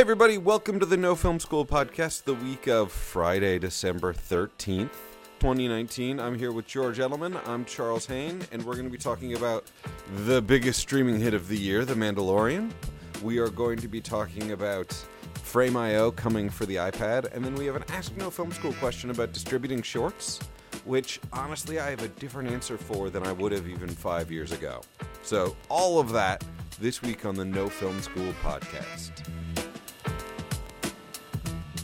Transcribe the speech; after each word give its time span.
Hey, 0.00 0.02
everybody, 0.02 0.38
welcome 0.38 0.80
to 0.80 0.86
the 0.86 0.96
No 0.96 1.14
Film 1.14 1.38
School 1.38 1.66
podcast, 1.66 2.24
the 2.24 2.32
week 2.32 2.66
of 2.68 2.90
Friday, 2.90 3.58
December 3.58 4.14
13th, 4.14 4.88
2019. 5.40 6.18
I'm 6.18 6.38
here 6.38 6.52
with 6.52 6.66
George 6.66 6.96
Edelman. 6.96 7.38
I'm 7.46 7.66
Charles 7.66 8.06
Haine, 8.06 8.40
and 8.50 8.64
we're 8.64 8.76
going 8.76 8.86
to 8.86 8.90
be 8.90 8.96
talking 8.96 9.34
about 9.34 9.70
the 10.24 10.40
biggest 10.40 10.80
streaming 10.80 11.20
hit 11.20 11.34
of 11.34 11.48
the 11.48 11.58
year, 11.58 11.84
The 11.84 11.92
Mandalorian. 11.92 12.72
We 13.22 13.40
are 13.40 13.50
going 13.50 13.76
to 13.76 13.88
be 13.88 14.00
talking 14.00 14.52
about 14.52 14.90
Frame.io 15.42 16.12
coming 16.12 16.48
for 16.48 16.64
the 16.64 16.76
iPad, 16.76 17.30
and 17.34 17.44
then 17.44 17.54
we 17.54 17.66
have 17.66 17.76
an 17.76 17.84
Ask 17.90 18.16
No 18.16 18.30
Film 18.30 18.52
School 18.52 18.72
question 18.72 19.10
about 19.10 19.34
distributing 19.34 19.82
shorts, 19.82 20.40
which 20.86 21.20
honestly 21.30 21.78
I 21.78 21.90
have 21.90 22.02
a 22.02 22.08
different 22.08 22.48
answer 22.48 22.78
for 22.78 23.10
than 23.10 23.26
I 23.26 23.32
would 23.32 23.52
have 23.52 23.68
even 23.68 23.90
five 23.90 24.32
years 24.32 24.52
ago. 24.52 24.80
So, 25.20 25.54
all 25.68 26.00
of 26.00 26.10
that 26.12 26.42
this 26.80 27.02
week 27.02 27.26
on 27.26 27.34
the 27.34 27.44
No 27.44 27.68
Film 27.68 28.00
School 28.00 28.32
podcast. 28.42 29.29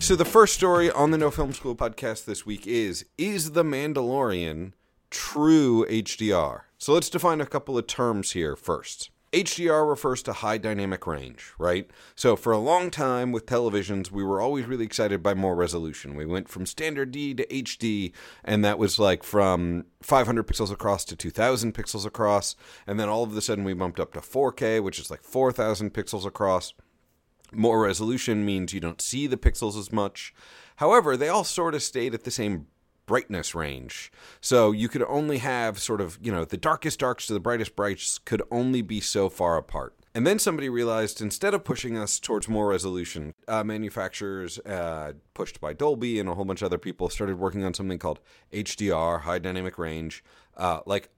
So 0.06 0.14
the 0.14 0.24
first 0.24 0.54
story 0.54 0.88
on 0.88 1.10
the 1.10 1.18
No 1.18 1.32
Film 1.32 1.52
School 1.52 1.74
podcast 1.74 2.26
this 2.26 2.46
week 2.46 2.64
is 2.64 3.06
is 3.18 3.50
the 3.50 3.64
Mandalorian 3.64 4.70
true 5.10 5.84
HDR? 5.86 6.60
So 6.78 6.92
let's 6.92 7.10
define 7.10 7.40
a 7.40 7.44
couple 7.44 7.76
of 7.76 7.88
terms 7.88 8.30
here 8.30 8.54
first. 8.54 9.10
HDR 9.32 9.88
refers 9.88 10.22
to 10.22 10.32
high 10.32 10.58
dynamic 10.58 11.08
range, 11.08 11.52
right? 11.58 11.90
So 12.14 12.36
for 12.36 12.52
a 12.52 12.58
long 12.58 12.92
time 12.92 13.32
with 13.32 13.46
televisions, 13.46 14.12
we 14.12 14.22
were 14.22 14.40
always 14.40 14.66
really 14.66 14.84
excited 14.84 15.24
by 15.24 15.34
more 15.34 15.56
resolution. 15.56 16.14
We 16.14 16.24
went 16.24 16.48
from 16.48 16.66
standard 16.66 17.10
D 17.10 17.34
to 17.34 17.44
HD, 17.48 18.12
and 18.44 18.64
that 18.64 18.78
was 18.78 19.00
like 19.00 19.24
from 19.24 19.86
500 20.02 20.46
pixels 20.46 20.70
across 20.70 21.04
to 21.06 21.16
2000 21.16 21.74
pixels 21.74 22.06
across, 22.06 22.54
and 22.86 23.00
then 23.00 23.08
all 23.08 23.24
of 23.24 23.36
a 23.36 23.40
sudden 23.40 23.64
we 23.64 23.74
bumped 23.74 23.98
up 23.98 24.12
to 24.12 24.20
4K, 24.20 24.80
which 24.80 25.00
is 25.00 25.10
like 25.10 25.24
4000 25.24 25.92
pixels 25.92 26.24
across. 26.24 26.74
More 27.52 27.82
resolution 27.82 28.44
means 28.44 28.72
you 28.72 28.80
don't 28.80 29.00
see 29.00 29.26
the 29.26 29.36
pixels 29.36 29.78
as 29.78 29.92
much. 29.92 30.34
However, 30.76 31.16
they 31.16 31.28
all 31.28 31.44
sort 31.44 31.74
of 31.74 31.82
stayed 31.82 32.14
at 32.14 32.24
the 32.24 32.30
same 32.30 32.66
brightness 33.06 33.54
range. 33.54 34.12
So 34.40 34.72
you 34.72 34.88
could 34.88 35.04
only 35.04 35.38
have 35.38 35.78
sort 35.78 36.00
of, 36.00 36.18
you 36.20 36.32
know, 36.32 36.44
the 36.44 36.56
darkest 36.56 36.98
darks 36.98 37.26
to 37.28 37.32
the 37.32 37.40
brightest 37.40 37.76
brights 37.76 38.18
could 38.18 38.42
only 38.50 38.82
be 38.82 39.00
so 39.00 39.28
far 39.28 39.56
apart. 39.56 39.94
And 40.14 40.26
then 40.26 40.38
somebody 40.38 40.68
realized 40.68 41.20
instead 41.20 41.52
of 41.52 41.62
pushing 41.62 41.96
us 41.96 42.18
towards 42.18 42.48
more 42.48 42.68
resolution, 42.68 43.34
uh, 43.46 43.62
manufacturers, 43.62 44.58
uh, 44.60 45.12
pushed 45.34 45.60
by 45.60 45.74
Dolby 45.74 46.18
and 46.18 46.28
a 46.28 46.34
whole 46.34 46.46
bunch 46.46 46.62
of 46.62 46.66
other 46.66 46.78
people, 46.78 47.10
started 47.10 47.38
working 47.38 47.64
on 47.64 47.74
something 47.74 47.98
called 47.98 48.20
HDR, 48.52 49.20
high 49.20 49.38
dynamic 49.38 49.78
range. 49.78 50.24
Uh, 50.56 50.80
like 50.86 51.10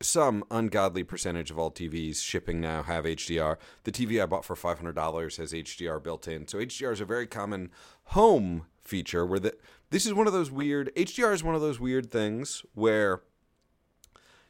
some 0.00 0.44
ungodly 0.50 1.02
percentage 1.02 1.50
of 1.50 1.58
all 1.58 1.70
TVs 1.70 2.22
shipping 2.22 2.60
now 2.60 2.82
have 2.82 3.04
HDR. 3.04 3.56
The 3.84 3.92
TV 3.92 4.22
I 4.22 4.26
bought 4.26 4.44
for 4.44 4.54
$500 4.54 5.36
has 5.36 5.52
HDR 5.52 6.02
built 6.02 6.28
in. 6.28 6.46
So 6.46 6.58
HDR 6.58 6.92
is 6.92 7.00
a 7.00 7.06
very 7.06 7.26
common 7.26 7.70
home 8.04 8.66
feature 8.80 9.24
where 9.24 9.38
the, 9.38 9.54
this 9.90 10.06
is 10.06 10.14
one 10.14 10.26
of 10.26 10.32
those 10.32 10.50
weird 10.50 10.92
HDR 10.96 11.32
is 11.32 11.42
one 11.42 11.54
of 11.54 11.60
those 11.60 11.80
weird 11.80 12.10
things 12.10 12.62
where 12.74 13.22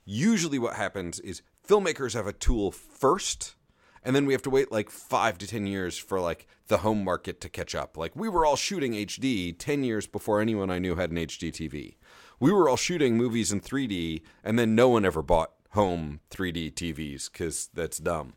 usually 0.05 0.59
what 0.59 0.77
happens 0.77 1.21
is 1.21 1.43
filmmakers 1.67 2.15
have 2.15 2.27
a 2.27 2.33
tool 2.33 2.71
first 2.71 3.55
and 4.03 4.15
then 4.15 4.27
we 4.27 4.33
have 4.33 4.43
to 4.43 4.51
wait 4.51 4.71
like 4.71 4.91
5 4.91 5.39
to 5.39 5.47
10 5.47 5.67
years 5.67 5.97
for 5.97 6.21
like 6.21 6.47
the 6.69 6.79
home 6.79 7.03
market 7.03 7.41
to 7.41 7.49
catch 7.49 7.75
up. 7.75 7.97
Like 7.97 8.15
we 8.15 8.29
were 8.29 8.45
all 8.45 8.57
shooting 8.57 8.93
HD 8.93 9.55
10 9.57 9.85
years 9.85 10.07
before 10.07 10.41
anyone 10.41 10.71
I 10.71 10.79
knew 10.79 10.97
had 10.97 11.11
an 11.11 11.17
HD 11.17 11.51
TV 11.51 11.95
we 12.41 12.53
were 12.53 12.69
all 12.69 12.77
shooting 12.77 13.17
movies 13.17 13.53
in 13.53 13.61
3D, 13.61 14.23
and 14.45 14.59
then 14.59 14.75
no 14.75 14.89
one 14.89 15.05
ever 15.05 15.23
bought 15.23 15.53
home 15.71 16.21
3D 16.31 16.73
TVs 16.73 17.31
because 17.31 17.69
that's 17.75 17.99
dumb. 17.99 18.35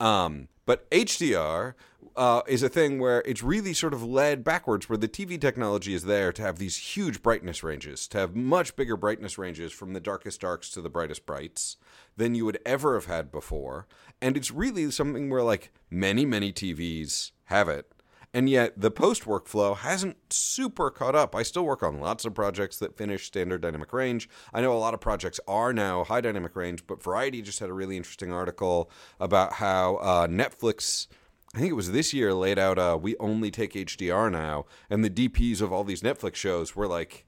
Um, 0.00 0.48
but 0.64 0.88
HDR 0.90 1.74
uh, 2.16 2.42
is 2.46 2.62
a 2.62 2.68
thing 2.68 2.98
where 2.98 3.22
it's 3.24 3.42
really 3.42 3.72
sort 3.72 3.94
of 3.94 4.02
led 4.02 4.44
backwards, 4.44 4.88
where 4.88 4.98
the 4.98 5.08
TV 5.08 5.40
technology 5.40 5.94
is 5.94 6.04
there 6.04 6.32
to 6.32 6.42
have 6.42 6.58
these 6.58 6.76
huge 6.76 7.22
brightness 7.22 7.62
ranges, 7.62 8.06
to 8.08 8.18
have 8.18 8.36
much 8.36 8.76
bigger 8.76 8.96
brightness 8.96 9.38
ranges 9.38 9.72
from 9.72 9.92
the 9.92 10.00
darkest 10.00 10.40
darks 10.40 10.70
to 10.70 10.80
the 10.80 10.90
brightest 10.90 11.26
brights 11.26 11.76
than 12.16 12.34
you 12.34 12.44
would 12.44 12.58
ever 12.66 12.94
have 12.94 13.06
had 13.06 13.30
before. 13.30 13.86
And 14.20 14.36
it's 14.36 14.50
really 14.50 14.90
something 14.90 15.30
where, 15.30 15.42
like, 15.42 15.72
many, 15.90 16.26
many 16.26 16.52
TVs 16.52 17.30
have 17.44 17.68
it 17.68 17.90
and 18.34 18.48
yet 18.48 18.80
the 18.80 18.90
post 18.90 19.24
workflow 19.24 19.76
hasn't 19.76 20.16
super 20.32 20.90
caught 20.90 21.14
up. 21.14 21.34
I 21.34 21.42
still 21.42 21.64
work 21.64 21.82
on 21.82 22.00
lots 22.00 22.24
of 22.24 22.34
projects 22.34 22.78
that 22.78 22.96
finish 22.96 23.26
standard 23.26 23.62
dynamic 23.62 23.92
range. 23.92 24.28
I 24.52 24.60
know 24.60 24.72
a 24.72 24.78
lot 24.78 24.94
of 24.94 25.00
projects 25.00 25.40
are 25.48 25.72
now 25.72 26.04
high 26.04 26.20
dynamic 26.20 26.54
range, 26.54 26.86
but 26.86 27.02
Variety 27.02 27.42
just 27.42 27.60
had 27.60 27.70
a 27.70 27.74
really 27.74 27.96
interesting 27.96 28.32
article 28.32 28.90
about 29.18 29.54
how 29.54 29.96
uh, 29.96 30.26
Netflix. 30.26 31.06
I 31.54 31.60
think 31.60 31.70
it 31.70 31.74
was 31.74 31.92
this 31.92 32.12
year 32.12 32.34
laid 32.34 32.58
out 32.58 32.78
uh, 32.78 32.98
we 33.00 33.16
only 33.16 33.50
take 33.50 33.72
HDR 33.72 34.30
now, 34.30 34.66
and 34.90 35.02
the 35.02 35.10
DPs 35.10 35.62
of 35.62 35.72
all 35.72 35.82
these 35.82 36.02
Netflix 36.02 36.34
shows 36.34 36.76
were 36.76 36.86
like 36.86 37.24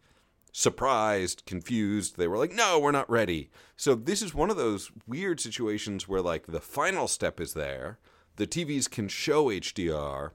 surprised, 0.52 1.44
confused. 1.46 2.18
They 2.18 2.28
were 2.28 2.36
like, 2.36 2.52
"No, 2.52 2.78
we're 2.78 2.90
not 2.90 3.08
ready." 3.08 3.50
So 3.76 3.94
this 3.94 4.20
is 4.20 4.34
one 4.34 4.50
of 4.50 4.58
those 4.58 4.90
weird 5.06 5.40
situations 5.40 6.06
where 6.06 6.20
like 6.20 6.46
the 6.46 6.60
final 6.60 7.08
step 7.08 7.40
is 7.40 7.54
there, 7.54 7.98
the 8.36 8.46
TVs 8.46 8.90
can 8.90 9.08
show 9.08 9.46
HDR, 9.46 10.32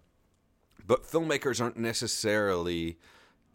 but 0.85 1.03
filmmakers 1.03 1.61
aren't 1.61 1.77
necessarily 1.77 2.97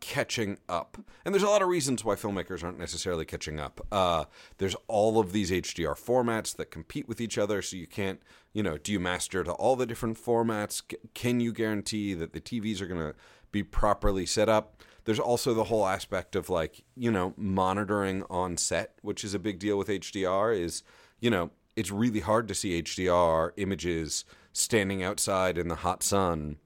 catching 0.01 0.59
up. 0.69 0.99
And 1.25 1.35
there's 1.35 1.45
a 1.45 1.49
lot 1.49 1.63
of 1.63 1.69
reasons 1.69 2.05
why 2.05 2.15
filmmakers 2.15 2.65
aren't 2.65 2.79
necessarily 2.79 3.25
catching 3.25 3.61
up. 3.61 3.87
Uh, 3.93 4.25
there's 4.59 4.77
all 4.89 5.19
of 5.19 5.33
these 5.33 5.51
HDR 5.51 5.95
formats 5.95 6.57
that 6.57 6.71
compete 6.71 7.07
with 7.07 7.21
each 7.21 7.39
other, 7.39 7.63
so 7.63 7.77
you 7.77 7.87
can't, 7.87 8.21
you 8.53 8.63
know, 8.63 8.79
do 8.79 8.93
you 8.93 9.01
master 9.01 9.45
to 9.45 9.53
all 9.53 9.77
the 9.77 9.87
different 9.87 10.19
formats? 10.23 10.83
Can 11.15 11.41
you 11.41 11.53
guarantee 11.53 12.15
that 12.15 12.33
the 12.33 12.41
TVs 12.41 12.81
are 12.81 12.87
going 12.87 13.01
to 13.01 13.15
be 13.53 13.62
properly 13.62 14.27
set 14.27 14.49
up? 14.49 14.83
There's 15.05 15.21
also 15.21 15.55
the 15.55 15.65
whole 15.65 15.87
aspect 15.87 16.35
of 16.35 16.51
like, 16.51 16.85
you 16.97 17.11
know, 17.11 17.35
monitoring 17.37 18.25
on 18.31 18.57
set, 18.57 18.95
which 19.03 19.25
is 19.25 19.35
a 19.35 19.39
big 19.39 19.59
deal 19.59 19.77
with 19.77 19.89
HDR 19.89 20.59
is, 20.59 20.83
you 21.21 21.31
know, 21.31 21.51
it's 21.77 21.91
really 21.91 22.21
hard 22.21 22.49
to 22.49 22.55
see 22.55 22.83
HDR 22.83 23.53
images 23.57 24.25
standing 24.53 25.03
outside 25.03 25.57
in 25.57 25.69
the 25.69 25.77
hot 25.77 26.03
sun 26.03 26.57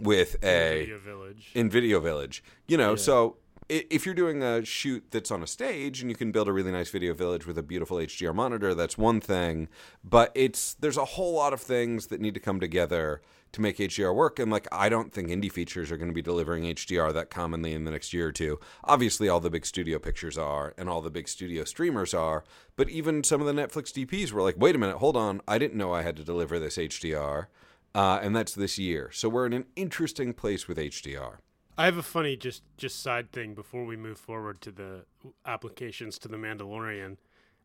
with 0.00 0.36
a 0.44 0.80
Video 0.80 0.98
Village. 0.98 1.50
in 1.54 1.70
Video 1.70 2.00
Village. 2.00 2.42
You 2.66 2.76
know, 2.76 2.90
Yeah. 2.90 2.96
so 2.96 3.36
i- 3.70 3.86
if 3.90 4.04
you're 4.06 4.14
doing 4.14 4.42
a 4.42 4.64
shoot 4.64 5.04
that's 5.10 5.30
on 5.30 5.42
a 5.42 5.46
stage 5.46 6.00
and 6.00 6.10
you 6.10 6.16
can 6.16 6.32
build 6.32 6.48
a 6.48 6.52
really 6.52 6.72
nice 6.72 6.90
Video 6.90 7.14
Village 7.14 7.46
with 7.46 7.56
a 7.58 7.62
beautiful 7.62 7.98
HDR 8.00 8.32
monitor, 8.32 8.74
that's 8.74 8.98
one 8.98 9.20
thing. 9.20 9.68
But 10.04 10.32
it's 10.34 10.74
there's 10.74 10.96
a 10.96 11.04
whole 11.04 11.34
lot 11.34 11.52
of 11.52 11.60
things 11.60 12.08
that 12.08 12.20
need 12.20 12.34
to 12.34 12.40
come 12.40 12.58
together 12.60 13.22
to 13.52 13.60
make 13.60 13.78
HDR 13.78 14.14
work. 14.14 14.38
And 14.38 14.50
like, 14.50 14.66
I 14.72 14.88
don't 14.88 15.12
think 15.12 15.28
indie 15.28 15.52
features 15.52 15.92
are 15.92 15.98
going 15.98 16.08
to 16.08 16.14
be 16.14 16.22
delivering 16.22 16.64
HDR 16.64 17.12
that 17.12 17.28
commonly 17.28 17.74
in 17.74 17.84
the 17.84 17.90
next 17.90 18.14
year 18.14 18.28
or 18.28 18.32
two. 18.32 18.58
Obviously, 18.84 19.28
all 19.28 19.40
the 19.40 19.50
big 19.50 19.66
studio 19.66 19.98
pictures 19.98 20.38
are, 20.38 20.72
and 20.78 20.88
all 20.88 21.02
the 21.02 21.10
big 21.10 21.28
studio 21.28 21.64
streamers 21.64 22.14
are. 22.14 22.44
But 22.76 22.88
even 22.88 23.22
some 23.24 23.42
of 23.42 23.46
the 23.46 23.52
Netflix 23.52 23.92
DPs 23.92 24.32
were 24.32 24.40
like, 24.40 24.54
wait 24.58 24.74
a 24.74 24.78
minute, 24.78 24.96
hold 24.96 25.18
on, 25.18 25.42
I 25.46 25.58
didn't 25.58 25.76
know 25.76 25.92
I 25.92 26.00
had 26.00 26.16
to 26.16 26.24
deliver 26.24 26.58
this 26.58 26.78
HDR. 26.78 27.48
Uh, 27.94 28.18
and 28.22 28.34
that's 28.34 28.54
this 28.54 28.78
year. 28.78 29.10
So 29.12 29.28
we're 29.28 29.46
in 29.46 29.52
an 29.52 29.66
interesting 29.76 30.32
place 30.32 30.66
with 30.66 30.78
HDR. 30.78 31.38
I 31.76 31.86
have 31.86 31.96
a 31.96 32.02
funny 32.02 32.36
just 32.36 32.62
just 32.76 33.02
side 33.02 33.32
thing 33.32 33.54
before 33.54 33.84
we 33.84 33.96
move 33.96 34.18
forward 34.18 34.60
to 34.62 34.70
the 34.70 35.04
applications 35.46 36.18
to 36.20 36.28
the 36.28 36.36
Mandalorian. 36.36 37.16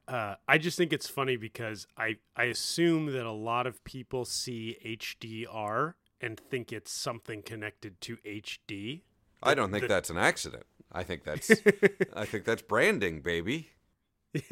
Uh, 0.08 0.36
I 0.48 0.58
just 0.58 0.78
think 0.78 0.94
it's 0.94 1.10
funny 1.10 1.36
because 1.36 1.88
I 1.98 2.18
I 2.36 2.46
assume 2.46 3.08
that 3.08 3.26
a 3.26 3.32
lot 3.32 3.68
of 3.68 3.84
people 3.84 4.24
see 4.24 4.78
HDR 4.86 5.94
and 6.22 6.40
think 6.40 6.72
it's 6.72 6.92
something 6.92 7.42
connected 7.42 8.00
to 8.02 8.18
HD. 8.26 9.02
I 9.44 9.54
don't 9.54 9.72
think 9.72 9.84
the- 9.84 9.88
that's 9.90 10.10
an 10.10 10.18
accident. 10.18 10.64
I 10.92 11.04
think 11.04 11.26
that's 11.26 11.52
I 12.16 12.26
think 12.26 12.46
that's 12.46 12.62
branding, 12.62 13.22
baby. 13.22 13.72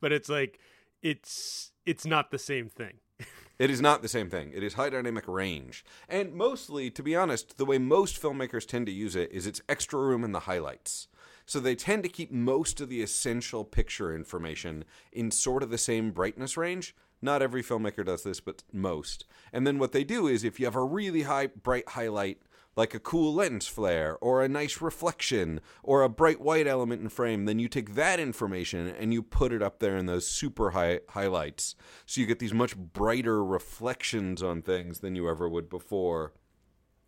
but 0.00 0.12
it's 0.12 0.28
like 0.28 0.60
it's 1.02 1.72
it's 1.84 2.06
not 2.06 2.30
the 2.30 2.38
same 2.38 2.68
thing. 2.68 2.98
It 3.60 3.68
is 3.68 3.82
not 3.82 4.00
the 4.00 4.08
same 4.08 4.30
thing. 4.30 4.52
It 4.54 4.62
is 4.62 4.72
high 4.72 4.88
dynamic 4.88 5.28
range. 5.28 5.84
And 6.08 6.32
mostly, 6.32 6.90
to 6.92 7.02
be 7.02 7.14
honest, 7.14 7.58
the 7.58 7.66
way 7.66 7.76
most 7.76 8.20
filmmakers 8.20 8.66
tend 8.66 8.86
to 8.86 8.92
use 8.92 9.14
it 9.14 9.30
is 9.32 9.46
it's 9.46 9.60
extra 9.68 10.00
room 10.00 10.24
in 10.24 10.32
the 10.32 10.40
highlights. 10.40 11.08
So 11.44 11.60
they 11.60 11.74
tend 11.74 12.02
to 12.04 12.08
keep 12.08 12.32
most 12.32 12.80
of 12.80 12.88
the 12.88 13.02
essential 13.02 13.64
picture 13.64 14.14
information 14.14 14.86
in 15.12 15.30
sort 15.30 15.62
of 15.62 15.68
the 15.68 15.76
same 15.76 16.10
brightness 16.10 16.56
range. 16.56 16.96
Not 17.20 17.42
every 17.42 17.62
filmmaker 17.62 18.02
does 18.02 18.22
this, 18.22 18.40
but 18.40 18.62
most. 18.72 19.26
And 19.52 19.66
then 19.66 19.78
what 19.78 19.92
they 19.92 20.04
do 20.04 20.26
is 20.26 20.42
if 20.42 20.58
you 20.58 20.64
have 20.64 20.74
a 20.74 20.82
really 20.82 21.22
high 21.22 21.48
bright 21.48 21.90
highlight 21.90 22.40
like 22.80 22.94
a 22.94 22.98
cool 22.98 23.34
lens 23.34 23.66
flare 23.66 24.16
or 24.22 24.42
a 24.42 24.48
nice 24.48 24.80
reflection 24.80 25.60
or 25.82 26.02
a 26.02 26.08
bright 26.08 26.40
white 26.40 26.66
element 26.66 27.02
in 27.02 27.10
frame, 27.10 27.44
then 27.44 27.58
you 27.58 27.68
take 27.68 27.94
that 27.94 28.18
information 28.18 28.88
and 28.98 29.12
you 29.12 29.22
put 29.22 29.52
it 29.52 29.62
up 29.62 29.80
there 29.80 29.98
in 29.98 30.06
those 30.06 30.26
super 30.26 30.70
high 30.70 31.00
highlights. 31.10 31.76
So 32.06 32.22
you 32.22 32.26
get 32.26 32.38
these 32.38 32.54
much 32.54 32.74
brighter 32.74 33.44
reflections 33.44 34.42
on 34.42 34.62
things 34.62 35.00
than 35.00 35.14
you 35.14 35.28
ever 35.28 35.46
would 35.46 35.68
before. 35.68 36.32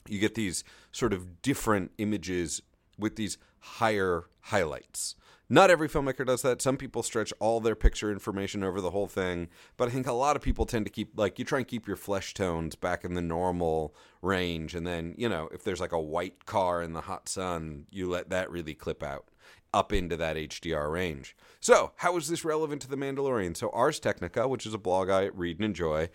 You 0.07 0.19
get 0.19 0.35
these 0.35 0.63
sort 0.91 1.15
of 1.15 1.41
different 1.41 1.93
images 1.97 2.61
with 2.99 3.17
these 3.17 3.39
higher 3.61 4.25
highlights. 4.41 5.17
Not 5.53 5.71
every 5.71 5.87
filmmaker 5.87 6.25
does 6.25 6.41
that. 6.41 6.63
Some 6.63 6.79
people 6.79 7.03
stretch 7.03 7.31
all 7.39 7.61
their 7.61 7.75
picture 7.75 8.11
information 8.11 8.65
over 8.65 8.81
the 8.81 8.91
whole 8.91 9.07
thing, 9.07 9.49
but 9.77 9.87
I 9.87 9.91
think 9.91 10.07
a 10.07 10.13
lot 10.13 10.35
of 10.35 10.41
people 10.41 10.65
tend 10.65 10.87
to 10.87 10.91
keep 10.91 11.11
like 11.15 11.39
you 11.39 11.45
try 11.45 11.59
and 11.59 11.69
keep 11.69 11.87
your 11.87 11.99
flesh 11.99 12.33
tones 12.33 12.75
back 12.75 13.05
in 13.05 13.13
the 13.13 13.21
normal 13.21 13.95
range 14.23 14.75
and 14.75 14.87
then, 14.87 15.15
you 15.19 15.29
know, 15.29 15.51
if 15.53 15.63
there's 15.63 15.79
like 15.79 15.93
a 15.93 16.01
white 16.01 16.47
car 16.47 16.83
in 16.83 16.95
the 16.95 17.03
hot 17.03 17.29
sun, 17.29 17.85
you 17.91 18.09
let 18.09 18.31
that 18.31 18.51
really 18.51 18.73
clip 18.73 19.03
out 19.03 19.29
up 19.75 19.93
into 19.93 20.17
that 20.17 20.37
HDR 20.37 20.91
range. 20.91 21.37
So, 21.61 21.93
how 21.97 22.17
is 22.17 22.29
this 22.29 22.47
relevant 22.47 22.81
to 22.83 22.89
The 22.89 22.97
Mandalorian? 22.97 23.55
So, 23.55 23.69
Ars 23.75 24.01
Technica, 24.01 24.49
which 24.49 24.65
is 24.65 24.73
a 24.73 24.79
blog 24.79 25.11
I 25.11 25.25
read 25.35 25.59
and 25.59 25.67
enjoy, 25.67 26.09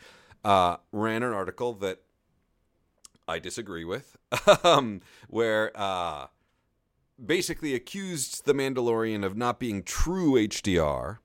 uh, 0.43 0.77
ran 0.91 1.21
an 1.21 1.33
article 1.33 1.73
that 1.73 2.01
I 3.27 3.37
disagree 3.37 3.85
with, 3.85 4.17
um, 4.63 5.01
where 5.27 5.71
uh, 5.75 6.25
basically 7.23 7.73
accused 7.73 8.45
The 8.45 8.53
Mandalorian 8.53 9.25
of 9.25 9.35
not 9.35 9.59
being 9.59 9.83
true 9.83 10.33
HDR. 10.33 11.17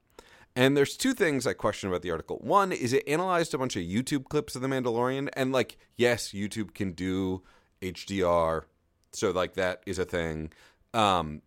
And 0.54 0.76
there's 0.76 0.96
two 0.96 1.14
things 1.14 1.46
I 1.46 1.54
question 1.54 1.88
about 1.88 2.02
the 2.02 2.10
article. 2.10 2.38
One 2.42 2.72
is 2.72 2.92
it 2.92 3.08
analyzed 3.08 3.54
a 3.54 3.58
bunch 3.58 3.76
of 3.76 3.82
YouTube 3.82 4.28
clips 4.28 4.54
of 4.54 4.62
The 4.62 4.68
Mandalorian, 4.68 5.28
and 5.34 5.52
like, 5.52 5.78
yes, 5.96 6.32
YouTube 6.32 6.74
can 6.74 6.92
do 6.92 7.42
HDR, 7.80 8.64
so 9.12 9.30
like 9.30 9.54
that 9.54 9.82
is 9.86 9.98
a 9.98 10.04
thing. 10.04 10.52
Um, 10.92 11.40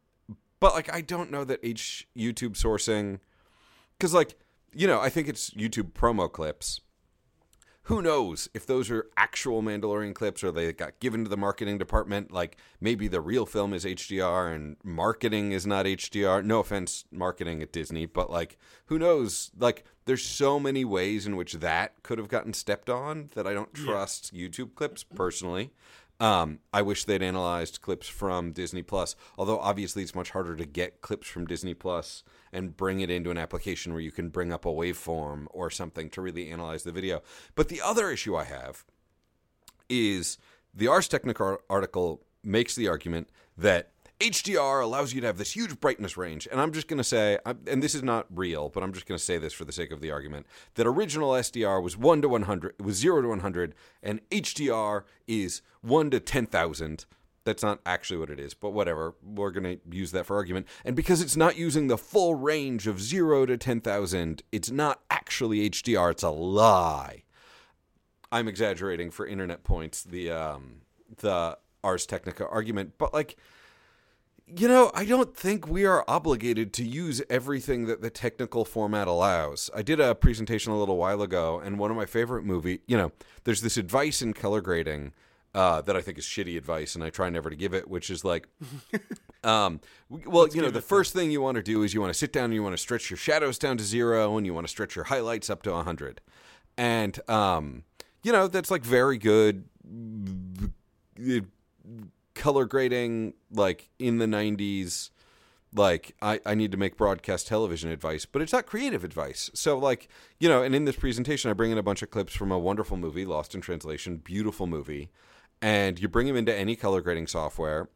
but 0.60 0.74
like, 0.74 0.92
I 0.94 1.02
don't 1.02 1.32
know 1.32 1.44
that 1.44 1.60
H 1.62 2.08
YouTube 2.18 2.54
sourcing, 2.54 3.20
because 3.98 4.14
like, 4.14 4.36
you 4.74 4.88
know, 4.88 5.00
I 5.00 5.10
think 5.10 5.28
it's 5.28 5.52
YouTube 5.52 5.94
promo 5.94 6.32
clips 6.32 6.82
who 7.86 8.02
knows 8.02 8.50
if 8.56 8.66
those 8.66 8.90
are 8.90 9.08
actual 9.16 9.62
Mandalorian 9.62 10.16
clips 10.16 10.44
or 10.44 10.52
they 10.52 10.74
got 10.74 11.00
given 11.00 11.24
to 11.24 11.30
the 11.30 11.38
marketing 11.38 11.78
department? 11.78 12.32
Like 12.32 12.58
maybe 12.82 13.08
the 13.08 13.22
real 13.22 13.46
film 13.46 13.74
is 13.74 13.86
HDR 13.86 14.54
and 14.54 14.78
marketing 14.84 15.52
is 15.52 15.68
not 15.68 15.86
HDR. 15.86 16.44
No 16.44 16.60
offense, 16.60 17.06
marketing 17.12 17.62
at 17.62 17.72
Disney, 17.72 18.08
but 18.08 18.32
like 18.32 18.58
who 18.88 18.98
knows? 18.98 19.52
Like 19.58 19.84
there's 20.06 20.24
so 20.24 20.60
many 20.60 20.84
ways 20.84 21.28
in 21.28 21.36
which 21.36 21.54
that 21.54 22.02
could 22.02 22.18
have 22.18 22.28
gotten 22.28 22.54
stepped 22.54 22.90
on 22.90 23.30
that 23.36 23.46
I 23.46 23.54
don't 23.54 23.74
trust 23.76 24.32
yeah. 24.34 24.48
YouTube 24.48 24.74
clips 24.74 25.04
personally. 25.04 25.72
Um, 26.20 26.60
I 26.74 26.82
wish 26.82 27.04
they'd 27.04 27.22
analyzed 27.22 27.82
clips 27.82 28.08
from 28.08 28.54
Disney 28.54 28.82
Plus, 28.82 29.16
although 29.38 29.60
obviously 29.60 30.02
it's 30.02 30.16
much 30.16 30.32
harder 30.32 30.56
to 30.56 30.66
get 30.66 31.02
clips 31.02 31.28
from 31.28 31.46
Disney 31.46 31.74
Plus 31.74 32.24
and 32.56 32.76
bring 32.76 33.02
it 33.02 33.12
into 33.12 33.30
an 33.30 33.38
application 33.38 33.92
where 33.92 34.02
you 34.02 34.12
can 34.12 34.30
bring 34.30 34.54
up 34.54 34.66
a 34.66 34.70
waveform 34.70 35.46
or 35.52 35.70
something 35.70 36.10
to 36.10 36.22
really 36.22 36.50
analyze 36.50 36.84
the 36.84 36.92
video. 36.92 37.22
But 37.54 37.68
the 37.68 37.82
other 37.82 38.10
issue 38.10 38.36
I 38.36 38.46
have 38.46 38.86
is 39.90 40.38
the 40.74 40.88
Ars 40.88 41.10
Technica 41.10 41.58
article 41.70 42.22
makes 42.44 42.74
the 42.74 42.88
argument 42.88 43.30
that 43.58 43.92
HDR 44.22 44.82
allows 44.82 45.14
you 45.14 45.20
to 45.20 45.28
have 45.28 45.38
this 45.38 45.52
huge 45.52 45.82
brightness 45.82 46.16
range. 46.16 46.48
And 46.50 46.62
I'm 46.62 46.72
just 46.72 46.88
going 46.88 47.00
to 47.00 47.04
say, 47.04 47.38
and 47.46 47.84
this 47.84 47.94
is 47.94 48.04
not 48.04 48.26
real, 48.34 48.70
but 48.70 48.82
I'm 48.82 48.94
just 48.94 49.06
going 49.06 49.18
to 49.18 49.24
say 49.24 49.38
this 49.38 49.52
for 49.52 49.66
the 49.66 49.74
sake 49.74 49.92
of 49.92 50.00
the 50.00 50.12
argument, 50.12 50.48
that 50.76 50.88
original 50.88 51.32
SDR 51.32 51.84
was 51.84 51.98
1 51.98 52.22
to 52.22 52.30
100, 52.30 52.76
it 52.80 52.84
was 52.84 52.96
0 52.96 53.24
to 53.24 53.28
100, 53.28 53.76
and 54.02 54.22
HDR 54.30 55.04
is 55.28 55.62
1 55.82 56.12
to 56.12 56.22
10,000. 56.22 57.06
That's 57.46 57.64
not 57.64 57.80
actually 57.86 58.18
what 58.18 58.30
it 58.30 58.40
is, 58.40 58.54
but 58.54 58.72
whatever. 58.72 59.16
We're 59.24 59.52
going 59.52 59.80
to 59.80 59.80
use 59.96 60.12
that 60.12 60.26
for 60.26 60.36
argument. 60.36 60.68
And 60.84 60.96
because 60.96 61.22
it's 61.22 61.38
not 61.38 61.58
using 61.58 61.88
the 61.88 61.98
full 61.98 62.36
range 62.36 62.88
of 62.88 63.00
0 63.00 63.46
to 63.46 63.56
10,000, 63.56 64.44
it's 64.52 64.72
not 64.72 65.02
actually 65.10 65.70
HDR, 65.70 66.12
it's 66.12 66.24
a 66.24 66.32
lie. 66.32 67.24
I'm 68.32 68.48
exaggerating 68.48 69.12
for 69.12 69.26
internet 69.26 69.64
points, 69.64 70.04
the 70.04 70.32
um, 70.32 70.82
the 71.18 71.58
Ars 71.84 72.06
Technica 72.06 72.48
argument, 72.48 72.94
but 72.98 73.14
like 73.14 73.38
you 74.48 74.68
know, 74.68 74.92
I 74.94 75.06
don't 75.06 75.36
think 75.36 75.68
we 75.68 75.86
are 75.86 76.06
obligated 76.08 76.72
to 76.74 76.84
use 76.84 77.22
everything 77.30 77.86
that 77.86 78.02
the 78.02 78.12
technical 78.12 78.64
format 78.64 79.08
allows. 79.08 79.72
I 79.74 79.82
did 79.82 80.00
a 80.00 80.14
presentation 80.14 80.72
a 80.72 80.78
little 80.78 80.98
while 80.98 81.22
ago, 81.24 81.60
and 81.60 81.80
one 81.80 81.90
of 81.90 81.98
my 81.98 82.06
favorite 82.06 82.44
movie, 82.44 82.82
you 82.86 82.96
know, 82.96 83.12
there's 83.44 83.62
this 83.62 83.78
advice 83.78 84.22
in 84.22 84.34
color 84.34 84.62
grading 84.62 85.14
uh, 85.56 85.82
that 85.82 85.96
I 85.96 86.02
think 86.02 86.18
is 86.18 86.26
shitty 86.26 86.58
advice, 86.58 86.96
and 86.96 87.04
I 87.04 87.10
try 87.10 87.30
never 87.30 87.50
to 87.50 87.56
give 87.56 87.74
it, 87.74 87.90
which 87.90 88.10
is 88.10 88.26
like, 88.26 88.50
um, 89.44 89.80
well, 90.10 90.44
Let's 90.44 90.56
you 90.56 90.62
know, 90.62 90.70
the 90.70 90.82
first 90.82 91.14
thing 91.14 91.32
you 91.32 91.42
want 91.42 91.56
to 91.56 91.64
do 91.64 91.82
is 91.82 91.94
you 91.94 92.02
want 92.02 92.12
to 92.12 92.20
sit 92.20 92.34
down 92.34 92.46
and 92.46 92.54
you 92.54 92.62
want 92.62 92.74
to 92.74 92.82
stretch 92.82 93.10
your 93.10 93.16
shadows 93.16 93.58
down 93.58 93.78
to 93.78 93.84
zero, 93.84 94.36
and 94.36 94.46
you 94.46 94.54
want 94.54 94.68
to 94.68 94.72
stretch 94.72 94.98
your 94.98 95.06
highlights 95.06 95.50
up 95.50 95.64
to 95.64 95.74
hundred, 95.74 96.20
and 96.78 97.18
um, 97.30 97.84
you 98.22 98.34
know, 98.34 98.48
that's 98.50 98.70
like 98.70 98.84
very 98.84 99.18
good 99.18 99.64
color 102.34 102.66
grading 102.66 103.34
like 103.50 103.90
in 103.98 104.18
the 104.18 104.26
90s 104.26 105.10
like 105.74 106.14
I, 106.22 106.42
I 106.46 106.54
need 106.54 106.72
to 106.72 106.78
make 106.78 106.98
broadcast 106.98 107.48
television 107.48 107.90
advice 107.90 108.26
but 108.26 108.42
it's 108.42 108.52
not 108.52 108.66
creative 108.66 109.06
advice. 109.06 109.50
So 109.54 109.78
like 109.78 110.10
you 110.38 110.50
know 110.50 110.62
and 110.62 110.76
in 110.76 110.84
this 110.84 110.98
presentation 110.98 111.50
i 111.50 111.54
bring 111.54 111.72
in 111.72 111.78
a 111.78 111.84
bunch 111.84 112.02
of 112.02 112.12
clips 112.12 112.36
from 112.36 112.52
a 112.52 112.60
wonderful 112.60 112.98
movie 112.98 113.26
lost 113.26 113.56
in 113.56 113.62
translation 113.62 114.18
beautiful 114.18 114.68
movie 114.68 115.12
and 115.62 116.00
you 116.00 116.08
bring 116.08 116.28
them 116.28 116.36
into 116.36 116.54
any 116.54 116.76
color 116.76 117.02
grading 117.02 117.28
software 117.28 117.90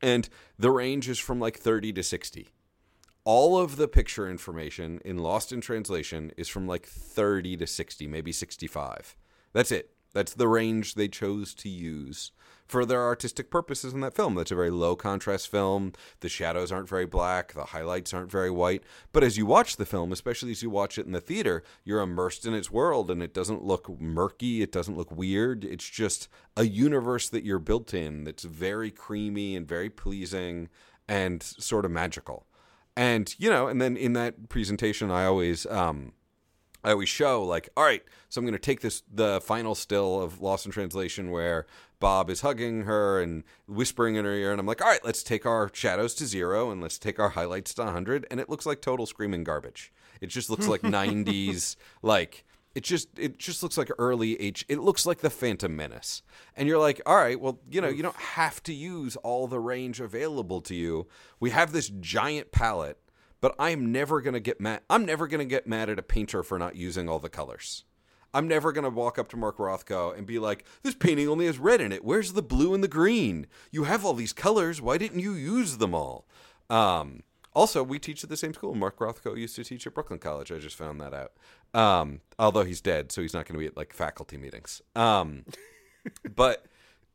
and 0.00 0.28
the 0.58 0.70
range 0.70 1.08
is 1.08 1.18
from 1.18 1.40
like 1.40 1.58
30 1.58 1.92
to 1.92 2.02
60 2.02 2.48
all 3.24 3.58
of 3.58 3.76
the 3.76 3.86
picture 3.86 4.28
information 4.28 5.00
in 5.04 5.18
lost 5.18 5.52
in 5.52 5.60
translation 5.60 6.32
is 6.36 6.48
from 6.48 6.66
like 6.66 6.86
30 6.86 7.56
to 7.56 7.66
60 7.66 8.06
maybe 8.06 8.32
65 8.32 9.16
that's 9.52 9.70
it. 9.70 9.90
That's 10.14 10.34
the 10.34 10.48
range 10.48 10.94
they 10.94 11.08
chose 11.08 11.54
to 11.54 11.68
use 11.68 12.32
for 12.66 12.84
their 12.84 13.02
artistic 13.02 13.50
purposes 13.50 13.92
in 13.92 14.00
that 14.00 14.14
film. 14.14 14.34
That's 14.34 14.50
a 14.50 14.56
very 14.56 14.70
low 14.70 14.96
contrast 14.96 15.48
film. 15.48 15.92
The 16.20 16.28
shadows 16.28 16.72
aren't 16.72 16.88
very 16.88 17.06
black, 17.06 17.52
the 17.52 17.66
highlights 17.66 18.14
aren't 18.14 18.30
very 18.30 18.50
white. 18.50 18.82
But 19.12 19.24
as 19.24 19.36
you 19.36 19.46
watch 19.46 19.76
the 19.76 19.86
film, 19.86 20.12
especially 20.12 20.50
as 20.50 20.62
you 20.62 20.70
watch 20.70 20.98
it 20.98 21.06
in 21.06 21.12
the 21.12 21.20
theater, 21.20 21.62
you're 21.84 22.00
immersed 22.00 22.46
in 22.46 22.54
its 22.54 22.70
world 22.70 23.10
and 23.10 23.22
it 23.22 23.34
doesn't 23.34 23.64
look 23.64 23.88
murky, 24.00 24.62
it 24.62 24.72
doesn't 24.72 24.96
look 24.96 25.10
weird. 25.10 25.64
It's 25.64 25.88
just 25.88 26.28
a 26.56 26.64
universe 26.64 27.28
that 27.28 27.44
you're 27.44 27.58
built 27.58 27.92
in 27.94 28.24
that's 28.24 28.44
very 28.44 28.90
creamy 28.90 29.56
and 29.56 29.66
very 29.66 29.90
pleasing 29.90 30.68
and 31.08 31.42
sort 31.42 31.84
of 31.84 31.90
magical. 31.90 32.46
And, 32.96 33.34
you 33.38 33.48
know, 33.50 33.68
and 33.68 33.80
then 33.80 33.96
in 33.96 34.12
that 34.14 34.48
presentation, 34.48 35.10
I 35.10 35.24
always, 35.24 35.66
um, 35.66 36.12
I 36.84 36.92
always 36.92 37.08
show 37.08 37.42
like, 37.44 37.68
all 37.76 37.84
right, 37.84 38.02
so 38.28 38.40
I'm 38.40 38.44
going 38.44 38.54
to 38.54 38.58
take 38.58 38.80
this 38.80 39.02
the 39.12 39.40
final 39.40 39.74
still 39.74 40.20
of 40.20 40.40
Lost 40.40 40.66
in 40.66 40.72
Translation 40.72 41.30
where 41.30 41.66
Bob 42.00 42.30
is 42.30 42.40
hugging 42.40 42.82
her 42.82 43.20
and 43.20 43.44
whispering 43.68 44.16
in 44.16 44.24
her 44.24 44.32
ear, 44.32 44.50
and 44.50 44.58
I'm 44.58 44.66
like, 44.66 44.82
all 44.82 44.88
right, 44.88 45.04
let's 45.04 45.22
take 45.22 45.46
our 45.46 45.70
shadows 45.72 46.14
to 46.14 46.26
zero 46.26 46.70
and 46.70 46.80
let's 46.80 46.98
take 46.98 47.20
our 47.20 47.30
highlights 47.30 47.74
to 47.74 47.82
100, 47.82 48.26
and 48.30 48.40
it 48.40 48.48
looks 48.48 48.66
like 48.66 48.80
total 48.80 49.06
screaming 49.06 49.44
garbage. 49.44 49.92
It 50.20 50.26
just 50.26 50.50
looks 50.50 50.66
like 50.66 50.80
90s, 50.82 51.76
like 52.02 52.44
it 52.74 52.84
just 52.84 53.18
it 53.18 53.38
just 53.38 53.62
looks 53.62 53.76
like 53.76 53.90
early 53.98 54.40
H. 54.40 54.64
It 54.68 54.78
looks 54.78 55.04
like 55.04 55.18
the 55.18 55.30
Phantom 55.30 55.74
Menace, 55.74 56.22
and 56.56 56.68
you're 56.68 56.78
like, 56.78 57.00
all 57.04 57.16
right, 57.16 57.38
well, 57.38 57.60
you 57.70 57.80
know, 57.80 57.88
you 57.88 58.02
don't 58.02 58.16
have 58.16 58.62
to 58.64 58.72
use 58.72 59.16
all 59.16 59.46
the 59.46 59.60
range 59.60 60.00
available 60.00 60.60
to 60.62 60.74
you. 60.74 61.06
We 61.38 61.50
have 61.50 61.72
this 61.72 61.90
giant 62.00 62.50
palette 62.50 62.98
but 63.42 63.54
I'm 63.58 63.92
never 63.92 64.22
going 64.22 64.34
to 64.34 64.40
get 64.40 64.60
mad. 64.60 64.80
I'm 64.88 65.04
never 65.04 65.26
going 65.26 65.40
to 65.40 65.44
get 65.44 65.66
mad 65.66 65.90
at 65.90 65.98
a 65.98 66.02
painter 66.02 66.42
for 66.42 66.58
not 66.58 66.76
using 66.76 67.08
all 67.08 67.18
the 67.18 67.28
colors. 67.28 67.84
I'm 68.32 68.48
never 68.48 68.72
going 68.72 68.84
to 68.84 68.90
walk 68.90 69.18
up 69.18 69.28
to 69.30 69.36
Mark 69.36 69.58
Rothko 69.58 70.16
and 70.16 70.26
be 70.26 70.38
like, 70.38 70.64
this 70.82 70.94
painting 70.94 71.28
only 71.28 71.44
has 71.46 71.58
red 71.58 71.82
in 71.82 71.92
it. 71.92 72.04
Where's 72.04 72.32
the 72.32 72.40
blue 72.40 72.72
and 72.72 72.82
the 72.82 72.88
green? 72.88 73.46
You 73.70 73.84
have 73.84 74.06
all 74.06 74.14
these 74.14 74.32
colors. 74.32 74.80
Why 74.80 74.96
didn't 74.96 75.18
you 75.18 75.34
use 75.34 75.76
them 75.78 75.92
all? 75.92 76.24
Um, 76.70 77.24
also, 77.52 77.82
we 77.82 77.98
teach 77.98 78.22
at 78.24 78.30
the 78.30 78.36
same 78.36 78.54
school. 78.54 78.74
Mark 78.74 78.98
Rothko 79.00 79.36
used 79.36 79.56
to 79.56 79.64
teach 79.64 79.86
at 79.86 79.92
Brooklyn 79.92 80.20
College. 80.20 80.50
I 80.50 80.58
just 80.58 80.76
found 80.76 81.00
that 81.00 81.12
out. 81.12 81.32
Um, 81.74 82.20
although 82.38 82.64
he's 82.64 82.80
dead, 82.80 83.12
so 83.12 83.20
he's 83.20 83.34
not 83.34 83.46
going 83.46 83.54
to 83.54 83.60
be 83.60 83.66
at 83.66 83.76
like 83.76 83.92
faculty 83.92 84.38
meetings. 84.38 84.80
Um, 84.94 85.44
but 86.34 86.64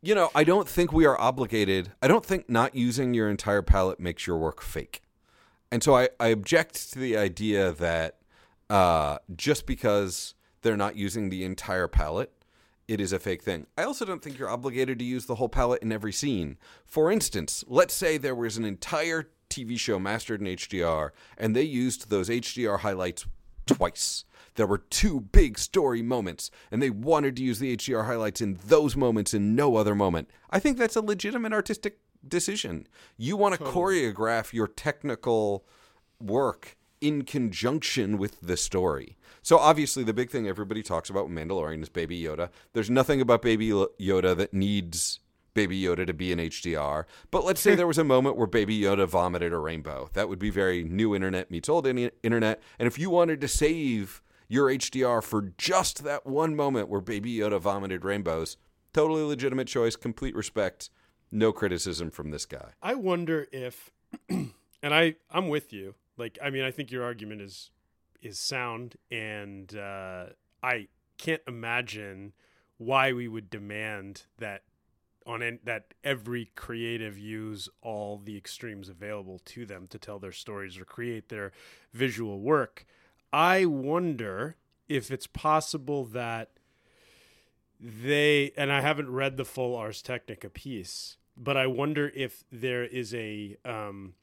you 0.02 0.14
know, 0.14 0.30
I 0.36 0.44
don't 0.44 0.68
think 0.68 0.92
we 0.92 1.06
are 1.06 1.20
obligated. 1.20 1.94
I 2.02 2.08
don't 2.08 2.26
think 2.26 2.50
not 2.50 2.76
using 2.76 3.14
your 3.14 3.30
entire 3.30 3.64
palette 3.64 4.00
makes 4.00 4.28
your 4.28 4.38
work 4.38 4.62
fake 4.62 5.02
and 5.72 5.84
so 5.84 5.96
I, 5.96 6.10
I 6.20 6.28
object 6.28 6.94
to 6.94 7.00
the 7.00 7.18
idea 7.18 7.72
that 7.74 8.18
uh, 8.70 9.18
just 9.36 9.66
because 9.66 10.34
they're 10.62 10.78
not 10.78 10.96
using 10.96 11.30
the 11.30 11.44
entire 11.44 11.88
palette, 11.88 12.32
it 12.88 13.02
is 13.02 13.12
a 13.12 13.20
fake 13.20 13.44
thing. 13.44 13.68
I 13.78 13.84
also 13.84 14.06
don't 14.06 14.22
think 14.22 14.40
you're 14.40 14.50
obligated 14.50 15.00
to 15.00 15.06
use 15.06 15.26
the 15.26 15.36
whole 15.36 15.50
palette 15.50 15.82
in 15.82 15.92
every 15.92 16.14
scene. 16.14 16.58
For 16.86 17.12
instance, 17.12 17.64
let's 17.68 17.94
say 17.94 18.18
there 18.18 18.36
was 18.36 18.58
an 18.58 18.66
entire 18.66 19.30
TV 19.50 19.78
show 19.78 20.00
mastered 20.00 20.42
in 20.42 20.48
HDR 20.48 21.12
and 21.38 21.56
they 21.56 21.64
used 21.64 22.10
those 22.10 22.30
HDR 22.30 22.80
highlights 22.80 23.26
twice. 23.66 24.24
There 24.56 24.68
were 24.68 24.80
two 24.80 25.22
big 25.22 25.60
story 25.60 26.02
moments, 26.02 26.50
and 26.72 26.82
they 26.82 26.90
wanted 26.90 27.36
to 27.36 27.44
use 27.44 27.60
the 27.60 27.78
HDR 27.78 28.06
highlights 28.08 28.42
in 28.42 28.58
those 28.66 28.96
moments 28.96 29.36
and 29.36 29.56
no 29.56 29.76
other 29.76 29.94
moment. 29.94 30.32
I 30.50 30.58
think 30.58 30.80
that's 30.80 30.96
a 30.96 31.02
legitimate 31.02 31.54
artistic 31.54 32.00
decision. 32.26 32.88
You 33.18 33.36
want 33.38 33.56
to 33.56 33.60
totally. 33.60 34.14
choreograph 34.14 34.54
your 34.54 34.68
technical 34.68 35.66
work 36.20 36.78
in 37.02 37.24
conjunction 37.24 38.18
with 38.18 38.42
the 38.42 38.58
story. 38.58 39.18
So 39.42 39.58
obviously, 39.58 40.04
the 40.04 40.14
big 40.14 40.30
thing 40.30 40.48
everybody 40.48 40.84
talks 40.84 41.10
about 41.10 41.30
with 41.30 41.38
Mandalorian 41.38 41.82
is 41.82 41.90
Baby 41.90 42.22
Yoda. 42.22 42.50
There's 42.74 42.90
nothing 42.90 43.22
about 43.22 43.42
Baby 43.42 43.70
Yoda 43.70 44.36
that 44.36 44.54
needs 44.54 45.20
Baby 45.54 45.82
Yoda 45.82 46.06
to 46.06 46.14
be 46.14 46.32
an 46.32 46.40
HDR. 46.40 47.06
But 47.32 47.46
let's 47.46 47.62
say 47.62 47.76
there 47.76 47.88
was 47.88 47.98
a 47.98 48.04
moment 48.04 48.38
where 48.38 48.48
Baby 48.48 48.80
Yoda 48.80 49.08
vomited 49.08 49.54
a 49.54 49.58
rainbow. 49.58 50.10
That 50.14 50.30
would 50.30 50.40
be 50.40 50.50
very 50.50 50.84
new 50.84 51.16
internet 51.16 51.50
meets 51.52 51.70
old 51.70 51.88
internet. 51.88 52.62
And 52.80 52.88
if 52.88 53.00
you 53.00 53.10
wanted 53.10 53.42
to 53.42 53.48
save 53.48 54.22
your 54.48 54.70
HDR 54.70 55.24
for 55.24 55.54
just 55.58 56.04
that 56.04 56.26
one 56.26 56.56
moment 56.56 56.90
where 56.90 57.02
Baby 57.02 57.38
Yoda 57.38 57.60
vomited 57.60 58.06
rainbows, 58.06 58.58
totally 58.94 59.24
legitimate 59.24 59.68
choice, 59.68 59.96
complete 59.96 60.36
respect, 60.36 60.90
no 61.32 61.52
criticism 61.52 62.12
from 62.12 62.32
this 62.32 62.46
guy. 62.46 62.72
I 62.82 62.96
wonder 62.96 63.48
if, 63.52 63.92
and 64.30 64.54
I 64.84 65.16
I'm 65.32 65.50
with 65.50 65.74
you. 65.74 65.96
Like 66.18 66.38
I 66.44 66.50
mean, 66.50 66.64
I 66.64 66.72
think 66.72 66.92
your 66.92 67.04
argument 67.04 67.42
is 67.42 67.72
is 68.22 68.40
sound, 68.40 68.96
and 69.12 69.76
uh, 69.76 70.28
I 70.64 70.88
can't 71.18 71.42
imagine 71.48 72.34
why 72.78 73.14
we 73.14 73.28
would 73.28 73.50
demand 73.50 74.24
that 74.38 74.64
on 75.26 75.44
en- 75.44 75.60
that 75.64 75.94
every 76.04 76.52
creative 76.56 77.18
use 77.18 77.70
all 77.82 78.22
the 78.24 78.38
extremes 78.38 78.90
available 78.90 79.40
to 79.46 79.66
them 79.66 79.88
to 79.88 80.00
tell 80.00 80.20
their 80.20 80.32
stories 80.32 80.78
or 80.78 80.86
create 80.86 81.30
their 81.30 81.52
visual 81.94 82.40
work. 82.40 82.86
I 83.34 83.66
wonder 83.66 84.56
if 84.88 85.12
it's 85.12 85.28
possible 85.28 86.06
that 86.06 86.52
they 87.80 88.52
and 88.58 88.72
I 88.72 88.82
haven't 88.82 89.12
read 89.12 89.38
the 89.38 89.46
full 89.46 89.76
Ars 89.76 90.02
Technica 90.02 90.50
piece, 90.50 91.18
but 91.36 91.58
I 91.58 91.68
wonder 91.68 92.12
if 92.16 92.44
there 92.52 92.84
is 92.84 93.14
a 93.14 93.58
um, 93.66 94.14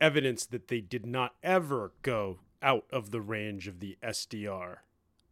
evidence 0.00 0.46
that 0.46 0.68
they 0.68 0.80
did 0.80 1.06
not 1.06 1.34
ever 1.42 1.92
go 2.02 2.38
out 2.62 2.84
of 2.90 3.10
the 3.10 3.20
range 3.20 3.68
of 3.68 3.80
the 3.80 3.96
SDR 4.02 4.78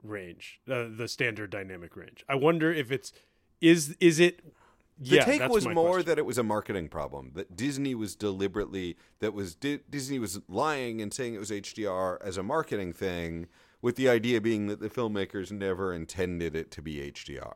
range, 0.02 0.60
uh, 0.70 0.86
the 0.94 1.08
standard 1.08 1.50
dynamic 1.50 1.96
range. 1.96 2.24
I 2.28 2.34
wonder 2.34 2.72
if 2.72 2.92
it's 2.92 3.12
is 3.60 3.96
is 4.00 4.20
it 4.20 4.40
the 4.98 5.16
yeah, 5.16 5.24
take 5.24 5.48
was 5.48 5.66
more 5.66 5.92
question. 5.94 6.06
that 6.06 6.18
it 6.18 6.26
was 6.26 6.38
a 6.38 6.42
marketing 6.42 6.88
problem 6.88 7.32
that 7.34 7.56
Disney 7.56 7.94
was 7.94 8.14
deliberately 8.14 8.96
that 9.20 9.32
was 9.32 9.54
Di- 9.54 9.80
Disney 9.88 10.18
was 10.18 10.40
lying 10.48 11.00
and 11.00 11.12
saying 11.12 11.34
it 11.34 11.38
was 11.38 11.50
HDR 11.50 12.18
as 12.22 12.36
a 12.36 12.42
marketing 12.42 12.92
thing 12.92 13.48
with 13.82 13.96
the 13.96 14.08
idea 14.08 14.40
being 14.40 14.68
that 14.68 14.80
the 14.80 14.88
filmmakers 14.88 15.52
never 15.52 15.92
intended 15.92 16.56
it 16.56 16.70
to 16.70 16.80
be 16.80 17.10
HDR. 17.10 17.54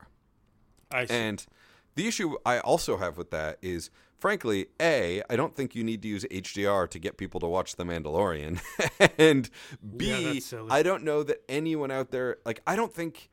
I 0.90 1.06
see. 1.06 1.14
And 1.14 1.47
the 1.95 2.06
issue 2.06 2.37
I 2.45 2.59
also 2.59 2.99
have 2.99 3.16
with 3.16 3.30
that 3.30 3.59
is 3.62 3.90
frankly, 4.18 4.66
A, 4.80 5.23
I 5.30 5.37
don't 5.37 5.54
think 5.54 5.75
you 5.75 5.85
need 5.85 6.02
to 6.02 6.09
use 6.09 6.25
HDR 6.25 6.88
to 6.90 6.99
get 6.99 7.16
people 7.16 7.40
to 7.40 7.47
watch 7.47 7.76
The 7.76 7.85
Mandalorian. 7.85 8.61
and 9.18 9.49
B, 9.97 10.42
Yeah, 10.52 10.66
I 10.68 10.83
don't 10.83 11.04
know 11.04 11.23
that 11.23 11.42
anyone 11.49 11.90
out 11.90 12.11
there 12.11 12.38
like 12.45 12.61
I 12.66 12.76
don't 12.76 12.92
think 12.92 13.30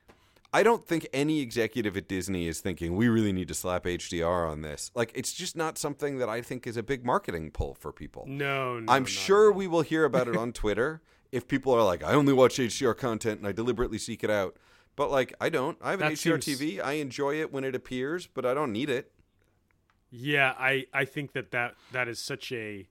I 0.55 0.62
don't 0.62 0.85
think 0.85 1.07
any 1.13 1.39
executive 1.39 1.97
at 1.97 2.07
Disney 2.07 2.47
is 2.47 2.62
thinking 2.62 2.95
we 2.95 3.07
really 3.07 3.33
need 3.33 3.47
to 3.47 3.55
slap 3.55 3.85
HDR 3.85 4.47
on 4.47 4.62
this. 4.62 4.91
Like 4.93 5.12
it's 5.15 5.33
just 5.33 5.55
not 5.55 5.79
something 5.79 6.19
that 6.19 6.29
I 6.29 6.41
think 6.41 6.67
is 6.67 6.77
a 6.77 6.83
big 6.83 7.03
marketing 7.03 7.50
pull 7.50 7.73
for 7.73 7.91
people. 7.91 8.25
no, 8.27 8.79
no, 8.79 8.93
I'm 8.93 9.05
sure 9.05 9.51
we 9.51 9.65
will 9.65 9.81
hear 9.81 10.05
about 10.05 10.27
it 10.27 10.38
on 10.38 10.53
Twitter 10.53 11.01
if 11.34 11.48
people 11.48 11.74
are 11.74 11.84
like, 11.84 12.04
I 12.04 12.13
only 12.13 12.32
watch 12.34 12.58
HDR 12.58 12.96
content 12.98 13.40
and 13.40 13.48
I 13.48 13.52
deliberately 13.52 13.98
seek 13.98 14.24
it 14.24 14.30
out. 14.30 14.56
But 14.96 15.10
like, 15.10 15.34
I 15.42 15.50
don't. 15.50 15.78
I 15.82 15.92
have 15.92 16.02
an 16.02 16.10
That 16.10 16.13
HDR 16.13 16.42
seems- 16.44 16.60
TV. 16.62 16.80
I 16.84 16.94
enjoy 16.94 17.40
it 17.42 17.52
when 17.52 17.63
it 17.63 17.74
appears, 17.75 18.28
but 18.28 18.46
I 18.46 18.54
don't 18.54 18.72
need 18.72 18.90
it. 18.90 19.12
Yeah, 20.12 20.54
I 20.58 20.86
I 20.94 21.06
think 21.06 21.34
that 21.34 21.52
that 21.52 21.75
that 21.92 22.08
is 22.08 22.20
such 22.20 22.52
a 22.52 22.88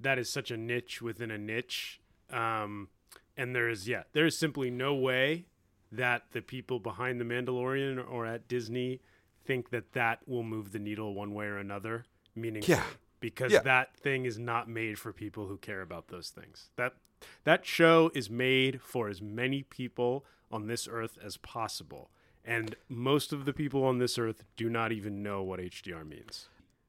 that 0.00 0.18
is 0.18 0.28
such 0.28 0.50
a 0.50 0.56
niche 0.56 1.00
within 1.00 1.30
a 1.30 1.38
niche. 1.38 2.00
Um 2.30 2.88
and 3.36 3.54
there 3.54 3.68
is 3.68 3.88
yeah, 3.88 4.02
there 4.12 4.26
is 4.26 4.36
simply 4.36 4.70
no 4.70 4.94
way 4.94 5.46
that 5.92 6.32
the 6.32 6.42
people 6.42 6.80
behind 6.80 7.20
the 7.20 7.24
Mandalorian 7.24 8.04
or 8.10 8.26
at 8.26 8.48
Disney 8.48 9.00
think 9.44 9.70
that 9.70 9.92
that 9.92 10.26
will 10.26 10.42
move 10.42 10.72
the 10.72 10.80
needle 10.80 11.14
one 11.14 11.32
way 11.32 11.46
or 11.46 11.58
another 11.58 12.04
Meaning, 12.34 12.64
Yeah. 12.66 12.82
because 13.20 13.52
Yeah. 13.52 13.60
that 13.60 13.96
thing 13.96 14.26
is 14.26 14.36
not 14.38 14.68
made 14.68 14.98
for 14.98 15.12
people 15.12 15.46
who 15.46 15.56
care 15.56 15.80
about 15.80 16.08
those 16.08 16.28
things. 16.30 16.70
That 16.76 16.96
that 17.44 17.66
show 17.66 18.10
is 18.14 18.30
made 18.30 18.80
for 18.80 19.08
as 19.08 19.20
many 19.22 19.62
people 19.62 20.24
on 20.50 20.66
this 20.66 20.88
earth 20.90 21.18
as 21.22 21.36
possible. 21.36 22.10
And 22.44 22.76
most 22.88 23.32
of 23.32 23.44
the 23.44 23.52
people 23.52 23.84
on 23.84 23.98
this 23.98 24.18
earth 24.18 24.44
do 24.56 24.70
not 24.70 24.92
even 24.92 25.22
know 25.22 25.42
what 25.42 25.58
HDR 25.58 26.06
means. 26.06 26.48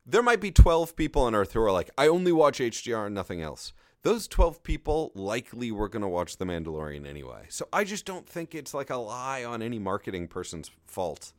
There 0.09 0.23
might 0.23 0.39
be 0.39 0.51
12 0.51 0.95
people 0.95 1.23
on 1.23 1.35
Earth 1.35 1.51
who 1.51 1.61
are 1.61 1.71
like, 1.71 1.89
I 1.97 2.07
only 2.07 2.31
watch 2.31 2.59
HDR 2.59 3.07
and 3.07 3.15
nothing 3.15 3.41
else. 3.41 3.73
Those 4.03 4.25
12 4.29 4.63
people 4.63 5.11
likely 5.15 5.69
were 5.69 5.89
going 5.89 6.01
to 6.03 6.07
watch 6.07 6.37
The 6.37 6.45
Mandalorian 6.45 7.05
anyway. 7.05 7.47
So 7.49 7.67
I 7.73 7.83
just 7.83 8.05
don't 8.05 8.25
think 8.25 8.55
it's 8.55 8.73
like 8.73 8.89
a 8.89 8.95
lie 8.95 9.43
on 9.43 9.61
any 9.61 9.79
marketing 9.79 10.29
person's 10.29 10.71
fault. 10.85 11.33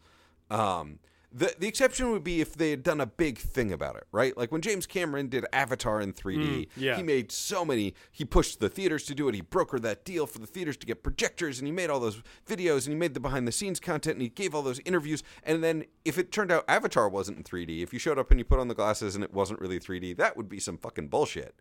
Um, 0.50 0.99
the, 1.30 1.54
the 1.58 1.68
exception 1.68 2.11
would 2.11 2.25
be 2.25 2.40
if 2.40 2.54
they 2.54 2.70
had 2.70 2.82
done 2.82 3.00
a 3.02 3.06
big 3.06 3.37
thing 3.38 3.70
about 3.70 3.97
it, 3.97 4.04
right? 4.12 4.35
Like 4.37 4.50
when 4.50 4.62
James 4.62 4.87
Cameron 4.87 5.28
did 5.28 5.44
Avatar 5.52 6.00
in 6.00 6.12
3D, 6.14 6.38
Mm, 6.38 6.68
yeah. 6.76 6.97
he 6.97 7.02
made 7.02 7.30
so 7.30 7.64
many, 7.66 7.94
he 8.11 8.25
pushed 8.25 8.61
the 8.61 8.68
theaters 8.70 9.04
to 9.04 9.14
do 9.14 9.28
it. 9.28 9.35
He 9.35 9.42
brokered 9.42 9.82
that 9.82 10.04
deal 10.06 10.26
for 10.26 10.38
the 10.38 10.47
theaters 10.47 10.76
to 10.78 10.87
get 10.87 11.02
projectors, 11.02 11.58
and 11.58 11.66
he 11.68 11.73
made 11.73 11.90
all 11.90 12.00
those 12.00 12.23
videos, 12.49 12.87
and 12.87 12.94
he 12.94 12.99
made 12.99 13.12
the 13.12 13.20
behind 13.20 13.47
the 13.47 13.52
scenes 13.52 13.78
content, 13.78 14.14
and 14.14 14.23
he 14.23 14.30
gave 14.30 14.54
all 14.54 14.62
those 14.62 14.80
interviews. 14.87 15.23
And 15.44 15.62
then 15.62 15.85
if 16.04 16.16
it 16.16 16.32
turned 16.32 16.50
out 16.50 16.64
Avatar 16.66 17.08
wasn't 17.11 17.37
in 17.38 17.44
3D, 17.44 17.82
if 17.82 17.92
you 17.92 17.99
showed 17.99 18.18
up 18.18 18.30
and 18.30 18.40
you 18.40 18.44
put 18.44 18.58
on 18.58 18.68
the 18.68 18.75
glasses 18.75 19.14
and 19.14 19.23
it 19.23 19.32
wasn't 19.35 19.61
really 19.61 19.78
3D, 19.78 20.16
that 20.16 20.37
would 20.37 20.49
be 20.49 20.58
some 20.58 20.78
fucking 20.78 21.08
bullshit. 21.08 21.54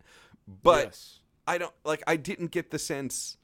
But 0.62 0.84
Yes. 0.86 1.18
I 1.46 1.58
don't, 1.58 1.74
like, 1.84 2.02
I 2.06 2.16
didn't 2.16 2.52
get 2.52 2.70
the 2.70 2.78
sense. 2.78 3.36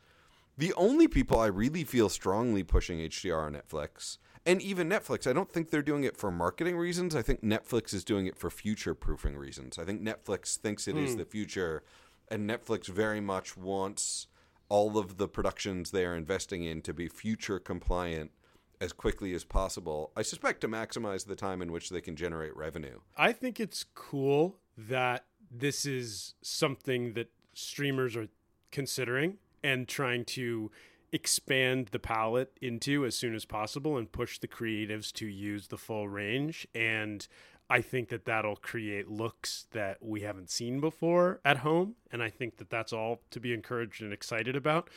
The 0.56 0.72
only 0.74 1.08
people 1.08 1.38
I 1.38 1.46
really 1.46 1.84
feel 1.84 2.08
strongly 2.08 2.62
pushing 2.62 2.98
HDR 2.98 3.44
on 3.46 3.54
Netflix. 3.54 4.18
And 4.46 4.60
even 4.60 4.88
Netflix, 4.88 5.26
I 5.26 5.32
don't 5.32 5.50
think 5.50 5.70
they're 5.70 5.82
doing 5.82 6.04
it 6.04 6.16
for 6.16 6.30
marketing 6.30 6.76
reasons. 6.76 7.16
I 7.16 7.22
think 7.22 7.42
Netflix 7.42 7.94
is 7.94 8.04
doing 8.04 8.26
it 8.26 8.36
for 8.36 8.50
future 8.50 8.94
proofing 8.94 9.36
reasons. 9.36 9.78
I 9.78 9.84
think 9.84 10.02
Netflix 10.02 10.56
thinks 10.56 10.86
it 10.86 10.96
is 10.96 11.12
hmm. 11.12 11.18
the 11.18 11.24
future, 11.24 11.82
and 12.28 12.48
Netflix 12.48 12.88
very 12.88 13.20
much 13.20 13.56
wants 13.56 14.26
all 14.68 14.98
of 14.98 15.16
the 15.16 15.28
productions 15.28 15.90
they 15.90 16.04
are 16.04 16.16
investing 16.16 16.64
in 16.64 16.82
to 16.82 16.92
be 16.92 17.08
future 17.08 17.58
compliant 17.58 18.32
as 18.80 18.92
quickly 18.92 19.32
as 19.34 19.44
possible. 19.44 20.12
I 20.16 20.22
suspect 20.22 20.60
to 20.62 20.68
maximize 20.68 21.26
the 21.26 21.36
time 21.36 21.62
in 21.62 21.72
which 21.72 21.90
they 21.90 22.00
can 22.00 22.16
generate 22.16 22.56
revenue. 22.56 23.00
I 23.16 23.32
think 23.32 23.60
it's 23.60 23.84
cool 23.94 24.56
that 24.76 25.24
this 25.50 25.86
is 25.86 26.34
something 26.42 27.14
that 27.14 27.30
streamers 27.54 28.16
are 28.16 28.28
considering 28.70 29.38
and 29.62 29.86
trying 29.88 30.24
to 30.24 30.70
expand 31.14 31.88
the 31.92 32.00
palette 32.00 32.58
into 32.60 33.06
as 33.06 33.16
soon 33.16 33.36
as 33.36 33.44
possible 33.44 33.96
and 33.96 34.10
push 34.10 34.40
the 34.40 34.48
creatives 34.48 35.12
to 35.12 35.26
use 35.26 35.68
the 35.68 35.78
full 35.78 36.08
range. 36.08 36.66
And 36.74 37.26
I 37.70 37.82
think 37.82 38.08
that 38.08 38.24
that'll 38.24 38.56
create 38.56 39.08
looks 39.08 39.68
that 39.70 40.02
we 40.02 40.22
haven't 40.22 40.50
seen 40.50 40.80
before 40.80 41.40
at 41.44 41.58
home. 41.58 41.94
And 42.10 42.20
I 42.20 42.30
think 42.30 42.56
that 42.56 42.68
that's 42.68 42.92
all 42.92 43.22
to 43.30 43.38
be 43.38 43.54
encouraged 43.54 44.02
and 44.02 44.12
excited 44.12 44.56
about. 44.56 44.90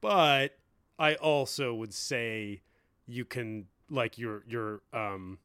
But 0.00 0.56
I 0.98 1.16
also 1.16 1.74
would 1.74 1.92
say 1.92 2.62
you 3.06 3.26
can 3.26 3.66
like 3.90 4.16
your 4.16 4.42
your 4.46 4.80
um 4.94 5.38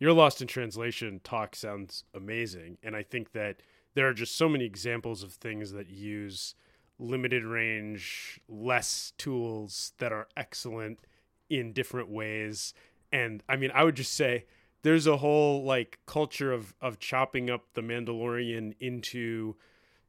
your 0.00 0.12
lost 0.12 0.42
in 0.42 0.48
translation 0.48 1.20
talk 1.22 1.54
sounds 1.54 2.02
amazing. 2.12 2.78
And 2.82 2.96
i 2.96 3.04
think 3.04 3.30
that 3.32 3.62
there 3.94 4.08
are 4.08 4.14
just 4.14 4.36
so 4.36 4.48
many 4.48 4.64
examples 4.64 5.22
of 5.22 5.32
things 5.34 5.72
that 5.72 5.88
use 5.88 6.54
limited 7.00 7.44
range 7.44 8.40
less 8.48 9.12
tools 9.16 9.92
that 9.98 10.12
are 10.12 10.28
excellent 10.36 11.00
in 11.48 11.72
different 11.72 12.08
ways. 12.08 12.74
And 13.12 13.42
i 13.48 13.56
mean 13.56 13.72
i 13.74 13.82
would 13.82 13.96
just 13.96 14.12
say 14.12 14.44
there's 14.82 15.06
a 15.06 15.16
whole 15.16 15.64
like 15.64 15.98
culture 16.06 16.52
of 16.52 16.74
of 16.80 16.98
chopping 16.98 17.50
up 17.50 17.62
the 17.74 17.80
mandalorian 17.80 18.74
into 18.80 19.56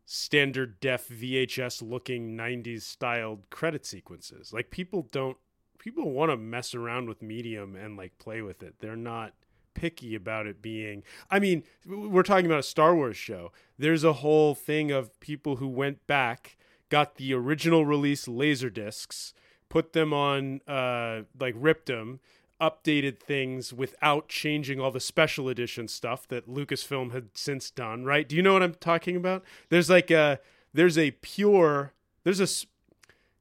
standard 0.05 0.79
def 0.79 1.07
vhs 1.07 1.81
looking 1.81 2.35
90s 2.37 2.81
styled 2.81 3.49
credit 3.49 3.85
sequences. 3.85 4.51
Like 4.53 4.69
people 4.69 5.07
don't 5.11 5.37
people 5.79 6.11
want 6.11 6.31
to 6.31 6.37
mess 6.37 6.75
around 6.75 7.09
with 7.09 7.21
medium 7.21 7.75
and 7.75 7.97
like 7.97 8.17
play 8.17 8.41
with 8.41 8.61
it. 8.61 8.75
They're 8.79 8.95
not 8.95 9.33
picky 9.73 10.15
about 10.15 10.45
it 10.45 10.61
being 10.61 11.01
i 11.29 11.39
mean 11.39 11.63
we're 11.85 12.23
talking 12.23 12.45
about 12.45 12.59
a 12.59 12.63
star 12.63 12.93
wars 12.93 13.15
show. 13.15 13.53
There's 13.77 14.03
a 14.03 14.13
whole 14.13 14.53
thing 14.53 14.91
of 14.91 15.17
people 15.21 15.55
who 15.55 15.67
went 15.67 16.05
back 16.07 16.57
got 16.91 17.15
the 17.15 17.33
original 17.33 17.85
release 17.85 18.27
laser 18.27 18.69
discs 18.69 19.33
put 19.69 19.93
them 19.93 20.13
on 20.13 20.61
uh 20.67 21.21
like 21.39 21.55
ripped 21.57 21.87
them 21.87 22.19
updated 22.61 23.17
things 23.17 23.73
without 23.73 24.27
changing 24.27 24.79
all 24.79 24.91
the 24.91 24.99
special 24.99 25.49
edition 25.49 25.87
stuff 25.87 26.27
that 26.27 26.47
lucasfilm 26.47 27.11
had 27.11 27.29
since 27.33 27.71
done 27.71 28.05
right 28.05 28.29
do 28.29 28.35
you 28.35 28.43
know 28.43 28.53
what 28.53 28.61
i'm 28.61 28.75
talking 28.75 29.15
about 29.15 29.43
there's 29.69 29.89
like 29.89 30.11
a 30.11 30.39
there's 30.73 30.97
a 30.97 31.09
pure 31.21 31.93
there's 32.23 32.39
a 32.39 32.67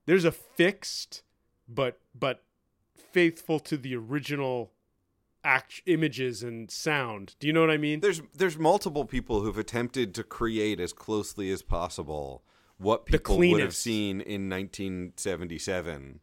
there's 0.07 0.25
a 0.25 0.33
fixed 0.33 1.23
but 1.69 1.99
but 2.19 2.43
faithful 2.97 3.59
to 3.61 3.77
the 3.77 3.95
original 3.95 4.71
act 5.43 5.83
images 5.87 6.43
and 6.43 6.71
sound. 6.71 7.35
Do 7.41 7.47
you 7.47 7.53
know 7.53 7.61
what 7.61 7.71
I 7.71 7.77
mean? 7.77 8.01
There's 8.01 8.23
there's 8.35 8.59
multiple 8.59 9.05
people 9.05 9.41
who've 9.41 9.59
attempted 9.59 10.15
to 10.15 10.25
create 10.25 10.81
as 10.81 10.93
closely 10.93 11.51
as 11.51 11.63
possible 11.63 12.43
what 12.81 13.05
people 13.07 13.37
would 13.39 13.61
have 13.61 13.75
seen 13.75 14.21
in 14.21 14.49
1977, 14.49 16.21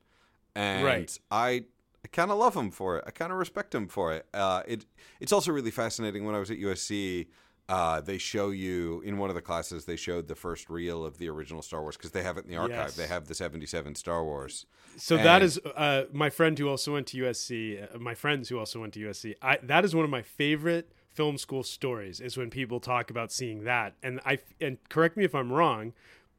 and 0.56 0.84
Right. 0.86 1.20
I 1.32 1.66
I 2.04 2.08
kind 2.10 2.32
of 2.32 2.38
love 2.38 2.56
him 2.56 2.72
for 2.72 2.98
it. 2.98 3.04
I 3.06 3.12
kind 3.12 3.32
of 3.34 3.38
respect 3.38 3.76
him 3.76 3.88
for 3.88 4.14
it. 4.14 4.26
Uh, 4.34 4.64
it 4.68 4.86
it's 5.20 5.32
also 5.34 5.52
really 5.52 5.72
fascinating. 5.72 6.26
When 6.26 6.36
I 6.36 6.40
was 6.40 6.50
at 6.50 6.58
USC, 6.58 7.28
uh, 7.68 8.00
they 8.00 8.18
show 8.18 8.50
you 8.52 9.02
in 9.02 9.18
one 9.18 9.30
of 9.30 9.36
the 9.36 9.42
classes 9.42 9.84
they 9.86 9.98
showed 9.98 10.28
the 10.30 10.36
first 10.36 10.70
reel 10.70 11.04
of 11.06 11.18
the 11.18 11.28
original 11.28 11.62
Star 11.62 11.82
Wars 11.82 11.98
because 11.98 12.12
they 12.12 12.24
have 12.24 12.38
it 12.38 12.46
in 12.46 12.52
the 12.52 12.56
archive. 12.58 12.78
Yes. 12.78 12.96
They 12.96 13.08
have 13.08 13.28
the 13.28 13.36
'77 13.36 13.96
Star 13.96 14.24
Wars. 14.24 14.66
So 14.96 15.18
that 15.18 15.42
And- 15.42 15.44
is 15.44 15.60
uh, 15.76 16.06
my 16.14 16.30
friend 16.30 16.58
who 16.58 16.70
also 16.70 16.94
went 16.94 17.08
to 17.08 17.18
USC. 17.18 17.82
Uh, 17.94 18.00
my 18.00 18.16
friends 18.16 18.50
who 18.50 18.58
also 18.58 18.80
went 18.80 18.94
to 18.94 19.00
USC. 19.02 19.36
I, 19.42 19.58
that 19.64 19.84
is 19.84 19.94
one 19.94 20.06
of 20.06 20.12
my 20.12 20.22
favorite 20.22 20.92
film 21.10 21.38
school 21.38 21.64
stories. 21.64 22.22
Is 22.22 22.38
when 22.38 22.50
people 22.50 22.80
talk 22.80 23.10
about 23.10 23.32
seeing 23.34 23.64
that, 23.66 23.96
and 24.02 24.22
I 24.26 24.40
and 24.62 24.78
correct 24.90 25.18
me 25.18 25.26
if 25.26 25.36
I'm 25.36 25.52
wrong, 25.52 25.94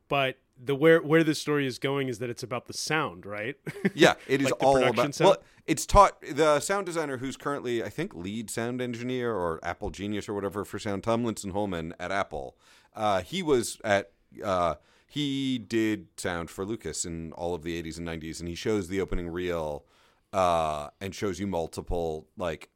but 0.09 0.39
the 0.63 0.75
where 0.75 1.01
where 1.01 1.23
the 1.23 1.35
story 1.35 1.67
is 1.67 1.79
going 1.79 2.09
is 2.09 2.19
that 2.19 2.31
it's 2.31 2.43
about 2.43 2.67
the 2.67 2.73
sound, 2.73 3.25
right? 3.25 3.57
Yeah, 3.95 4.15
it 4.27 4.41
is 4.43 4.47
Like 4.51 4.63
all 4.63 4.83
about. 4.83 5.15
sound? 5.15 5.29
Well, 5.31 5.43
it's 5.67 5.87
taught 5.87 6.21
the 6.23 6.61
sound 6.61 6.87
designer 6.87 7.19
who's 7.19 7.37
currently, 7.37 7.83
I 7.85 7.89
think, 7.91 8.15
lead 8.15 8.51
sound 8.51 8.81
engineer 8.81 9.35
or 9.35 9.61
Apple 9.63 9.91
Genius 9.91 10.29
or 10.29 10.35
whatever 10.35 10.65
for 10.65 10.79
sound. 10.79 11.05
Tomlinson 11.05 11.51
Holman 11.51 11.95
at 12.01 12.11
Apple. 12.11 12.57
Uh, 12.95 13.21
he 13.23 13.43
was 13.43 13.79
at. 13.85 14.11
Uh, 14.43 14.75
he 15.07 15.59
did 15.59 16.09
sound 16.19 16.51
for 16.51 16.67
Lucas 16.67 17.07
in 17.07 17.33
all 17.33 17.55
of 17.55 17.63
the 17.63 17.83
80s 17.83 17.97
and 17.97 18.07
90s, 18.07 18.41
and 18.41 18.49
he 18.49 18.55
shows 18.55 18.89
the 18.89 19.01
opening 19.01 19.31
reel 19.31 19.87
uh, 20.35 20.89
and 21.01 21.15
shows 21.15 21.41
you 21.41 21.47
multiple 21.47 22.27
like 22.37 22.69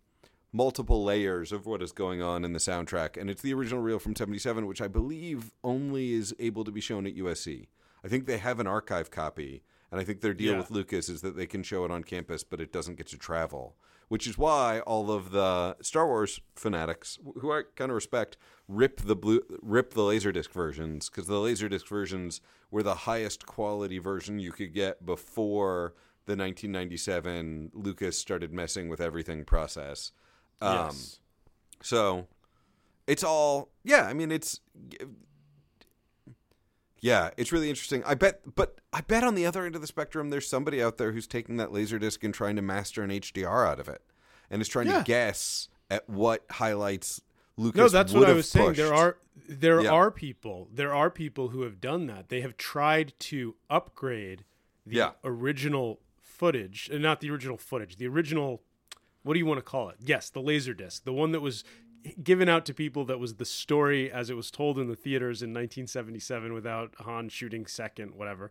multiple 0.52 1.02
layers 1.02 1.50
of 1.52 1.66
what 1.66 1.82
is 1.82 1.92
going 1.92 2.20
on 2.20 2.44
in 2.44 2.52
the 2.52 2.58
soundtrack. 2.58 3.16
And 3.20 3.30
it's 3.30 3.42
the 3.42 3.54
original 3.54 3.80
reel 3.82 3.98
from 3.98 4.14
77, 4.14 4.66
which 4.66 4.82
I 4.82 4.88
believe 4.88 5.52
only 5.64 6.12
is 6.12 6.34
able 6.38 6.64
to 6.64 6.70
be 6.70 6.80
shown 6.80 7.06
at 7.06 7.16
USC. 7.16 7.68
I 8.04 8.08
think 8.08 8.26
they 8.26 8.38
have 8.38 8.60
an 8.60 8.66
archive 8.66 9.10
copy, 9.10 9.62
and 9.90 10.00
I 10.00 10.04
think 10.04 10.20
their 10.20 10.34
deal 10.34 10.52
Yeah. 10.52 10.58
with 10.58 10.70
Lucas 10.70 11.08
is 11.08 11.22
that 11.22 11.36
they 11.36 11.46
can 11.46 11.62
show 11.62 11.84
it 11.84 11.90
on 11.90 12.04
campus, 12.04 12.44
but 12.44 12.60
it 12.60 12.72
doesn't 12.72 12.96
get 12.96 13.06
to 13.08 13.16
travel. 13.18 13.76
Which 14.08 14.26
is 14.26 14.36
why 14.36 14.80
all 14.80 15.10
of 15.10 15.30
the 15.30 15.74
Star 15.80 16.06
Wars 16.06 16.38
fanatics, 16.54 17.18
who 17.40 17.50
I 17.50 17.62
kind 17.76 17.90
of 17.90 17.94
respect, 17.94 18.36
rip 18.68 19.00
the 19.00 19.16
blue, 19.16 19.40
rip 19.62 19.94
the 19.94 20.02
laserdisc 20.02 20.50
versions 20.52 21.08
because 21.08 21.28
the 21.28 21.36
laserdisc 21.36 21.88
versions 21.88 22.42
were 22.70 22.82
the 22.82 22.94
highest 22.94 23.46
quality 23.46 23.98
version 23.98 24.38
you 24.38 24.52
could 24.52 24.74
get 24.74 25.06
before 25.06 25.94
the 26.26 26.36
1997 26.36 27.70
Lucas 27.72 28.18
started 28.18 28.52
messing 28.52 28.88
with 28.90 29.00
everything 29.00 29.44
process. 29.46 30.12
Um, 30.62 30.86
yes. 30.86 31.18
so 31.82 32.26
it's 33.06 33.24
all 33.24 33.68
yeah. 33.84 34.06
I 34.06 34.12
mean, 34.12 34.30
it's 34.30 34.60
yeah, 37.00 37.30
it's 37.36 37.50
really 37.50 37.68
interesting. 37.68 38.04
I 38.04 38.14
bet, 38.14 38.54
but 38.54 38.80
I 38.92 39.00
bet 39.00 39.24
on 39.24 39.34
the 39.34 39.44
other 39.44 39.64
end 39.66 39.74
of 39.74 39.80
the 39.80 39.86
spectrum, 39.88 40.30
there's 40.30 40.48
somebody 40.48 40.80
out 40.82 40.98
there 40.98 41.12
who's 41.12 41.26
taking 41.26 41.56
that 41.56 41.72
laser 41.72 41.98
disc 41.98 42.22
and 42.22 42.32
trying 42.32 42.54
to 42.56 42.62
master 42.62 43.02
an 43.02 43.10
HDR 43.10 43.66
out 43.68 43.80
of 43.80 43.88
it, 43.88 44.02
and 44.50 44.62
is 44.62 44.68
trying 44.68 44.86
Yeah. 44.86 44.98
to 44.98 45.04
guess 45.04 45.68
at 45.90 46.08
what 46.08 46.44
highlights 46.50 47.20
Lucas. 47.56 47.78
No, 47.78 47.88
that's 47.88 48.12
what 48.12 48.28
I 48.28 48.32
was 48.32 48.48
saying. 48.48 48.74
There 48.74 48.94
are 48.94 49.18
there 49.48 49.80
Yeah. 49.82 49.90
are 49.90 50.10
people 50.12 50.68
there 50.72 50.94
are 50.94 51.10
people 51.10 51.48
who 51.48 51.62
have 51.62 51.80
done 51.80 52.06
that. 52.06 52.28
They 52.28 52.40
have 52.42 52.56
tried 52.56 53.14
to 53.20 53.56
upgrade 53.68 54.44
the 54.86 54.96
Yeah. 54.96 55.10
original 55.24 56.00
footage, 56.20 56.88
not 56.92 57.20
the 57.20 57.30
original 57.30 57.56
footage, 57.58 57.96
the 57.96 58.06
original. 58.06 58.62
What 59.22 59.34
do 59.34 59.38
you 59.38 59.46
want 59.46 59.58
to 59.58 59.62
call 59.62 59.88
it? 59.88 59.96
Yes, 60.00 60.30
the 60.30 60.40
laser 60.42 60.74
disc, 60.74 61.04
the 61.04 61.12
one 61.12 61.32
that 61.32 61.40
was 61.40 61.64
given 62.22 62.48
out 62.48 62.66
to 62.66 62.74
people 62.74 63.04
that 63.04 63.20
was 63.20 63.36
the 63.36 63.44
story 63.44 64.10
as 64.10 64.28
it 64.28 64.34
was 64.34 64.50
told 64.50 64.78
in 64.78 64.88
the 64.88 64.96
theaters 64.96 65.40
in 65.42 65.50
1977 65.50 66.52
without 66.52 66.94
Han 67.00 67.28
shooting 67.28 67.66
second, 67.66 68.14
whatever. 68.16 68.50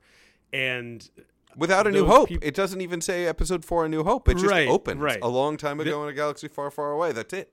And 0.54 1.10
Without 1.58 1.86
a 1.86 1.92
New 1.92 2.06
Hope, 2.06 2.32
it 2.32 2.56
doesn't 2.56 2.80
even 2.80 3.02
say 3.02 3.26
Episode 3.26 3.66
Four: 3.66 3.86
A 3.86 3.90
New 3.90 4.04
Hope. 4.06 4.30
It 4.30 4.36
just 4.36 4.46
Right, 4.46 4.70
opens 4.70 5.02
right. 5.02 5.20
a 5.22 5.28
long 5.28 5.58
time 5.58 5.82
ago 5.82 6.02
in 6.04 6.10
a 6.10 6.14
galaxy 6.14 6.48
far, 6.48 6.72
far 6.72 6.92
away. 6.94 7.12
That's 7.12 7.34
it. 7.34 7.52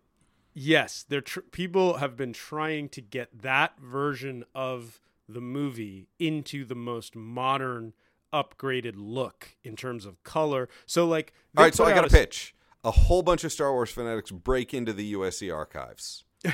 Yes, 0.55 1.05
tr- 1.25 1.41
people 1.41 1.95
have 1.99 2.17
been 2.17 2.33
trying 2.33 2.89
to 2.91 3.01
get 3.01 3.43
that 3.43 3.79
version 3.81 4.45
of 4.55 5.01
the 5.29 5.41
movie 5.41 6.07
into 6.21 6.65
the 6.65 6.75
most 6.77 7.17
modern, 7.17 7.93
upgraded 8.33 8.95
look 8.97 9.57
in 9.65 9.75
terms 9.75 10.07
of 10.07 10.23
color. 10.23 10.69
So, 10.87 11.05
like, 11.07 11.33
All 11.57 11.65
right, 11.65 11.75
so 11.75 11.85
I 11.85 11.93
got 11.93 12.05
a 12.05 12.07
s- 12.07 12.13
pitch. 12.13 12.55
A 12.85 12.91
whole 12.91 13.23
bunch 13.23 13.45
of 13.45 13.53
Star 13.53 13.73
Wars 13.73 13.91
fanatics 13.91 14.31
break 14.31 14.73
into 14.73 14.93
the 14.93 15.13
USC 15.15 15.55
archives. 15.55 16.25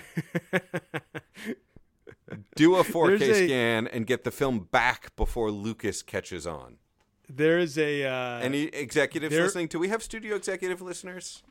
do 2.56 2.76
a 2.76 2.84
4K 2.84 3.18
There's 3.18 3.36
a- 3.38 3.46
scan 3.46 3.86
and 3.88 4.06
get 4.06 4.24
the 4.24 4.30
film 4.30 4.60
back 4.70 5.14
before 5.16 5.50
Lucas 5.50 6.02
catches 6.02 6.46
on. 6.46 6.76
There 7.28 7.58
is 7.58 7.78
a 7.78 8.04
uh, 8.04 8.38
Any 8.40 8.64
executives 8.64 9.34
there- 9.34 9.44
listening? 9.44 9.68
Do 9.68 9.78
we 9.78 9.88
have 9.88 10.02
studio 10.02 10.36
executive 10.36 10.80
listeners? 10.82 11.42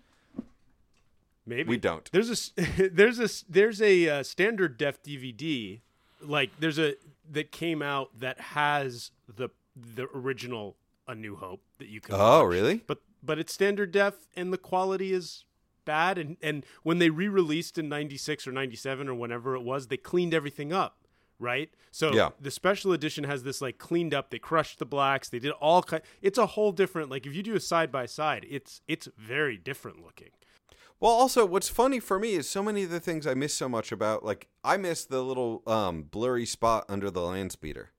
maybe 1.46 1.68
We 1.70 1.78
don't. 1.78 2.10
There's 2.12 2.30
a 2.58 2.90
there's 2.92 3.20
a 3.20 3.28
there's 3.52 3.82
a 3.82 4.08
uh, 4.10 4.24
standard 4.24 4.78
def 4.78 5.02
DVD 5.04 5.82
like 6.22 6.52
there's 6.60 6.80
a 6.80 6.96
that 7.32 7.52
came 7.52 7.82
out 7.82 8.18
that 8.20 8.40
has 8.40 9.12
the 9.28 9.50
the 9.76 10.08
original 10.14 10.76
A 11.08 11.16
New 11.16 11.36
Hope 11.36 11.62
that 11.80 11.88
you 11.90 12.00
can 12.02 12.16
Oh, 12.16 12.44
watch. 12.44 12.52
really? 12.54 12.84
but 12.88 13.00
but 13.24 13.40
it's 13.40 13.54
standard 13.54 13.92
def 13.92 14.28
and 14.36 14.52
the 14.52 14.58
quality 14.58 15.14
is 15.14 15.46
bad 15.86 16.18
and 16.18 16.38
and 16.42 16.66
when 16.84 17.00
they 17.00 17.10
re-released 17.10 17.78
in 17.78 17.90
96 17.90 18.48
or 18.48 18.52
97 18.52 19.08
or 19.10 19.14
whenever 19.14 19.56
it 19.56 19.62
was 19.64 19.88
they 19.88 19.98
cleaned 19.98 20.34
everything 20.34 20.72
up 20.72 20.98
right 21.40 21.72
so 21.92 22.14
Yeah. 22.14 22.30
the 22.40 22.52
special 22.52 22.94
edition 22.94 23.26
has 23.26 23.44
this 23.44 23.62
like 23.62 23.78
cleaned 23.78 24.14
up 24.14 24.30
they 24.30 24.40
crushed 24.40 24.80
the 24.80 24.86
blacks 24.86 25.28
they 25.30 25.40
did 25.40 25.52
all 25.54 25.82
ki- 25.82 25.98
it's 26.22 26.38
a 26.38 26.46
whole 26.46 26.72
different 26.72 27.10
like 27.10 27.26
if 27.26 27.34
you 27.36 27.44
do 27.44 27.56
a 27.56 27.60
side 27.60 27.92
by 27.92 28.06
side 28.06 28.46
it's 28.50 28.82
it's 28.88 29.10
very 29.18 29.58
different 29.58 30.02
looking 30.04 30.30
Well, 31.02 31.12
also, 31.12 31.46
what's 31.46 31.68
funny 31.68 32.00
for 32.00 32.18
me 32.18 32.36
is 32.36 32.50
so 32.50 32.64
many 32.64 32.84
of 32.84 32.90
the 32.90 33.02
things 33.02 33.28
I 33.28 33.34
miss 33.34 33.54
so 33.54 33.68
much 33.68 33.92
about. 33.92 34.24
Like, 34.24 34.48
I 34.64 34.78
miss 34.78 35.04
the 35.04 35.22
little 35.22 35.62
um, 35.68 36.04
blurry 36.04 36.46
spot 36.46 36.86
under 36.88 37.12
the 37.12 37.20
land 37.22 37.52
speeder. 37.52 37.90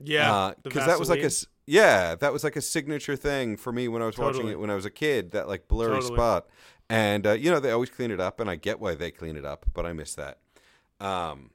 yeah 0.00 0.52
because 0.62 0.82
Uh, 0.82 0.86
that 0.86 0.98
was 0.98 1.08
like 1.10 1.22
a 1.22 1.30
yeah, 1.68 2.14
that 2.14 2.32
was 2.32 2.44
like 2.44 2.56
a 2.56 2.62
signature 2.62 3.14
thing 3.14 3.58
for 3.58 3.72
me 3.72 3.88
when 3.88 4.00
I 4.00 4.06
was 4.06 4.16
watching 4.16 4.48
it 4.48 4.58
when 4.58 4.70
I 4.70 4.74
was 4.74 4.86
a 4.86 4.90
kid. 4.90 5.32
That 5.32 5.48
like 5.48 5.68
blurry 5.68 6.00
Totally. 6.00 6.14
spot, 6.14 6.46
and 6.88 7.26
uh, 7.26 7.32
you 7.32 7.50
know 7.50 7.60
they 7.60 7.70
always 7.70 7.90
clean 7.90 8.10
it 8.10 8.20
up, 8.20 8.40
and 8.40 8.48
I 8.48 8.56
get 8.56 8.80
why 8.80 8.94
they 8.94 9.10
clean 9.10 9.36
it 9.36 9.44
up, 9.44 9.66
but 9.74 9.84
I 9.84 9.92
miss 9.92 10.14
that. 10.14 10.38
Um, 10.98 11.50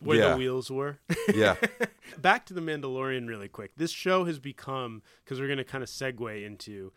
where 0.00 0.18
yeah. 0.18 0.30
the 0.30 0.36
wheels 0.38 0.70
were 0.70 1.00
yeah, 1.34 1.56
back 2.18 2.46
to 2.46 2.54
the 2.54 2.62
Mandalorian 2.62 3.28
really 3.28 3.48
quick. 3.48 3.72
This 3.76 3.90
show 3.90 4.24
has 4.24 4.38
become 4.38 5.02
because 5.22 5.38
we're 5.38 5.48
going 5.48 5.58
to 5.58 5.64
kind 5.64 5.84
of 5.84 5.90
segue 5.90 6.44
into 6.44 6.92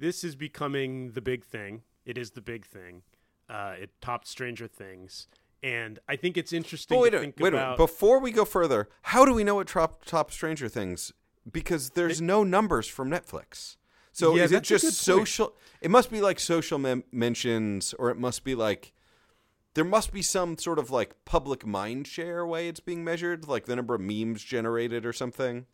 this 0.00 0.24
is 0.24 0.34
becoming 0.34 1.12
the 1.12 1.20
big 1.20 1.44
thing. 1.44 1.82
It 2.04 2.18
is 2.18 2.32
the 2.32 2.40
big 2.40 2.66
thing. 2.66 3.02
Uh, 3.48 3.74
it 3.80 3.90
topped 4.00 4.26
Stranger 4.26 4.66
Things, 4.66 5.28
and 5.62 6.00
I 6.08 6.16
think 6.16 6.36
it's 6.36 6.52
interesting 6.52 6.96
but 6.96 7.02
wait 7.02 7.10
to 7.10 7.18
a 7.18 7.32
wait 7.38 7.54
a 7.54 7.56
minute. 7.56 7.76
Before 7.76 8.18
we 8.18 8.32
go 8.32 8.44
further, 8.44 8.88
how 9.02 9.24
do 9.24 9.32
we 9.32 9.44
know 9.44 9.60
it 9.60 9.68
top 9.68 10.04
top 10.04 10.32
Stranger 10.32 10.68
Things? 10.68 11.12
Because 11.50 11.90
there's 11.90 12.20
no 12.20 12.44
numbers 12.44 12.86
from 12.88 13.10
Netflix. 13.10 13.76
So 14.12 14.34
Yeah, 14.36 14.44
is 14.44 14.52
it 14.52 14.62
just 14.64 14.92
social? 14.98 15.54
It 15.80 15.90
must 15.90 16.10
be 16.10 16.20
like 16.20 16.40
social 16.40 16.78
mem- 16.78 17.04
mentions, 17.12 17.94
or 17.94 18.10
it 18.10 18.16
must 18.18 18.42
be 18.44 18.54
like 18.54 18.92
there 19.74 19.84
must 19.84 20.12
be 20.12 20.22
some 20.22 20.58
sort 20.58 20.78
of 20.78 20.90
like 20.90 21.24
public 21.24 21.64
mind 21.64 22.06
share 22.08 22.44
way 22.44 22.68
it's 22.68 22.80
being 22.80 23.04
measured, 23.04 23.46
like 23.46 23.66
the 23.66 23.76
number 23.76 23.94
of 23.94 24.00
memes 24.00 24.42
generated 24.42 25.06
or 25.06 25.12
something. 25.12 25.66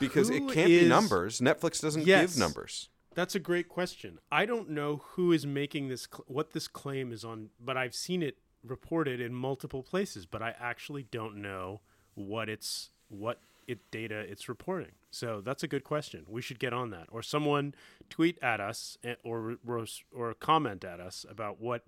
Because 0.00 0.28
Who 0.30 0.36
it 0.48 0.54
can't 0.54 0.68
be 0.68 0.88
numbers. 0.88 1.40
Netflix 1.40 1.82
doesn't 1.82 2.06
Yes. 2.06 2.32
give 2.32 2.38
numbers. 2.40 2.88
That's 3.14 3.34
a 3.34 3.38
great 3.38 3.68
question. 3.68 4.20
I 4.30 4.46
don't 4.46 4.70
know 4.70 5.02
who 5.10 5.32
is 5.32 5.44
making 5.44 5.88
this, 5.88 6.08
cl- 6.10 6.24
what 6.28 6.52
this 6.52 6.66
claim 6.66 7.12
is 7.12 7.24
on, 7.26 7.50
but 7.60 7.76
I've 7.76 7.94
seen 7.94 8.22
it 8.22 8.38
reported 8.64 9.20
in 9.20 9.34
multiple 9.34 9.82
places. 9.82 10.24
But 10.24 10.40
I 10.40 10.54
actually 10.58 11.02
don't 11.02 11.36
know 11.42 11.82
what 12.14 12.48
it's 12.48 12.88
what 13.08 13.38
it 13.68 13.90
data 13.90 14.18
it's 14.20 14.48
reporting. 14.48 14.92
So 15.12 15.42
that's 15.44 15.62
a 15.62 15.68
good 15.68 15.84
question. 15.84 16.24
We 16.26 16.40
should 16.40 16.58
get 16.58 16.72
on 16.72 16.90
that, 16.90 17.06
or 17.12 17.22
someone 17.22 17.74
tweet 18.08 18.42
at 18.42 18.60
us 18.60 18.96
eh, 19.04 19.14
or 19.22 19.58
or, 19.66 19.84
or 20.12 20.34
comment 20.34 20.84
at 20.84 21.00
us 21.00 21.26
about 21.28 21.60
what 21.60 21.84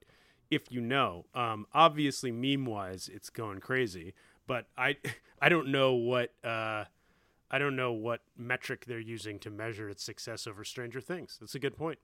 if 0.50 0.70
you 0.70 0.80
know. 0.80 1.24
Um, 1.34 1.66
obviously, 1.72 2.30
meme 2.30 2.66
wise, 2.66 3.10
it's 3.12 3.30
going 3.30 3.60
crazy, 3.60 4.12
but 4.46 4.66
I 4.76 4.96
I 5.40 5.48
don't 5.48 5.68
know 5.68 5.94
what. 5.94 6.32
Uh, 6.44 6.84
I 7.50 7.58
don't 7.58 7.76
know 7.76 7.92
what 7.92 8.20
metric 8.37 8.84
they're 8.87 8.98
using 8.98 9.38
to 9.40 9.50
measure 9.50 9.88
its 9.88 10.02
success 10.02 10.46
over 10.46 10.64
Stranger 10.64 11.00
Things. 11.00 11.37
That's 11.40 11.54
a 11.54 11.60
good 11.60 11.76
point. 11.76 12.00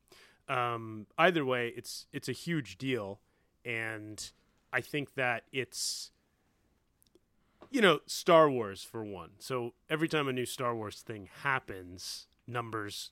Um, 0.48 1.06
either 1.18 1.44
way, 1.44 1.72
it's 1.76 2.06
it's 2.12 2.28
a 2.28 2.32
huge 2.32 2.78
deal, 2.78 3.20
and 3.64 4.30
I 4.72 4.80
think 4.80 5.14
that 5.14 5.44
it's 5.52 6.12
you 7.70 7.80
know 7.80 8.00
Star 8.06 8.50
Wars 8.50 8.82
for 8.82 9.04
one. 9.04 9.30
So 9.38 9.74
every 9.88 10.08
time 10.08 10.28
a 10.28 10.32
new 10.32 10.46
Star 10.46 10.74
Wars 10.74 11.00
thing 11.00 11.28
happens, 11.42 12.26
numbers 12.46 13.10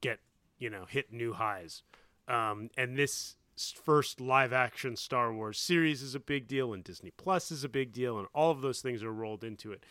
get 0.00 0.20
you 0.58 0.70
know 0.70 0.84
hit 0.88 1.12
new 1.12 1.34
highs, 1.34 1.82
um, 2.26 2.70
and 2.76 2.96
this 2.96 3.36
first 3.84 4.20
live 4.20 4.52
action 4.52 4.96
Star 4.96 5.32
Wars 5.32 5.58
series 5.58 6.02
is 6.02 6.14
a 6.14 6.20
big 6.20 6.46
deal, 6.46 6.72
and 6.72 6.84
Disney 6.84 7.10
Plus 7.16 7.50
is 7.50 7.64
a 7.64 7.68
big 7.68 7.92
deal, 7.92 8.18
and 8.18 8.28
all 8.32 8.50
of 8.50 8.60
those 8.60 8.80
things 8.80 9.02
are 9.02 9.12
rolled 9.12 9.42
into 9.42 9.72
it. 9.72 9.82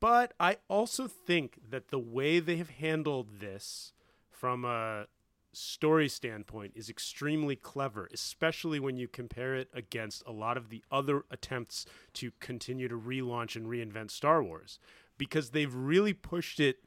But 0.00 0.34
I 0.40 0.58
also 0.68 1.06
think 1.06 1.58
that 1.70 1.88
the 1.88 1.98
way 1.98 2.40
they 2.40 2.56
have 2.56 2.70
handled 2.70 3.40
this 3.40 3.92
from 4.30 4.64
a 4.64 5.06
story 5.52 6.08
standpoint 6.08 6.72
is 6.74 6.88
extremely 6.88 7.56
clever, 7.56 8.08
especially 8.12 8.80
when 8.80 8.96
you 8.96 9.08
compare 9.08 9.54
it 9.54 9.68
against 9.74 10.22
a 10.26 10.32
lot 10.32 10.56
of 10.56 10.70
the 10.70 10.82
other 10.90 11.24
attempts 11.30 11.86
to 12.14 12.32
continue 12.40 12.88
to 12.88 12.98
relaunch 12.98 13.56
and 13.56 13.66
reinvent 13.66 14.10
Star 14.10 14.42
Wars 14.42 14.78
because 15.18 15.50
they've 15.50 15.74
really 15.74 16.12
pushed 16.12 16.58
it 16.58 16.78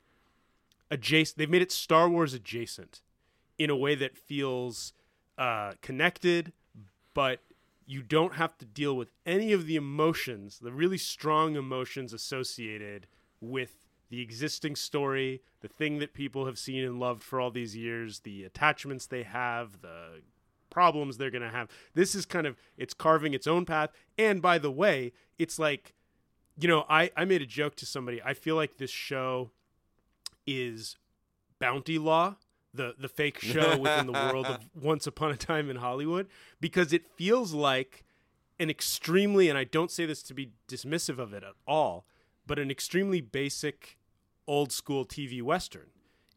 adjacent. 0.89 1.37
They've 1.37 1.49
made 1.49 1.61
it 1.61 1.71
Star 1.71 2.09
Wars 2.09 2.33
adjacent 2.33 3.01
in 3.57 3.69
a 3.69 3.75
way 3.75 3.95
that 3.95 4.17
feels 4.17 4.93
uh, 5.37 5.73
connected, 5.81 6.51
but 7.13 7.39
you 7.85 8.01
don't 8.01 8.35
have 8.35 8.57
to 8.57 8.65
deal 8.65 8.95
with 8.97 9.11
any 9.25 9.53
of 9.53 9.67
the 9.67 9.75
emotions, 9.75 10.59
the 10.59 10.71
really 10.71 10.97
strong 10.97 11.55
emotions 11.55 12.13
associated 12.13 13.07
with 13.39 13.84
the 14.09 14.21
existing 14.21 14.75
story, 14.75 15.41
the 15.61 15.67
thing 15.67 15.99
that 15.99 16.13
people 16.13 16.45
have 16.45 16.59
seen 16.59 16.83
and 16.83 16.99
loved 16.99 17.23
for 17.23 17.39
all 17.39 17.51
these 17.51 17.75
years, 17.75 18.19
the 18.19 18.43
attachments 18.43 19.07
they 19.07 19.23
have, 19.23 19.81
the 19.81 20.21
problems 20.69 21.17
they're 21.17 21.31
going 21.31 21.41
to 21.41 21.49
have. 21.49 21.69
This 21.93 22.15
is 22.15 22.25
kind 22.25 22.45
of 22.45 22.57
it's 22.77 22.93
carving 22.93 23.33
its 23.33 23.47
own 23.47 23.65
path. 23.65 23.91
And 24.17 24.41
by 24.41 24.57
the 24.57 24.71
way, 24.71 25.13
it's 25.37 25.57
like 25.57 25.93
you 26.57 26.67
know, 26.67 26.85
I 26.89 27.11
I 27.15 27.25
made 27.25 27.41
a 27.41 27.45
joke 27.45 27.75
to 27.77 27.85
somebody. 27.85 28.21
I 28.23 28.33
feel 28.33 28.55
like 28.55 28.77
this 28.77 28.91
show 28.91 29.51
is 30.47 30.97
Bounty 31.59 31.97
Law, 31.97 32.35
the 32.73 32.95
the 32.97 33.09
fake 33.09 33.39
show 33.39 33.77
within 33.77 34.07
the 34.07 34.13
world 34.13 34.45
of 34.45 34.59
Once 34.75 35.07
Upon 35.07 35.31
a 35.31 35.37
Time 35.37 35.69
in 35.69 35.77
Hollywood 35.77 36.27
because 36.61 36.93
it 36.93 37.07
feels 37.07 37.53
like 37.53 38.03
an 38.59 38.69
extremely 38.69 39.49
and 39.49 39.57
I 39.57 39.63
don't 39.63 39.91
say 39.91 40.05
this 40.05 40.23
to 40.23 40.33
be 40.33 40.51
dismissive 40.67 41.19
of 41.19 41.33
it 41.33 41.43
at 41.43 41.53
all, 41.67 42.05
but 42.45 42.59
an 42.59 42.71
extremely 42.71 43.21
basic 43.21 43.97
old 44.47 44.71
school 44.71 45.05
TV 45.05 45.41
western. 45.41 45.87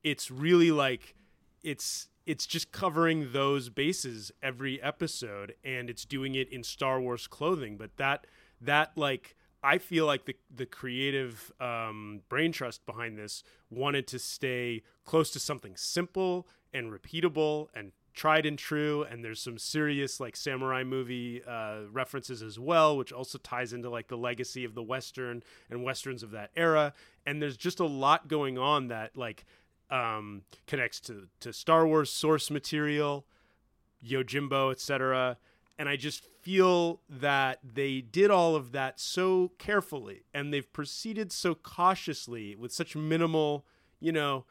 It's 0.03 0.31
really 0.31 0.71
like 0.71 1.14
it's 1.62 2.09
it's 2.27 2.47
just 2.47 2.73
covering 2.73 3.33
those 3.33 3.71
bases 3.71 4.31
every 4.42 4.81
episode 4.83 5.55
and 5.64 5.88
it's 5.88 6.05
doing 6.05 6.35
it 6.35 6.49
in 6.53 6.62
Star 6.62 7.01
Wars 7.01 7.27
clothing, 7.27 7.77
but 7.77 7.97
that 7.97 8.27
that 8.61 8.92
like 8.97 9.37
I 9.62 9.79
feel 9.79 10.07
like 10.07 10.25
the 10.27 10.37
the 10.55 10.66
creative 10.66 11.53
um, 11.61 12.21
brain 12.29 12.53
trust 12.53 12.87
behind 12.87 13.18
this 13.18 13.42
wanted 13.71 14.07
to 14.09 14.18
stay 14.18 14.83
close 15.05 15.31
to 15.31 15.40
something 15.40 15.77
simple 15.77 16.47
and 16.73 16.92
repeatable 16.92 17.68
and 17.75 17.92
tried 18.18 18.44
and 18.44 18.59
true 18.59 19.07
and 19.09 19.24
there's 19.24 19.40
some 19.40 19.57
serious 19.57 20.18
like 20.18 20.35
samurai 20.35 20.83
movie 20.83 21.40
uh, 21.46 21.83
references 21.92 22.42
as 22.42 22.59
well 22.59 22.96
which 22.96 23.12
also 23.12 23.38
ties 23.38 23.72
into 23.72 23.88
like 23.88 24.09
the 24.09 24.16
legacy 24.16 24.64
of 24.64 24.74
the 24.74 24.83
western 24.83 25.42
and 25.70 25.85
westerns 25.85 26.24
of 26.24 26.33
that 26.33 26.50
era. 26.57 26.92
And 27.24 27.40
there's 27.40 27.57
just 27.57 27.78
a 27.78 27.87
lot 27.87 28.26
going 28.26 28.59
on 28.59 28.88
that 28.88 29.16
like 29.16 29.46
um, 29.88 30.42
connects 30.66 30.98
to 31.00 31.28
to 31.40 31.52
star 31.52 31.87
wars 31.87 32.11
source 32.11 32.50
material 32.50 33.24
yojimbo 34.04 34.70
etc 34.70 35.37
and 35.78 35.88
i 35.88 35.96
just 35.96 36.24
feel 36.42 37.00
that 37.09 37.59
they 37.64 38.00
did 38.00 38.31
all 38.31 38.54
of 38.54 38.70
that 38.72 39.00
so 39.00 39.50
carefully 39.59 40.22
and 40.33 40.52
they've 40.52 40.72
proceeded 40.72 41.33
so 41.33 41.54
cautiously 41.54 42.54
with 42.54 42.70
such 42.72 42.94
minimal 42.94 43.64
you 43.98 44.12
know 44.12 44.44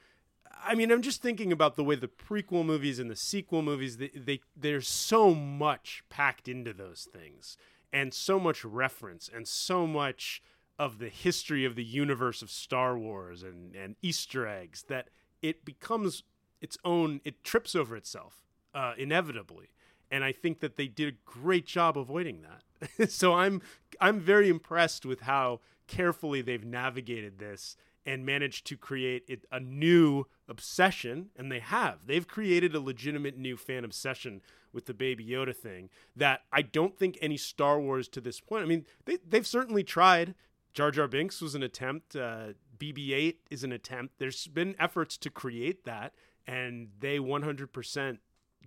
I 0.64 0.76
mean, 0.76 0.92
I'm 0.92 1.02
just 1.02 1.22
thinking 1.22 1.52
about 1.52 1.76
the 1.76 1.84
way 1.84 1.96
the 1.96 2.08
prequel 2.08 2.66
movies 2.66 3.00
and 3.00 3.10
the 3.10 3.16
sequel 3.16 3.62
movies 3.62 3.98
they, 3.98 4.10
they 4.10 4.42
there's 4.56 4.88
so 4.88 5.34
much 5.34 6.04
packed 6.10 6.48
into 6.48 6.74
those 6.74 7.08
things 7.12 7.58
and 7.94 8.14
so 8.14 8.40
much 8.40 8.66
reference 8.66 9.30
and 9.34 9.48
so 9.48 9.88
much 9.88 10.42
of 10.78 11.00
the 11.00 11.10
history 11.10 11.66
of 11.66 11.76
the 11.76 11.84
universe 11.84 12.42
of 12.42 12.52
Star 12.52 12.98
Wars 12.98 13.44
and 13.44 13.76
and 13.76 13.96
Easter 14.02 14.48
eggs 14.48 14.86
that 14.90 15.10
it 15.42 15.64
becomes 15.66 16.24
its 16.62 16.78
own 16.84 17.22
it 17.24 17.44
trips 17.44 17.76
over 17.76 17.96
itself 17.96 18.44
uh, 18.74 18.94
inevitably 18.98 19.70
and 20.10 20.24
I 20.24 20.32
think 20.32 20.60
that 20.60 20.78
they 20.78 20.88
did 20.88 21.14
a 21.14 21.18
great 21.26 21.66
job 21.66 21.98
avoiding 21.98 22.44
that. 22.44 23.12
so 23.12 23.34
I'm 23.34 23.62
I'm 24.00 24.20
very 24.20 24.50
impressed 24.50 25.06
with 25.06 25.22
how 25.22 25.62
carefully 25.88 26.42
they've 26.42 26.64
navigated 26.64 27.40
this 27.40 27.78
and 28.06 28.26
managed 28.26 28.66
to 28.68 28.78
create 28.78 29.24
it, 29.28 29.46
a 29.52 29.60
new 29.60 30.26
obsession, 30.48 31.30
and 31.36 31.52
they 31.52 31.60
have. 31.60 32.00
They've 32.06 32.28
created 32.28 32.76
a 32.76 32.80
legitimate 32.80 33.38
new 33.38 33.58
fan 33.58 33.84
obsession 33.84 34.42
with 34.74 34.86
the 34.86 34.94
Baby 34.94 35.26
Yoda 35.26 35.56
thing 35.56 35.90
that 36.16 36.42
I 36.52 36.62
don't 36.62 36.98
think 36.98 37.18
any 37.22 37.38
Star 37.38 37.80
Wars 37.80 38.08
to 38.10 38.22
this 38.22 38.40
point. 38.40 38.64
I 38.64 38.68
mean, 38.68 38.86
they, 39.06 39.18
they've 39.28 39.48
certainly 39.48 39.84
tried. 39.84 40.36
Jar 40.74 40.92
Jar 40.92 41.08
Binks 41.08 41.42
was 41.42 41.56
an 41.56 41.64
attempt. 41.64 42.16
Uh, 42.16 42.50
BB-8 42.78 43.36
is 43.50 43.64
an 43.64 43.72
attempt. 43.72 44.20
There's 44.20 44.48
been 44.48 44.76
efforts 44.80 45.18
to 45.18 45.30
create 45.30 45.86
that, 45.86 46.14
and 46.46 46.90
they 47.00 47.18
100% 47.18 48.20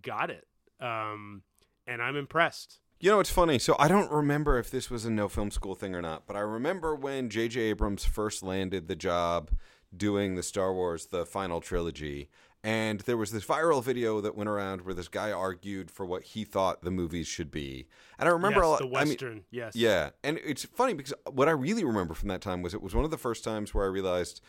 got 0.02 0.30
it. 0.30 0.46
Um, 0.80 1.42
and 1.86 2.02
I'm 2.02 2.16
impressed. 2.16 2.80
You 2.98 3.10
know, 3.10 3.20
it's 3.20 3.30
funny. 3.30 3.58
So 3.58 3.76
I 3.78 3.88
don't 3.88 4.10
remember 4.10 4.58
if 4.58 4.70
this 4.70 4.90
was 4.90 5.04
a 5.04 5.10
no 5.10 5.28
film 5.28 5.50
school 5.50 5.74
thing 5.74 5.94
or 5.94 6.02
not, 6.02 6.26
but 6.26 6.36
I 6.36 6.40
remember 6.40 6.94
when 6.94 7.30
J.J. 7.30 7.60
Abrams 7.60 8.04
first 8.04 8.42
landed 8.42 8.88
the 8.88 8.96
job 8.96 9.50
doing 9.96 10.34
the 10.34 10.42
Star 10.42 10.72
Wars, 10.72 11.06
the 11.06 11.26
final 11.26 11.60
trilogy. 11.60 12.28
And 12.62 13.00
there 13.00 13.16
was 13.16 13.32
this 13.32 13.44
viral 13.44 13.82
video 13.82 14.20
that 14.20 14.36
went 14.36 14.50
around 14.50 14.82
where 14.82 14.94
this 14.94 15.08
guy 15.08 15.32
argued 15.32 15.90
for 15.90 16.04
what 16.04 16.22
he 16.22 16.44
thought 16.44 16.82
the 16.82 16.90
movies 16.90 17.26
should 17.26 17.50
be. 17.50 17.86
And 18.18 18.28
I 18.28 18.32
remember 18.32 18.60
yes, 18.60 18.66
a 18.66 18.68
lot. 18.68 18.78
The 18.80 18.86
Western, 18.86 19.30
I 19.30 19.34
mean, 19.34 19.44
yes. 19.50 19.74
Yeah. 19.74 20.10
And 20.22 20.38
it's 20.44 20.64
funny 20.64 20.92
because 20.92 21.14
what 21.30 21.48
I 21.48 21.52
really 21.52 21.84
remember 21.84 22.12
from 22.12 22.28
that 22.28 22.42
time 22.42 22.60
was 22.60 22.74
it 22.74 22.82
was 22.82 22.94
one 22.94 23.04
of 23.04 23.10
the 23.10 23.16
first 23.16 23.44
times 23.44 23.72
where 23.72 23.84
I 23.84 23.88
realized 23.88 24.42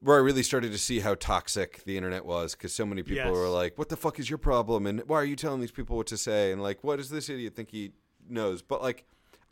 where 0.00 0.16
I 0.16 0.20
really 0.20 0.42
started 0.42 0.72
to 0.72 0.78
see 0.78 1.00
how 1.00 1.14
toxic 1.14 1.82
the 1.84 1.96
internet 1.96 2.24
was 2.24 2.54
because 2.54 2.72
so 2.72 2.86
many 2.86 3.02
people 3.02 3.16
yes. 3.24 3.32
were 3.32 3.48
like, 3.48 3.76
"What 3.76 3.88
the 3.88 3.96
fuck 3.96 4.18
is 4.18 4.30
your 4.30 4.38
problem?" 4.38 4.86
and 4.86 5.00
"Why 5.08 5.16
are 5.16 5.24
you 5.24 5.36
telling 5.36 5.60
these 5.60 5.72
people 5.72 5.96
what 5.96 6.06
to 6.08 6.16
say?" 6.16 6.52
and 6.52 6.62
like, 6.62 6.84
"What 6.84 6.96
does 6.96 7.10
this 7.10 7.28
idiot 7.28 7.56
think 7.56 7.70
he 7.70 7.92
knows?" 8.28 8.62
But 8.62 8.80
like, 8.80 9.06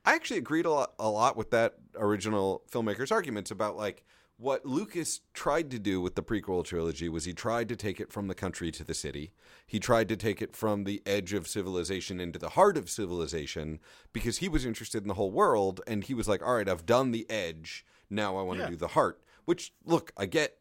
I 0.05 0.15
actually 0.15 0.39
agreed 0.39 0.67
a 0.67 0.71
lot, 0.71 0.93
a 0.99 1.11
lot 1.11 1.37
with 1.37 1.51
that 1.51 1.75
original 1.97 2.63
filmmaker's 2.71 3.11
arguments 3.11 3.51
about 3.51 3.77
like 3.77 4.05
what 4.39 4.67
Lucas 4.67 5.21
tried 5.33 5.71
to 5.71 5.79
do 5.79 6.01
with 6.01 6.15
the 6.15 6.23
prequel 6.23 6.63
trilogy 6.65 7.09
was 7.09 7.25
he 7.25 7.33
tried 7.33 7.69
to 7.71 7.77
take 7.77 8.01
it 8.01 8.13
from 8.13 8.29
the 8.29 8.35
country 8.35 8.71
to 8.71 8.85
the 8.85 8.95
city. 8.95 9.33
He 9.67 9.81
tried 9.81 10.09
to 10.11 10.17
take 10.17 10.43
it 10.43 10.55
from 10.55 10.85
the 10.85 11.03
edge 11.07 11.33
of 11.33 11.49
civilization 11.49 12.21
into 12.21 12.39
the 12.39 12.51
heart 12.51 12.77
of 12.77 12.91
civilization 12.91 13.81
because 14.13 14.39
he 14.39 14.49
was 14.49 14.67
interested 14.67 15.03
in 15.03 15.09
the 15.09 15.15
whole 15.15 15.31
world 15.31 15.81
and 15.87 16.05
he 16.05 16.15
was 16.15 16.29
like, 16.29 16.43
"All 16.43 16.57
right, 16.57 16.69
I've 16.69 16.87
done 16.87 17.13
the 17.13 17.29
edge. 17.31 17.85
Now 18.11 18.37
I 18.37 18.43
want 18.43 18.59
to 18.59 18.65
yeah. 18.65 18.71
do 18.71 18.77
the 18.77 18.89
heart." 18.89 19.23
Which, 19.47 19.73
look, 19.85 20.13
I 20.17 20.27
get 20.27 20.59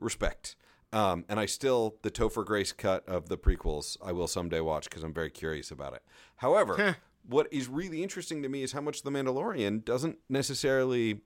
respect. 0.00 0.56
Um, 0.92 1.24
and 1.28 1.40
I 1.40 1.46
still, 1.46 1.96
the 2.02 2.10
Topher 2.10 2.44
Grace 2.44 2.72
cut 2.72 3.08
of 3.08 3.28
the 3.28 3.36
prequels, 3.36 3.96
I 4.04 4.12
will 4.12 4.28
someday 4.28 4.60
watch 4.60 4.84
because 4.84 5.02
I'm 5.02 5.14
very 5.14 5.30
curious 5.30 5.70
about 5.72 5.94
it. 5.94 6.02
However, 6.36 6.96
what 7.28 7.48
is 7.52 7.68
really 7.68 8.02
interesting 8.02 8.42
to 8.42 8.48
me 8.48 8.62
is 8.62 8.72
how 8.72 8.80
much 8.80 9.02
The 9.02 9.10
Mandalorian 9.10 9.84
doesn't 9.84 10.18
necessarily 10.28 11.20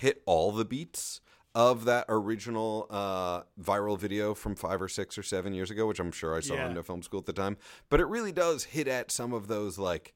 hit 0.00 0.22
all 0.26 0.50
the 0.50 0.64
beats 0.64 1.20
of 1.54 1.84
that 1.84 2.04
original 2.08 2.86
uh, 2.90 3.42
viral 3.60 3.98
video 3.98 4.34
from 4.34 4.54
five 4.54 4.80
or 4.80 4.88
six 4.88 5.18
or 5.18 5.22
seven 5.22 5.52
years 5.52 5.70
ago, 5.70 5.86
which 5.86 5.98
I'm 5.98 6.12
sure 6.12 6.36
I 6.36 6.40
saw 6.40 6.54
yeah. 6.54 6.68
in 6.68 6.74
no 6.74 6.82
film 6.82 7.02
school 7.02 7.20
at 7.20 7.26
the 7.26 7.32
time. 7.32 7.56
But 7.88 8.00
it 8.00 8.06
really 8.06 8.32
does 8.32 8.64
hit 8.64 8.86
at 8.86 9.10
some 9.10 9.32
of 9.32 9.48
those, 9.48 9.78
like, 9.78 10.14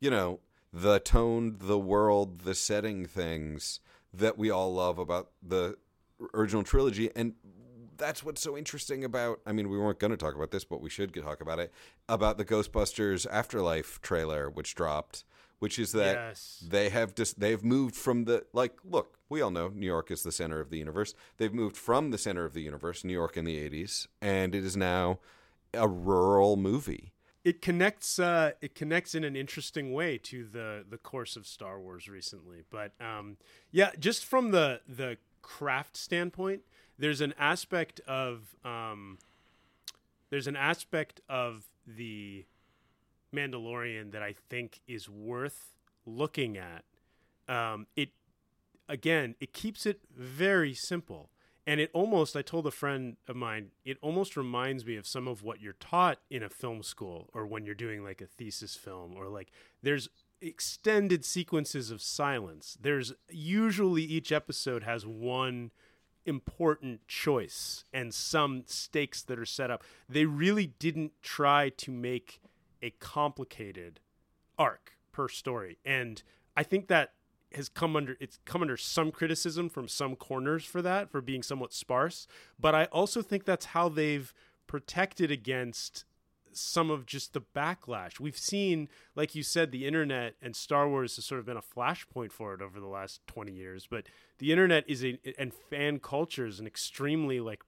you 0.00 0.10
know, 0.10 0.40
the 0.72 0.98
tone, 1.00 1.56
the 1.58 1.78
world, 1.78 2.40
the 2.40 2.54
setting 2.54 3.06
things 3.06 3.80
that 4.12 4.36
we 4.36 4.50
all 4.50 4.74
love 4.74 4.98
about 4.98 5.30
the 5.42 5.76
original 6.34 6.62
trilogy. 6.62 7.10
And 7.16 7.34
that's 7.96 8.22
what's 8.22 8.42
so 8.42 8.56
interesting 8.56 9.02
about. 9.02 9.40
I 9.46 9.52
mean, 9.52 9.70
we 9.70 9.78
weren't 9.78 9.98
going 9.98 10.10
to 10.10 10.16
talk 10.18 10.34
about 10.34 10.50
this, 10.50 10.64
but 10.64 10.82
we 10.82 10.90
should 10.90 11.14
talk 11.14 11.40
about 11.40 11.58
it 11.58 11.72
about 12.08 12.36
the 12.36 12.44
Ghostbusters 12.44 13.26
Afterlife 13.30 14.00
trailer, 14.02 14.50
which 14.50 14.74
dropped. 14.74 15.24
Which 15.58 15.78
is 15.78 15.92
that 15.92 16.16
yes. 16.16 16.62
they 16.68 16.90
have 16.90 17.14
just 17.14 17.40
they've 17.40 17.64
moved 17.64 17.94
from 17.94 18.26
the 18.26 18.44
like 18.52 18.74
look 18.84 19.15
we 19.28 19.40
all 19.40 19.50
know 19.50 19.68
New 19.68 19.86
York 19.86 20.10
is 20.10 20.22
the 20.22 20.32
center 20.32 20.60
of 20.60 20.70
the 20.70 20.78
universe 20.78 21.14
they've 21.36 21.54
moved 21.54 21.76
from 21.76 22.10
the 22.10 22.18
center 22.18 22.44
of 22.44 22.54
the 22.54 22.62
universe 22.62 23.04
New 23.04 23.12
York 23.12 23.36
in 23.36 23.44
the 23.44 23.56
80s 23.68 24.06
and 24.20 24.54
it 24.54 24.64
is 24.64 24.76
now 24.76 25.18
a 25.74 25.88
rural 25.88 26.56
movie 26.56 27.12
it 27.46 27.62
connects 27.62 28.18
uh, 28.18 28.50
it 28.60 28.74
connects 28.74 29.14
in 29.14 29.22
an 29.22 29.36
interesting 29.36 29.92
way 29.92 30.18
to 30.18 30.44
the 30.44 30.84
the 30.90 30.98
course 30.98 31.36
of 31.36 31.46
Star 31.46 31.78
Wars 31.80 32.08
recently. 32.08 32.64
But 32.70 32.90
um, 33.00 33.36
yeah, 33.70 33.90
just 34.00 34.24
from 34.24 34.50
the 34.50 34.80
the 34.88 35.18
craft 35.42 35.96
standpoint, 35.96 36.62
there's 36.98 37.20
an 37.20 37.34
aspect 37.38 38.00
of 38.00 38.56
um, 38.64 39.18
there's 40.28 40.48
an 40.48 40.56
aspect 40.56 41.20
of 41.28 41.68
the 41.86 42.46
Mandalorian 43.32 44.10
that 44.10 44.24
I 44.24 44.34
think 44.50 44.80
is 44.88 45.08
worth 45.08 45.76
looking 46.04 46.58
at. 46.58 46.84
Um, 47.48 47.86
it 47.94 48.08
again, 48.88 49.34
it 49.40 49.52
keeps 49.52 49.86
it 49.86 50.00
very 50.14 50.74
simple 50.74 51.30
and 51.66 51.80
it 51.80 51.90
almost 51.92 52.36
i 52.36 52.42
told 52.42 52.64
a 52.64 52.70
friend 52.70 53.16
of 53.26 53.34
mine 53.34 53.72
it 53.84 53.98
almost 54.00 54.36
reminds 54.36 54.86
me 54.86 54.94
of 54.94 55.04
some 55.04 55.26
of 55.26 55.42
what 55.42 55.60
you're 55.60 55.72
taught 55.80 56.20
in 56.30 56.40
a 56.40 56.48
film 56.48 56.80
school 56.80 57.28
or 57.34 57.44
when 57.44 57.64
you're 57.64 57.74
doing 57.74 58.04
like 58.04 58.20
a 58.20 58.26
thesis 58.26 58.76
film 58.76 59.16
or 59.16 59.26
like 59.26 59.50
there's 59.82 60.08
extended 60.40 61.24
sequences 61.24 61.90
of 61.90 62.00
silence 62.00 62.78
there's 62.80 63.12
usually 63.28 64.04
each 64.04 64.30
episode 64.30 64.84
has 64.84 65.04
one 65.04 65.72
important 66.26 67.06
choice 67.06 67.84
and 67.92 68.12
some 68.12 68.64
stakes 68.66 69.22
that 69.22 69.38
are 69.38 69.46
set 69.46 69.70
up. 69.70 69.84
They 70.08 70.26
really 70.26 70.66
didn't 70.78 71.12
try 71.22 71.70
to 71.70 71.90
make 71.90 72.40
a 72.82 72.90
complicated 72.90 74.00
arc 74.58 74.92
per 75.12 75.28
story. 75.28 75.78
And 75.84 76.22
I 76.56 76.64
think 76.64 76.88
that 76.88 77.12
has 77.54 77.68
come 77.68 77.96
under 77.96 78.16
it's 78.20 78.38
come 78.44 78.62
under 78.62 78.76
some 78.76 79.10
criticism 79.10 79.68
from 79.68 79.88
some 79.88 80.16
corners 80.16 80.64
for 80.64 80.82
that 80.82 81.10
for 81.10 81.20
being 81.20 81.42
somewhat 81.42 81.72
sparse, 81.72 82.26
but 82.58 82.74
I 82.74 82.84
also 82.86 83.22
think 83.22 83.44
that's 83.44 83.66
how 83.66 83.88
they've 83.88 84.32
protected 84.66 85.30
against 85.30 86.04
some 86.56 86.90
of 86.90 87.06
just 87.06 87.32
the 87.32 87.40
backlash. 87.40 88.18
We've 88.18 88.36
seen, 88.36 88.88
like 89.14 89.34
you 89.34 89.42
said, 89.42 89.70
the 89.70 89.86
internet 89.86 90.34
and 90.40 90.56
Star 90.56 90.88
Wars 90.88 91.16
has 91.16 91.24
sort 91.24 91.38
of 91.38 91.46
been 91.46 91.56
a 91.56 91.62
flashpoint 91.62 92.32
for 92.32 92.54
it 92.54 92.62
over 92.62 92.80
the 92.80 92.86
last 92.86 93.20
20 93.26 93.52
years. 93.52 93.86
But 93.88 94.06
the 94.38 94.52
internet 94.52 94.84
is 94.88 95.04
a, 95.04 95.18
and 95.38 95.52
fan 95.52 95.98
culture 95.98 96.46
is 96.46 96.58
an 96.58 96.66
extremely 96.66 97.40
like 97.40 97.62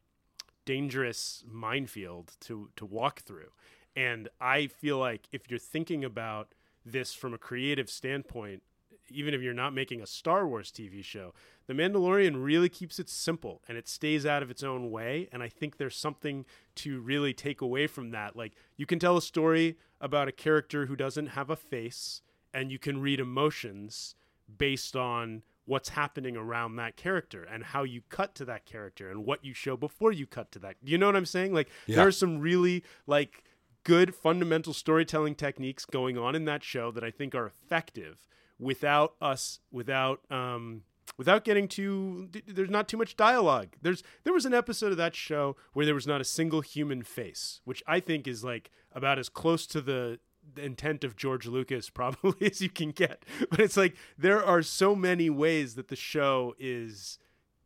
dangerous 0.65 1.45
minefield 1.51 2.33
to, 2.41 2.71
to 2.77 2.87
walk 2.87 3.21
through. 3.21 3.51
And 3.95 4.29
I 4.41 4.67
feel 4.69 4.99
like 4.99 5.29
if 5.33 5.51
you're 5.51 5.59
thinking 5.59 6.05
about 6.05 6.55
this 6.85 7.13
from 7.15 7.35
a 7.35 7.39
creative 7.39 7.91
standpoint, 7.91 8.63
even 9.11 9.35
if 9.35 9.41
you're 9.43 9.55
not 9.55 9.73
making 9.75 10.01
a 10.01 10.07
Star 10.07 10.47
Wars 10.47 10.71
TV 10.71 11.03
show, 11.05 11.35
The 11.67 11.75
Mandalorian 11.75 12.43
really 12.43 12.69
keeps 12.69 12.99
it 12.99 13.09
simple 13.09 13.63
and 13.69 13.77
it 13.77 13.89
stays 13.89 14.25
out 14.25 14.43
of 14.43 14.51
its 14.51 14.63
own 14.63 14.91
way. 14.91 15.29
And 15.33 15.43
I 15.43 15.49
think 15.49 15.77
there's 15.77 15.97
something 15.97 16.47
to 16.77 17.01
really 17.01 17.35
take 17.35 17.61
away 17.61 17.87
from 17.87 18.11
that. 18.11 18.37
Like, 18.37 18.55
you 18.77 18.87
can 18.87 18.99
tell 18.99 19.17
a 19.17 19.23
story 19.23 19.77
about 20.01 20.29
a 20.29 20.33
character 20.33 20.87
who 20.87 20.97
doesn't 20.97 21.29
have 21.29 21.51
a 21.51 21.57
face, 21.57 22.23
and 22.55 22.71
you 22.73 22.79
can 22.79 23.01
read 23.01 23.21
emotions 23.21 24.15
based 24.57 24.97
on 24.97 25.43
what's 25.67 25.91
happening 25.91 26.35
around 26.37 26.77
that 26.77 26.97
character 26.97 27.45
and 27.45 27.63
how 27.63 27.83
you 27.83 28.01
cut 28.09 28.35
to 28.35 28.45
that 28.47 28.65
character 28.65 29.11
and 29.11 29.27
what 29.27 29.45
you 29.45 29.53
show 29.53 29.77
before 29.77 30.11
you 30.13 30.27
cut 30.27 30.51
to 30.51 30.59
that. 30.59 30.77
You 30.83 30.97
know 30.97 31.05
what 31.05 31.17
I'm 31.17 31.27
saying? 31.27 31.53
Like, 31.53 31.69
Yeah. 31.87 31.97
there 31.97 32.07
are 32.07 32.13
some 32.13 32.39
really, 32.39 32.83
like, 33.07 33.45
good 33.85 34.15
fundamental 34.15 34.73
storytelling 34.73 35.35
techniques 35.35 35.85
going 35.85 36.17
on 36.17 36.35
in 36.35 36.47
that 36.47 36.65
show 36.65 36.91
that 36.93 37.05
I 37.05 37.11
think 37.11 37.35
are 37.35 37.47
effective 37.47 38.27
without 38.59 39.15
us 39.21 39.61
without 39.71 40.21
um 40.31 40.83
without 41.17 41.45
getting 41.45 41.69
too 41.69 42.29
there's 42.47 42.71
not 42.71 42.89
too 42.89 42.97
much 42.97 43.17
dialogue. 43.17 43.77
There's 43.83 44.03
there 44.25 44.33
was 44.33 44.45
an 44.47 44.55
episode 44.55 44.93
of 44.93 44.99
that 44.99 45.15
show 45.15 45.57
where 45.73 45.87
there 45.87 45.95
was 45.95 46.07
not 46.07 46.21
a 46.21 46.25
single 46.25 46.61
human 46.61 47.03
face 47.03 47.61
which 47.65 47.83
i 47.87 48.01
think 48.01 48.27
is 48.27 48.45
like 48.45 48.71
about 48.93 49.19
as 49.19 49.29
close 49.29 49.67
to 49.69 49.81
the 49.81 50.19
the 50.55 50.65
intent 50.65 51.05
of 51.05 51.17
George 51.17 51.47
Lucas 51.47 51.91
probably 52.01 52.47
as 52.47 52.61
you 52.61 52.71
can 52.71 52.91
get. 52.91 53.25
But 53.51 53.61
it's 53.61 53.77
like 53.77 53.97
there 54.17 54.43
are 54.43 54.63
so 54.63 54.95
many 54.95 55.31
ways 55.31 55.75
that 55.75 55.89
the 55.89 55.97
show 55.97 56.55
is 56.59 57.19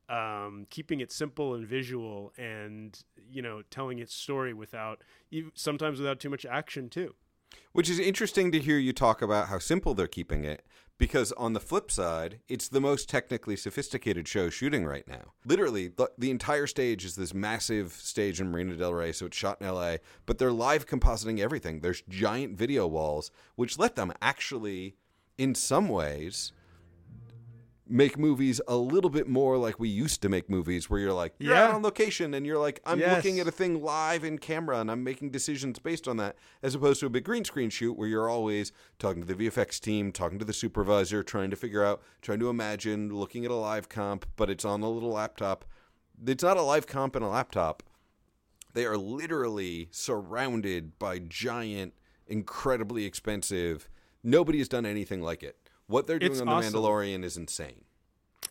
um, 0.09 0.66
keeping 0.68 1.00
it 1.00 1.11
simple 1.12 1.55
and 1.55 1.66
visual 1.66 2.33
and 2.37 2.98
you 3.31 3.40
know 3.40 3.62
telling 3.70 3.98
its 3.98 4.14
story 4.14 4.52
without 4.52 5.02
sometimes 5.55 5.98
without 5.98 6.20
too 6.20 6.28
much 6.28 6.44
action 6.44 6.88
too 6.88 7.14
Which 7.73 7.88
is 7.88 7.99
interesting 7.99 8.53
to 8.53 8.61
hear 8.61 8.79
you 8.79 8.93
talk 8.93 9.23
about 9.23 9.49
how 9.49 9.59
simple 9.59 9.95
they're 9.95 10.07
keeping 10.07 10.45
it, 10.45 10.65
because 10.99 11.33
on 11.33 11.53
the 11.53 11.61
flip 11.61 11.91
side, 11.91 12.41
it's 12.49 12.69
the 12.69 12.81
most 12.81 13.09
technically 13.09 13.57
sophisticated 13.57 14.29
show 14.29 14.51
shooting 14.51 14.85
right 14.85 15.07
now. 15.09 15.33
Literally, 15.45 15.88
the, 15.88 16.11
the 16.17 16.31
entire 16.31 16.67
stage 16.67 17.05
is 17.05 17.17
this 17.17 17.35
massive 17.35 17.93
stage 17.93 18.41
in 18.41 18.51
Marina 18.51 18.77
Del 18.77 18.95
Rey, 18.95 19.12
so 19.12 19.27
it's 19.27 19.37
shot 19.37 19.61
in 19.61 19.67
LA, 19.67 19.97
but 20.27 20.38
they're 20.38 20.53
live 20.53 20.87
compositing 20.87 21.41
everything. 21.41 21.81
There's 21.81 22.03
giant 22.09 22.57
video 22.57 22.87
walls, 22.87 23.31
which 23.57 23.79
let 23.79 23.97
them 23.97 24.12
actually, 24.21 24.97
in 25.38 25.55
some 25.55 25.88
ways, 25.88 26.53
make 27.92 28.16
movies 28.18 28.59
a 28.66 28.74
little 28.76 29.11
bit 29.11 29.28
more 29.28 29.59
like 29.59 29.78
we 29.78 29.87
used 29.87 30.22
to 30.22 30.28
make 30.31 30.48
movies 30.48 30.88
where 30.88 30.98
you're 30.98 31.12
like 31.12 31.35
you're 31.38 31.52
Yeah. 31.55 31.64
out 31.64 31.74
on 31.74 31.83
location 31.83 32.33
and 32.33 32.46
you're 32.46 32.59
like 32.59 32.81
i'm 32.87 32.98
Yes. 32.98 33.16
looking 33.16 33.38
at 33.38 33.46
a 33.46 33.50
thing 33.50 33.83
live 33.83 34.24
in 34.24 34.38
camera 34.38 34.81
and 34.81 34.90
i'm 34.90 35.05
making 35.05 35.28
decisions 35.31 35.78
based 35.78 36.09
on 36.09 36.16
that 36.16 36.35
as 36.62 36.74
opposed 36.74 37.00
to 37.00 37.07
a 37.07 37.11
big 37.11 37.24
green 37.24 37.44
screen 37.44 37.68
shoot 37.68 37.92
where 37.92 38.09
you're 38.09 38.31
always 38.31 38.72
talking 38.98 39.22
to 39.22 39.35
the 39.35 39.48
vfx 39.50 39.78
team 39.78 40.11
talking 40.11 40.38
to 40.38 40.44
the 40.46 40.55
supervisor 40.55 41.22
trying 41.22 41.50
to 41.50 41.57
figure 41.57 41.85
out 41.85 42.00
trying 42.22 42.38
to 42.40 42.48
imagine 42.48 43.14
looking 43.14 43.44
at 43.44 43.50
a 43.50 43.55
live 43.55 43.90
comp 43.90 44.24
but 44.37 44.48
it's 44.48 44.64
on 44.64 44.81
a 44.81 44.88
little 44.88 45.11
laptop 45.12 45.66
it's 46.26 46.42
not 46.42 46.57
a 46.57 46.62
live 46.62 46.87
comp 46.87 47.14
in 47.14 47.22
a 47.22 47.28
laptop 47.28 47.83
they 48.72 48.87
are 48.87 48.96
literally 48.96 49.88
surrounded 49.90 50.98
by 50.98 51.18
giant 51.18 51.92
incredibly 52.26 53.05
expensive 53.05 53.90
nobody 54.22 54.57
has 54.59 54.68
done 54.68 54.87
anything 54.87 55.20
like 55.20 55.42
it 55.42 55.57
what 55.92 56.07
they're 56.07 56.18
doing 56.18 56.33
It's 56.33 56.40
on 56.40 56.48
awesome. 56.48 56.72
the 56.72 56.78
mandalorian 56.78 57.24
is 57.24 57.37
insane 57.37 57.85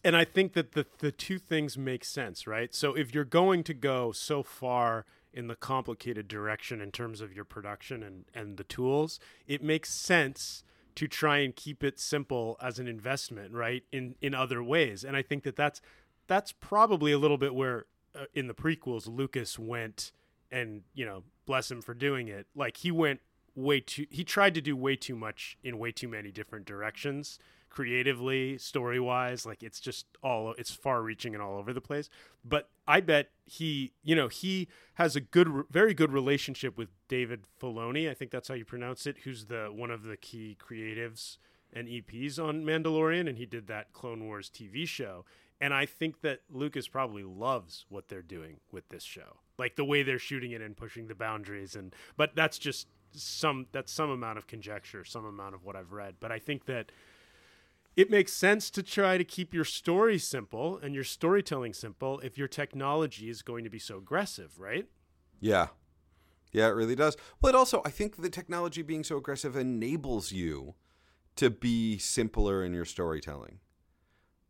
and 0.03 0.15
I 0.15 0.25
think 0.25 0.53
that 0.53 0.71
the 0.71 0.85
the 0.99 1.11
two 1.11 1.37
things 1.37 1.77
make 1.77 2.03
sense, 2.03 2.47
right? 2.47 2.73
So 2.73 2.93
if 2.95 3.13
you're 3.13 3.23
going 3.25 3.63
to 3.65 3.73
go 3.73 4.11
so 4.11 4.43
far 4.43 5.05
in 5.33 5.47
the 5.47 5.55
complicated 5.55 6.27
direction 6.27 6.81
in 6.81 6.91
terms 6.91 7.21
of 7.21 7.33
your 7.33 7.45
production 7.45 8.03
and 8.03 8.25
and 8.33 8.57
the 8.57 8.63
tools, 8.63 9.19
it 9.47 9.61
makes 9.63 9.93
sense 9.93 10.63
to 10.95 11.07
try 11.07 11.37
and 11.37 11.55
keep 11.55 11.83
it 11.83 11.99
simple 11.99 12.57
as 12.61 12.79
an 12.79 12.87
investment, 12.87 13.53
right? 13.53 13.83
In 13.91 14.15
in 14.21 14.33
other 14.33 14.63
ways, 14.63 15.03
and 15.03 15.15
I 15.15 15.21
think 15.21 15.43
that 15.43 15.55
that's 15.55 15.81
that's 16.27 16.51
probably 16.51 17.11
a 17.11 17.17
little 17.17 17.37
bit 17.37 17.53
where 17.53 17.85
uh, 18.15 18.25
in 18.33 18.47
the 18.47 18.53
prequels 18.53 19.07
Lucas 19.07 19.59
went 19.59 20.11
and 20.51 20.81
you 20.93 21.05
know 21.05 21.23
bless 21.45 21.69
him 21.69 21.81
for 21.81 21.93
doing 21.93 22.27
it. 22.27 22.47
Like 22.55 22.77
he 22.77 22.91
went 22.91 23.19
way 23.55 23.79
too 23.79 24.05
he 24.09 24.23
tried 24.23 24.53
to 24.53 24.61
do 24.61 24.75
way 24.75 24.95
too 24.95 25.15
much 25.15 25.57
in 25.63 25.77
way 25.77 25.91
too 25.91 26.07
many 26.07 26.31
different 26.31 26.65
directions 26.65 27.39
creatively 27.71 28.57
story 28.57 28.99
wise 28.99 29.45
like 29.45 29.63
it's 29.63 29.79
just 29.79 30.05
all 30.21 30.53
it's 30.57 30.71
far 30.71 31.01
reaching 31.01 31.33
and 31.33 31.41
all 31.41 31.57
over 31.57 31.73
the 31.73 31.81
place. 31.81 32.09
But 32.43 32.69
i 32.87 32.99
bet 32.99 33.29
he 33.45 33.93
you 34.03 34.15
know 34.15 34.27
he 34.27 34.67
has 34.95 35.15
a 35.15 35.21
good 35.21 35.47
very 35.69 35.93
good 35.93 36.11
relationship 36.11 36.77
with 36.77 36.89
david 37.07 37.43
Filoni 37.61 38.09
i 38.09 38.13
think 38.13 38.31
that's 38.31 38.47
how 38.47 38.55
you 38.55 38.65
pronounce 38.65 39.05
it 39.05 39.19
who's 39.23 39.45
the 39.45 39.69
one 39.73 39.91
of 39.91 40.03
the 40.03 40.17
key 40.17 40.57
creatives 40.59 41.37
and 41.71 41.87
eps 41.87 42.37
on 42.37 42.65
mandalorian 42.65 43.29
and 43.29 43.37
he 43.37 43.45
did 43.45 43.67
that 43.67 43.93
clone 43.93 44.25
wars 44.25 44.51
tv 44.53 44.87
show. 44.87 45.25
And 45.61 45.73
i 45.75 45.85
think 45.85 46.21
that 46.21 46.41
lucas 46.49 46.87
probably 46.87 47.23
loves 47.23 47.85
what 47.87 48.09
they're 48.09 48.21
doing 48.23 48.59
with 48.71 48.89
this 48.89 49.03
show 49.03 49.37
like 49.57 49.75
the 49.75 49.85
way 49.85 50.01
they're 50.01 50.19
shooting 50.19 50.51
it 50.51 50.61
and 50.61 50.75
pushing 50.75 51.07
the 51.07 51.15
boundaries 51.15 51.75
and 51.75 51.95
but 52.17 52.35
that's 52.35 52.57
just 52.57 52.87
some 53.13 53.67
that's 53.71 53.91
some 53.91 54.09
amount 54.09 54.37
of 54.37 54.47
conjecture 54.47 55.03
some 55.03 55.25
amount 55.25 55.55
of 55.55 55.63
what 55.63 55.75
i've 55.75 55.91
read 55.91 56.15
but 56.19 56.31
i 56.31 56.39
think 56.39 56.65
that 56.65 56.91
it 57.95 58.09
makes 58.09 58.31
sense 58.31 58.69
to 58.71 58.81
try 58.81 59.17
to 59.17 59.23
keep 59.23 59.53
your 59.53 59.65
story 59.65 60.17
simple 60.17 60.77
and 60.77 60.95
your 60.95 61.03
storytelling 61.03 61.73
simple 61.73 62.19
if 62.21 62.37
your 62.37 62.47
technology 62.47 63.29
is 63.29 63.41
going 63.41 63.65
to 63.65 63.69
be 63.69 63.79
so 63.79 63.97
aggressive, 63.97 64.57
right? 64.59 64.87
Yeah. 65.41 65.67
Yeah, 66.53 66.67
it 66.67 66.71
really 66.71 66.95
does. 66.95 67.17
Well, 67.41 67.49
it 67.49 67.55
also, 67.55 67.81
I 67.83 67.89
think 67.89 68.21
the 68.21 68.29
technology 68.29 68.81
being 68.81 69.03
so 69.03 69.17
aggressive 69.17 69.57
enables 69.57 70.31
you 70.31 70.75
to 71.35 71.49
be 71.49 71.97
simpler 71.97 72.63
in 72.63 72.73
your 72.73 72.85
storytelling. 72.85 73.59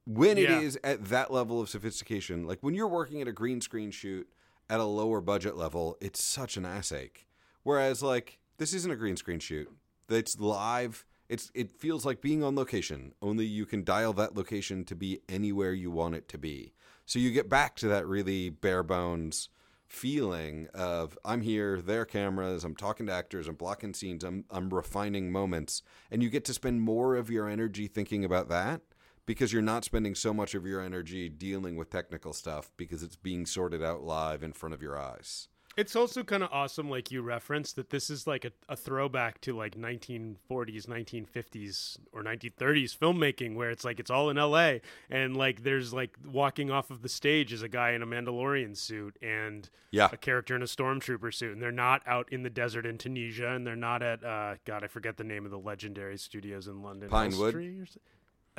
When 0.05 0.37
it 0.37 0.49
Yeah. 0.49 0.59
is 0.59 0.79
at 0.83 1.05
that 1.05 1.31
level 1.31 1.59
of 1.59 1.69
sophistication, 1.69 2.45
like 2.45 2.59
when 2.61 2.75
you're 2.75 2.87
working 2.87 3.21
at 3.21 3.27
a 3.27 3.33
green 3.33 3.59
screen 3.61 3.89
shoot 3.89 4.31
at 4.69 4.79
a 4.79 4.83
lower 4.85 5.19
budget 5.19 5.55
level, 5.55 5.97
it's 5.99 6.21
such 6.23 6.57
an 6.57 6.65
ass 6.65 6.91
ache. 6.91 7.27
Whereas, 7.63 8.01
like, 8.03 8.39
this 8.61 8.75
isn't 8.75 8.91
a 8.91 8.95
green 8.95 9.17
screen 9.17 9.39
shoot. 9.39 9.67
It's 10.07 10.39
live. 10.39 11.03
It's 11.27 11.51
it 11.55 11.71
feels 11.71 12.05
like 12.05 12.21
being 12.21 12.43
on 12.43 12.55
location. 12.55 13.13
Only 13.19 13.43
you 13.45 13.65
can 13.65 13.83
dial 13.83 14.13
that 14.13 14.37
location 14.37 14.85
to 14.85 14.95
be 14.95 15.21
anywhere 15.27 15.73
you 15.73 15.89
want 15.89 16.13
it 16.13 16.27
to 16.27 16.37
be. 16.37 16.73
So 17.07 17.17
you 17.17 17.31
get 17.31 17.49
back 17.49 17.75
to 17.77 17.87
that 17.87 18.05
really 18.05 18.51
bare 18.51 18.83
bones 18.83 19.49
feeling 19.87 20.67
of 20.75 21.17
I'm 21.25 21.41
here, 21.41 21.81
there 21.81 22.01
are 22.01 22.05
cameras, 22.05 22.63
I'm 22.63 22.75
talking 22.75 23.07
to 23.07 23.11
actors, 23.11 23.47
I'm 23.47 23.55
blocking 23.55 23.95
scenes, 23.95 24.23
I'm 24.23 24.45
I'm 24.51 24.69
refining 24.69 25.31
moments, 25.31 25.81
and 26.11 26.21
you 26.21 26.29
get 26.29 26.45
to 26.45 26.53
spend 26.53 26.81
more 26.81 27.15
of 27.15 27.31
your 27.31 27.49
energy 27.49 27.87
thinking 27.87 28.23
about 28.23 28.47
that 28.49 28.81
because 29.25 29.51
you're 29.51 29.63
not 29.63 29.85
spending 29.85 30.13
so 30.13 30.35
much 30.35 30.53
of 30.53 30.67
your 30.67 30.81
energy 30.81 31.29
dealing 31.29 31.77
with 31.77 31.89
technical 31.89 32.31
stuff 32.31 32.69
because 32.77 33.01
it's 33.01 33.15
being 33.15 33.47
sorted 33.47 33.81
out 33.81 34.03
live 34.03 34.43
in 34.43 34.53
front 34.53 34.75
of 34.75 34.83
your 34.83 34.99
eyes. 34.99 35.47
It's 35.77 35.95
also 35.95 36.23
kind 36.23 36.43
of 36.43 36.49
awesome, 36.51 36.89
like 36.89 37.11
you 37.11 37.21
referenced, 37.21 37.77
that 37.77 37.89
this 37.91 38.09
is 38.09 38.27
like 38.27 38.43
a, 38.43 38.51
a 38.67 38.75
throwback 38.75 39.39
to 39.41 39.55
like 39.55 39.75
1940s, 39.77 40.85
1950s, 40.85 41.97
or 42.11 42.23
1930s 42.23 42.97
filmmaking, 42.97 43.55
where 43.55 43.69
it's 43.69 43.85
like 43.85 43.99
it's 43.99 44.11
all 44.11 44.29
in 44.29 44.37
LA, 44.37 44.75
and 45.09 45.37
like 45.37 45.63
there's 45.63 45.93
like 45.93 46.17
walking 46.25 46.69
off 46.69 46.91
of 46.91 47.01
the 47.01 47.09
stage 47.09 47.53
is 47.53 47.61
a 47.61 47.69
guy 47.69 47.91
in 47.91 48.01
a 48.01 48.07
Mandalorian 48.07 48.75
suit 48.75 49.17
and 49.21 49.69
Yeah. 49.91 50.09
a 50.11 50.17
character 50.17 50.55
in 50.55 50.61
a 50.61 50.65
stormtrooper 50.65 51.33
suit, 51.33 51.53
and 51.53 51.61
they're 51.61 51.71
not 51.71 52.01
out 52.05 52.27
in 52.31 52.43
the 52.43 52.49
desert 52.49 52.85
in 52.85 52.97
Tunisia, 52.97 53.49
and 53.51 53.65
they're 53.65 53.75
not 53.75 54.03
at 54.03 54.23
uh, 54.23 54.55
God, 54.65 54.83
I 54.83 54.87
forget 54.87 55.17
the 55.17 55.23
name 55.23 55.45
of 55.45 55.51
the 55.51 55.59
legendary 55.59 56.17
studios 56.17 56.67
in 56.67 56.81
London, 56.81 57.09
Pinewood? 57.09 57.53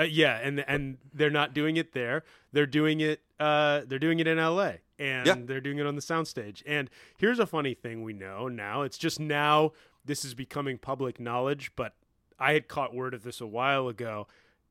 Elstree 0.03 0.23
or 0.25 0.27
so- 0.27 0.31
Uh, 0.31 0.39
yeah, 0.39 0.39
and 0.47 0.61
and 0.69 0.99
they're 1.13 1.31
not 1.31 1.55
doing 1.55 1.77
it 1.77 1.93
there. 1.93 2.25
They're 2.53 2.67
doing 2.67 3.01
it. 3.01 3.23
Uh, 3.41 3.83
they're 3.87 3.99
doing 3.99 4.21
it 4.21 4.27
in 4.27 4.39
L.A. 4.39 4.79
and 4.99 5.27
Yeah. 5.27 5.35
they're 5.39 5.61
doing 5.61 5.79
it 5.79 5.87
on 5.87 5.97
the 5.97 6.03
soundstage. 6.03 6.63
And 6.67 6.89
here's 7.17 7.39
a 7.39 7.47
funny 7.47 7.75
thing 7.75 8.03
we 8.03 8.13
know 8.13 8.49
now. 8.49 8.83
It's 8.83 8.99
just 8.99 9.19
now 9.19 9.73
this 10.05 10.25
is 10.25 10.35
becoming 10.35 10.79
public 10.79 11.19
knowledge, 11.19 11.73
but 11.77 11.95
I 12.39 12.53
had 12.55 12.69
caught 12.69 12.95
word 12.95 13.15
of 13.15 13.23
this 13.25 13.41
a 13.41 13.47
while 13.47 13.89
ago 13.89 14.27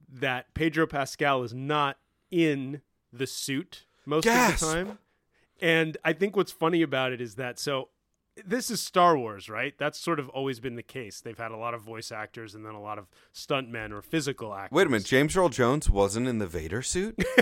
that 0.09 0.53
Pedro 0.53 0.87
Pascal 0.87 1.43
is 1.43 1.53
not 1.53 1.97
in 2.29 2.81
the 3.13 3.27
suit 3.27 3.85
most 4.05 4.23
Gasp. 4.25 4.53
of 4.53 4.59
the 4.69 4.73
time. 4.73 4.99
And 5.61 5.97
I 6.03 6.13
think 6.13 6.35
what's 6.35 6.51
funny 6.51 6.81
about 6.81 7.11
it 7.11 7.21
is 7.21 7.35
that 7.35 7.59
so 7.59 7.89
this 8.45 8.69
is 8.69 8.81
Star 8.81 9.17
Wars, 9.17 9.49
right? 9.49 9.73
That's 9.77 9.99
sort 9.99 10.19
of 10.19 10.29
always 10.29 10.59
been 10.59 10.75
the 10.75 10.83
case. 10.83 11.21
They've 11.21 11.37
had 11.37 11.51
a 11.51 11.57
lot 11.57 11.73
of 11.73 11.81
voice 11.81 12.11
actors 12.11 12.55
and 12.55 12.65
then 12.65 12.73
a 12.73 12.81
lot 12.81 12.97
of 12.97 13.07
stuntmen 13.33 13.91
or 13.91 14.01
physical 14.01 14.53
actors. 14.53 14.75
Wait 14.75 14.87
a 14.87 14.89
minute, 14.89 15.05
James 15.05 15.35
Earl 15.35 15.49
Jones 15.49 15.89
wasn't 15.89 16.27
in 16.27 16.37
the 16.37 16.47
Vader 16.47 16.81
suit? 16.81 17.21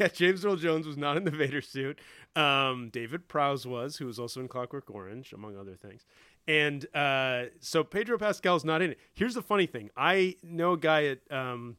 yeah, 0.00 0.08
James 0.08 0.44
Earl 0.44 0.56
Jones 0.56 0.86
was 0.86 0.96
not 0.96 1.16
in 1.16 1.24
the 1.24 1.30
Vader 1.30 1.60
suit. 1.60 1.98
Um, 2.34 2.90
David 2.90 3.28
Prowse 3.28 3.66
was, 3.66 3.96
who 3.96 4.06
was 4.06 4.18
also 4.18 4.40
in 4.40 4.48
Clockwork 4.48 4.90
Orange, 4.90 5.32
among 5.32 5.56
other 5.56 5.74
things. 5.74 6.04
And 6.48 6.86
uh, 6.94 7.46
so 7.60 7.82
Pedro 7.82 8.18
Pascal's 8.18 8.64
not 8.64 8.82
in 8.82 8.92
it. 8.92 8.98
Here's 9.12 9.34
the 9.34 9.42
funny 9.42 9.66
thing: 9.66 9.90
I 9.96 10.36
know 10.42 10.72
a 10.72 10.78
guy 10.78 11.06
at 11.06 11.18
um, 11.30 11.76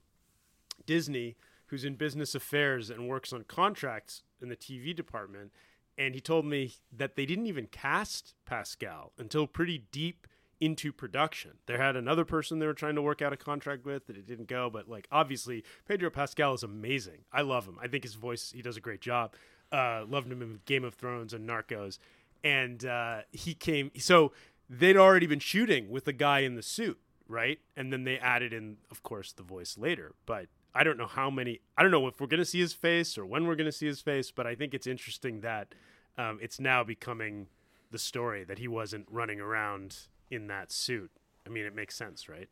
Disney 0.86 1.38
who's 1.68 1.86
in 1.86 1.96
business 1.96 2.34
affairs 2.34 2.90
and 2.90 3.08
works 3.08 3.32
on 3.32 3.44
contracts 3.44 4.24
in 4.42 4.50
the 4.50 4.56
TV 4.56 4.96
department, 4.96 5.52
and 5.98 6.14
he 6.14 6.22
told 6.22 6.46
me 6.46 6.76
that 6.96 7.16
they 7.16 7.26
didn't 7.26 7.48
even 7.48 7.68
cast 7.68 8.36
Pascal 8.46 9.14
until 9.18 9.48
pretty 9.48 9.86
deep 9.92 10.28
into 10.60 10.92
production. 10.92 11.52
They 11.66 11.78
had 11.78 11.96
another 11.96 12.26
person 12.26 12.60
they 12.60 12.66
were 12.66 12.74
trying 12.74 12.96
to 12.96 13.02
work 13.02 13.22
out 13.22 13.34
a 13.34 13.38
contract 13.38 13.86
with 13.86 14.08
that 14.08 14.18
it 14.18 14.26
didn't 14.26 14.48
go, 14.48 14.70
but 14.70 14.90
like 14.90 15.08
obviously 15.12 15.64
Pedro 15.88 16.10
Pascal 16.10 16.54
is 16.54 16.64
amazing. 16.64 17.26
I 17.32 17.42
love 17.42 17.68
him. 17.68 17.78
I 17.82 17.88
think 17.88 18.04
his 18.04 18.16
voice 18.16 18.52
he 18.52 18.62
does 18.62 18.78
a 18.78 18.82
great 18.82 19.02
job. 19.02 19.34
Uh, 19.72 20.06
loved 20.08 20.32
him 20.32 20.42
in 20.42 20.60
Game 20.66 20.84
of 20.84 20.94
Thrones 20.94 21.34
and 21.34 21.48
Narcos, 21.48 22.00
and 22.44 22.86
uh, 22.86 23.22
he 23.32 23.54
came. 23.54 23.92
So 23.98 24.32
they'd 24.70 24.98
already 24.98 25.28
been 25.28 25.40
shooting 25.40 25.90
with 25.90 26.06
the 26.06 26.14
guy 26.14 26.40
in 26.40 26.56
the 26.56 26.62
suit, 26.62 27.00
right? 27.28 27.60
And 27.76 27.92
then 27.92 28.06
they 28.06 28.18
added 28.18 28.54
in, 28.54 28.78
of 28.90 29.04
course, 29.04 29.34
the 29.34 29.44
voice 29.44 29.78
later. 29.78 30.14
But 30.26 30.48
I 30.74 30.84
don't 30.84 30.98
know 30.98 31.08
how 31.08 31.30
many. 31.30 31.60
I 31.78 31.82
don't 31.82 31.92
know 31.92 32.08
if 32.08 32.22
we're 32.22 32.28
going 32.28 32.40
to 32.40 32.46
see 32.46 32.60
his 32.60 32.74
face 32.74 33.18
or 33.18 33.26
when 33.26 33.46
we're 33.46 33.56
going 33.56 33.66
to 33.66 33.74
see 33.74 33.88
his 33.88 34.00
face. 34.00 34.32
But 34.32 34.48
I 34.48 34.56
think 34.56 34.74
it's 34.74 34.88
interesting 34.88 35.42
that 35.42 35.76
um, 36.18 36.40
it's 36.42 36.60
now 36.60 36.84
becoming 36.84 37.48
the 37.92 38.00
story 38.00 38.44
that 38.44 38.60
he 38.60 38.68
wasn't 38.68 39.08
running 39.10 39.40
around 39.40 39.96
in 40.30 40.48
that 40.48 40.72
suit. 40.72 41.12
I 41.46 41.50
mean, 41.50 41.66
it 41.66 41.76
makes 41.76 41.96
sense, 41.96 42.28
right? 42.28 42.50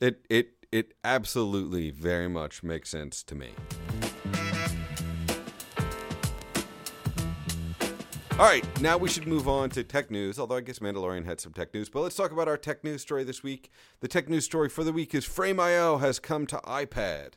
It 0.00 0.26
it 0.28 0.50
it 0.70 0.92
absolutely 1.04 1.90
very 1.90 2.28
much 2.28 2.62
makes 2.62 2.90
sense 2.90 3.22
to 3.24 3.34
me. 3.34 3.50
All 8.38 8.44
right, 8.44 8.80
now 8.82 8.98
we 8.98 9.08
should 9.08 9.26
move 9.26 9.48
on 9.48 9.70
to 9.70 9.82
tech 9.82 10.10
news. 10.10 10.38
Although 10.38 10.56
I 10.56 10.60
guess 10.60 10.80
Mandalorian 10.80 11.24
had 11.24 11.40
some 11.40 11.54
tech 11.54 11.72
news, 11.72 11.88
but 11.88 12.02
let's 12.02 12.14
talk 12.14 12.32
about 12.32 12.48
our 12.48 12.58
tech 12.58 12.84
news 12.84 13.00
story 13.00 13.24
this 13.24 13.42
week. 13.42 13.70
The 14.00 14.08
tech 14.08 14.28
news 14.28 14.44
story 14.44 14.68
for 14.68 14.84
the 14.84 14.92
week 14.92 15.14
is 15.14 15.24
Frame.io 15.24 15.96
has 15.96 16.18
come 16.18 16.46
to 16.48 16.58
iPad. 16.58 17.32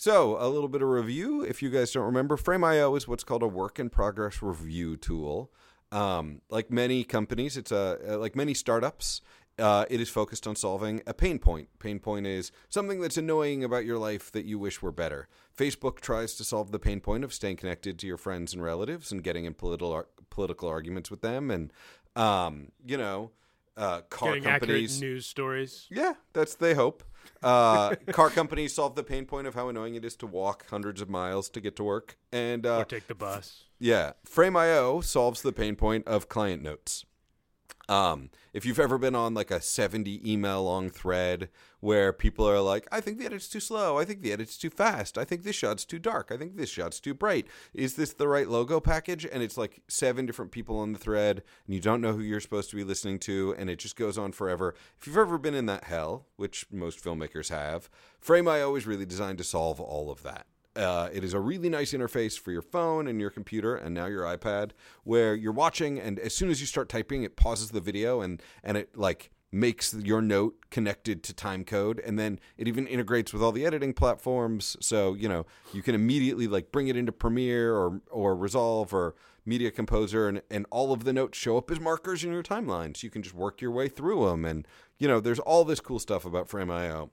So, 0.00 0.38
a 0.40 0.48
little 0.48 0.70
bit 0.70 0.80
of 0.80 0.88
review. 0.88 1.42
If 1.42 1.60
you 1.60 1.68
guys 1.68 1.92
don't 1.92 2.06
remember, 2.06 2.38
Frame.io 2.38 2.96
is 2.96 3.06
what's 3.06 3.22
called 3.22 3.42
a 3.42 3.46
work 3.46 3.78
in 3.78 3.90
progress 3.90 4.40
review 4.40 4.96
tool. 4.96 5.52
Um, 5.92 6.40
like 6.48 6.70
many 6.70 7.04
companies, 7.04 7.58
it's 7.58 7.70
a 7.70 7.98
like 8.18 8.34
many 8.34 8.54
startups. 8.54 9.20
Uh, 9.58 9.84
it 9.90 10.00
is 10.00 10.08
focused 10.08 10.46
on 10.46 10.56
solving 10.56 11.02
a 11.06 11.12
pain 11.12 11.38
point. 11.38 11.68
Pain 11.80 11.98
point 11.98 12.26
is 12.26 12.50
something 12.70 13.02
that's 13.02 13.18
annoying 13.18 13.62
about 13.62 13.84
your 13.84 13.98
life 13.98 14.32
that 14.32 14.46
you 14.46 14.58
wish 14.58 14.80
were 14.80 14.90
better. 14.90 15.28
Facebook 15.54 16.00
tries 16.00 16.34
to 16.36 16.44
solve 16.44 16.72
the 16.72 16.78
pain 16.78 17.00
point 17.00 17.22
of 17.22 17.34
staying 17.34 17.56
connected 17.56 17.98
to 17.98 18.06
your 18.06 18.16
friends 18.16 18.54
and 18.54 18.62
relatives 18.62 19.12
and 19.12 19.22
getting 19.22 19.44
in 19.44 19.52
political 19.52 20.06
political 20.30 20.66
arguments 20.66 21.10
with 21.10 21.20
them, 21.20 21.50
and 21.50 21.74
um, 22.16 22.72
you 22.86 22.96
know, 22.96 23.32
uh, 23.76 24.00
car 24.08 24.30
Getting 24.30 24.44
companies. 24.44 24.96
accurate 24.96 25.12
news 25.12 25.26
stories. 25.26 25.86
Yeah, 25.90 26.14
that's 26.32 26.54
they 26.54 26.72
hope. 26.72 27.04
Uh, 27.42 27.94
car 28.12 28.28
companies 28.30 28.74
solve 28.74 28.94
the 28.94 29.02
pain 29.02 29.24
point 29.24 29.46
of 29.46 29.54
how 29.54 29.68
annoying 29.68 29.94
it 29.94 30.04
is 30.04 30.14
to 30.16 30.26
walk 30.26 30.66
hundreds 30.68 31.00
of 31.00 31.08
miles 31.08 31.48
to 31.48 31.60
get 31.60 31.74
to 31.76 31.84
work, 31.84 32.18
and 32.32 32.66
uh, 32.66 32.78
or 32.78 32.84
take 32.84 33.06
the 33.06 33.14
bus. 33.14 33.64
yeah, 33.78 34.12
Frame.io 34.24 35.00
solves 35.00 35.42
the 35.42 35.52
pain 35.52 35.74
point 35.74 36.06
of 36.06 36.28
client 36.28 36.62
notes. 36.62 37.04
Um, 37.90 38.30
if 38.52 38.64
you've 38.64 38.78
ever 38.78 38.98
been 38.98 39.16
on 39.16 39.34
like 39.34 39.50
a 39.50 39.60
70 39.60 40.20
email 40.24 40.62
long 40.62 40.90
thread 40.90 41.48
where 41.80 42.12
people 42.12 42.48
are 42.48 42.60
like, 42.60 42.86
I 42.92 43.00
think 43.00 43.18
the 43.18 43.26
edit's 43.26 43.48
too 43.48 43.58
slow. 43.58 43.98
I 43.98 44.04
think 44.04 44.22
the 44.22 44.32
edit's 44.32 44.56
too 44.56 44.70
fast. 44.70 45.18
I 45.18 45.24
think 45.24 45.42
this 45.42 45.56
shot's 45.56 45.84
too 45.84 45.98
dark. 45.98 46.30
I 46.30 46.36
think 46.36 46.56
this 46.56 46.70
shot's 46.70 47.00
too 47.00 47.14
bright. 47.14 47.48
Is 47.74 47.96
this 47.96 48.12
the 48.12 48.28
right 48.28 48.48
logo 48.48 48.78
package? 48.78 49.26
And 49.26 49.42
it's 49.42 49.58
like 49.58 49.82
seven 49.88 50.24
different 50.24 50.52
people 50.52 50.78
on 50.78 50.92
the 50.92 51.00
thread 51.00 51.42
and 51.66 51.74
you 51.74 51.80
don't 51.80 52.00
know 52.00 52.12
who 52.12 52.22
you're 52.22 52.38
supposed 52.38 52.70
to 52.70 52.76
be 52.76 52.84
listening 52.84 53.18
to. 53.20 53.56
And 53.58 53.68
it 53.68 53.80
just 53.80 53.96
goes 53.96 54.16
on 54.16 54.30
forever. 54.30 54.76
If 55.00 55.08
you've 55.08 55.18
ever 55.18 55.36
been 55.36 55.54
in 55.54 55.66
that 55.66 55.84
hell, 55.84 56.26
which 56.36 56.66
most 56.70 57.02
filmmakers 57.02 57.50
have, 57.50 57.90
Frame.io 58.20 58.76
is 58.76 58.86
really 58.86 59.06
designed 59.06 59.38
to 59.38 59.44
solve 59.44 59.80
all 59.80 60.12
of 60.12 60.22
that. 60.22 60.46
Uh, 60.76 61.08
it 61.12 61.24
is 61.24 61.34
a 61.34 61.40
really 61.40 61.68
nice 61.68 61.92
interface 61.92 62.38
for 62.38 62.52
your 62.52 62.62
phone 62.62 63.08
and 63.08 63.20
your 63.20 63.30
computer 63.30 63.74
and 63.74 63.92
now 63.92 64.06
your 64.06 64.22
iPad 64.22 64.70
where 65.02 65.34
you're 65.34 65.52
watching 65.52 65.98
and 65.98 66.18
as 66.20 66.32
soon 66.32 66.48
as 66.48 66.60
you 66.60 66.66
start 66.66 66.88
typing 66.88 67.24
it 67.24 67.34
pauses 67.34 67.70
the 67.70 67.80
video 67.80 68.20
and 68.20 68.40
and 68.62 68.76
it 68.76 68.96
like 68.96 69.32
makes 69.52 69.92
your 69.94 70.22
note 70.22 70.54
connected 70.70 71.22
to 71.24 71.34
time 71.34 71.64
code 71.64 72.00
and 72.00 72.18
then 72.18 72.38
it 72.56 72.68
even 72.68 72.86
integrates 72.86 73.32
with 73.32 73.42
all 73.42 73.52
the 73.52 73.66
editing 73.66 73.92
platforms. 73.92 74.76
So 74.80 75.14
you 75.14 75.28
know 75.28 75.44
you 75.72 75.82
can 75.82 75.94
immediately 75.94 76.46
like 76.46 76.70
bring 76.70 76.88
it 76.88 76.96
into 76.96 77.12
Premiere 77.12 77.74
or 77.74 78.00
or 78.10 78.36
Resolve 78.36 78.94
or 78.94 79.14
Media 79.44 79.70
Composer 79.70 80.28
and 80.28 80.42
and 80.50 80.66
all 80.70 80.92
of 80.92 81.04
the 81.04 81.12
notes 81.12 81.36
show 81.36 81.56
up 81.56 81.70
as 81.70 81.80
markers 81.80 82.22
in 82.22 82.32
your 82.32 82.44
timeline. 82.44 82.96
So 82.96 83.04
you 83.04 83.10
can 83.10 83.22
just 83.22 83.34
work 83.34 83.60
your 83.60 83.72
way 83.72 83.88
through 83.88 84.26
them 84.26 84.44
and 84.44 84.68
you 84.98 85.08
know 85.08 85.18
there's 85.18 85.40
all 85.40 85.64
this 85.64 85.80
cool 85.80 85.98
stuff 85.98 86.24
about 86.24 86.48
Frame.io 86.48 87.10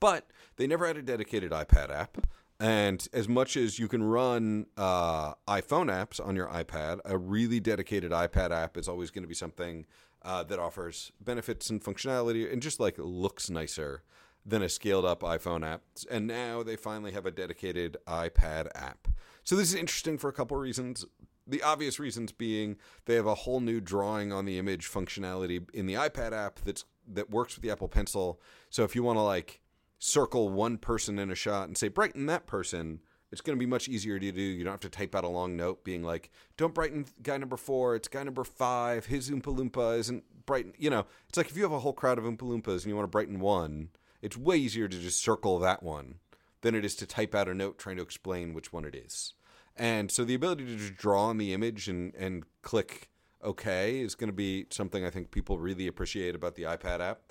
but 0.00 0.30
they 0.56 0.66
never 0.66 0.86
had 0.86 0.96
a 0.96 1.02
dedicated 1.02 1.52
iPad 1.52 1.90
app. 1.90 2.26
And 2.60 3.06
as 3.12 3.28
much 3.28 3.56
as 3.56 3.78
you 3.78 3.88
can 3.88 4.02
run 4.02 4.66
uh, 4.76 5.34
iPhone 5.48 5.90
apps 5.90 6.24
on 6.24 6.36
your 6.36 6.46
iPad, 6.48 7.00
a 7.04 7.18
really 7.18 7.60
dedicated 7.60 8.12
iPad 8.12 8.52
app 8.52 8.76
is 8.76 8.88
always 8.88 9.10
going 9.10 9.24
to 9.24 9.28
be 9.28 9.34
something 9.34 9.86
uh, 10.22 10.42
that 10.44 10.58
offers 10.58 11.12
benefits 11.20 11.68
and 11.68 11.82
functionality 11.82 12.50
and 12.50 12.62
just 12.62 12.80
like 12.80 12.94
looks 12.98 13.50
nicer 13.50 14.02
than 14.46 14.62
a 14.62 14.68
scaled 14.68 15.04
up 15.04 15.20
iPhone 15.20 15.66
app. 15.66 15.82
And 16.10 16.26
now 16.26 16.62
they 16.62 16.76
finally 16.76 17.12
have 17.12 17.26
a 17.26 17.30
dedicated 17.30 17.96
iPad 18.06 18.68
app. 18.74 19.08
So 19.42 19.56
this 19.56 19.70
is 19.70 19.74
interesting 19.74 20.18
for 20.18 20.28
a 20.28 20.32
couple 20.32 20.56
reasons. 20.56 21.04
The 21.46 21.62
obvious 21.62 21.98
reasons 21.98 22.32
being 22.32 22.76
they 23.04 23.16
have 23.16 23.26
a 23.26 23.34
whole 23.34 23.60
new 23.60 23.80
drawing 23.80 24.32
on 24.32 24.46
the 24.46 24.58
image 24.58 24.90
functionality 24.90 25.68
in 25.74 25.86
the 25.86 25.94
iPad 25.94 26.32
app 26.32 26.60
that's 26.60 26.84
that 27.06 27.30
works 27.30 27.54
with 27.54 27.62
the 27.62 27.70
Apple 27.70 27.88
Pencil. 27.88 28.40
So 28.70 28.84
if 28.84 28.94
you 28.94 29.02
want 29.02 29.18
to 29.18 29.22
like 29.22 29.60
circle 30.04 30.50
one 30.50 30.76
person 30.76 31.18
in 31.18 31.30
a 31.30 31.34
shot 31.34 31.66
and 31.66 31.78
say 31.78 31.88
brighten 31.88 32.26
that 32.26 32.46
person, 32.46 33.00
it's 33.32 33.40
going 33.40 33.56
to 33.56 33.60
be 33.60 33.66
much 33.66 33.88
easier 33.88 34.18
to 34.18 34.32
do. 34.32 34.40
You 34.40 34.62
don't 34.62 34.74
have 34.74 34.80
to 34.80 34.90
type 34.90 35.14
out 35.14 35.24
a 35.24 35.28
long 35.28 35.56
note 35.56 35.82
being 35.82 36.02
like, 36.02 36.30
"Don't 36.58 36.74
brighten 36.74 37.06
guy 37.22 37.38
number 37.38 37.56
four. 37.56 37.96
It's 37.96 38.06
guy 38.06 38.22
number 38.22 38.44
five. 38.44 39.06
His 39.06 39.30
Oompa 39.30 39.56
Loompa 39.56 39.98
isn't 39.98 40.44
brighten." 40.44 40.74
You 40.78 40.90
know, 40.90 41.06
it's 41.28 41.38
like 41.38 41.48
if 41.48 41.56
you 41.56 41.62
have 41.62 41.72
a 41.72 41.80
whole 41.80 41.94
crowd 41.94 42.18
of 42.18 42.24
Oompa 42.24 42.42
Loompas 42.42 42.82
and 42.82 42.86
you 42.86 42.94
want 42.94 43.04
to 43.04 43.10
brighten 43.10 43.40
one, 43.40 43.88
it's 44.20 44.36
way 44.36 44.56
easier 44.56 44.88
to 44.88 45.00
just 45.00 45.22
circle 45.22 45.58
that 45.60 45.82
one 45.82 46.16
than 46.60 46.74
it 46.74 46.84
is 46.84 46.94
to 46.96 47.06
type 47.06 47.34
out 47.34 47.48
a 47.48 47.54
note 47.54 47.78
trying 47.78 47.96
to 47.96 48.02
explain 48.02 48.52
which 48.52 48.72
one 48.72 48.84
it 48.84 48.94
is. 48.94 49.32
And 49.74 50.10
so 50.10 50.24
the 50.24 50.34
ability 50.34 50.66
to 50.66 50.76
just 50.76 50.96
draw 50.96 51.24
on 51.24 51.38
the 51.38 51.54
image 51.54 51.88
and 51.88 52.14
and 52.14 52.44
click 52.60 53.08
OK 53.42 54.00
is 54.00 54.14
going 54.14 54.28
to 54.28 54.34
be 54.34 54.66
something 54.70 55.04
I 55.04 55.10
think 55.10 55.30
people 55.30 55.58
really 55.58 55.86
appreciate 55.86 56.34
about 56.34 56.56
the 56.56 56.64
iPad 56.64 57.00
app. 57.00 57.23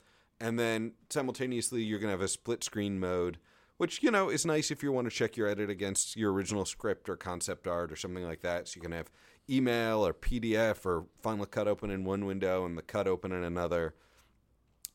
And 0.43 0.59
then 0.59 0.91
simultaneously, 1.09 1.83
you're 1.83 1.99
going 1.99 2.09
to 2.09 2.17
have 2.17 2.21
a 2.21 2.27
split 2.27 2.65
screen 2.65 2.99
mode, 2.99 3.37
which, 3.77 4.03
you 4.03 4.11
know, 4.11 4.27
is 4.27 4.45
nice 4.45 4.71
if 4.71 4.83
you 4.83 4.91
want 4.91 5.09
to 5.09 5.15
check 5.15 5.37
your 5.37 5.47
edit 5.47 5.69
against 5.69 6.17
your 6.17 6.33
original 6.33 6.65
script 6.65 7.07
or 7.07 7.15
concept 7.15 7.65
art 7.65 7.93
or 7.93 7.95
something 7.95 8.25
like 8.25 8.41
that. 8.41 8.67
So 8.67 8.75
you 8.75 8.81
can 8.81 8.91
have 8.91 9.09
email 9.49 10.05
or 10.05 10.13
PDF 10.13 10.85
or 10.85 11.05
Final 11.21 11.45
Cut 11.45 11.69
open 11.69 11.89
in 11.89 12.03
one 12.03 12.25
window 12.25 12.65
and 12.65 12.77
the 12.77 12.81
cut 12.81 13.07
open 13.07 13.31
in 13.31 13.41
another. 13.41 13.95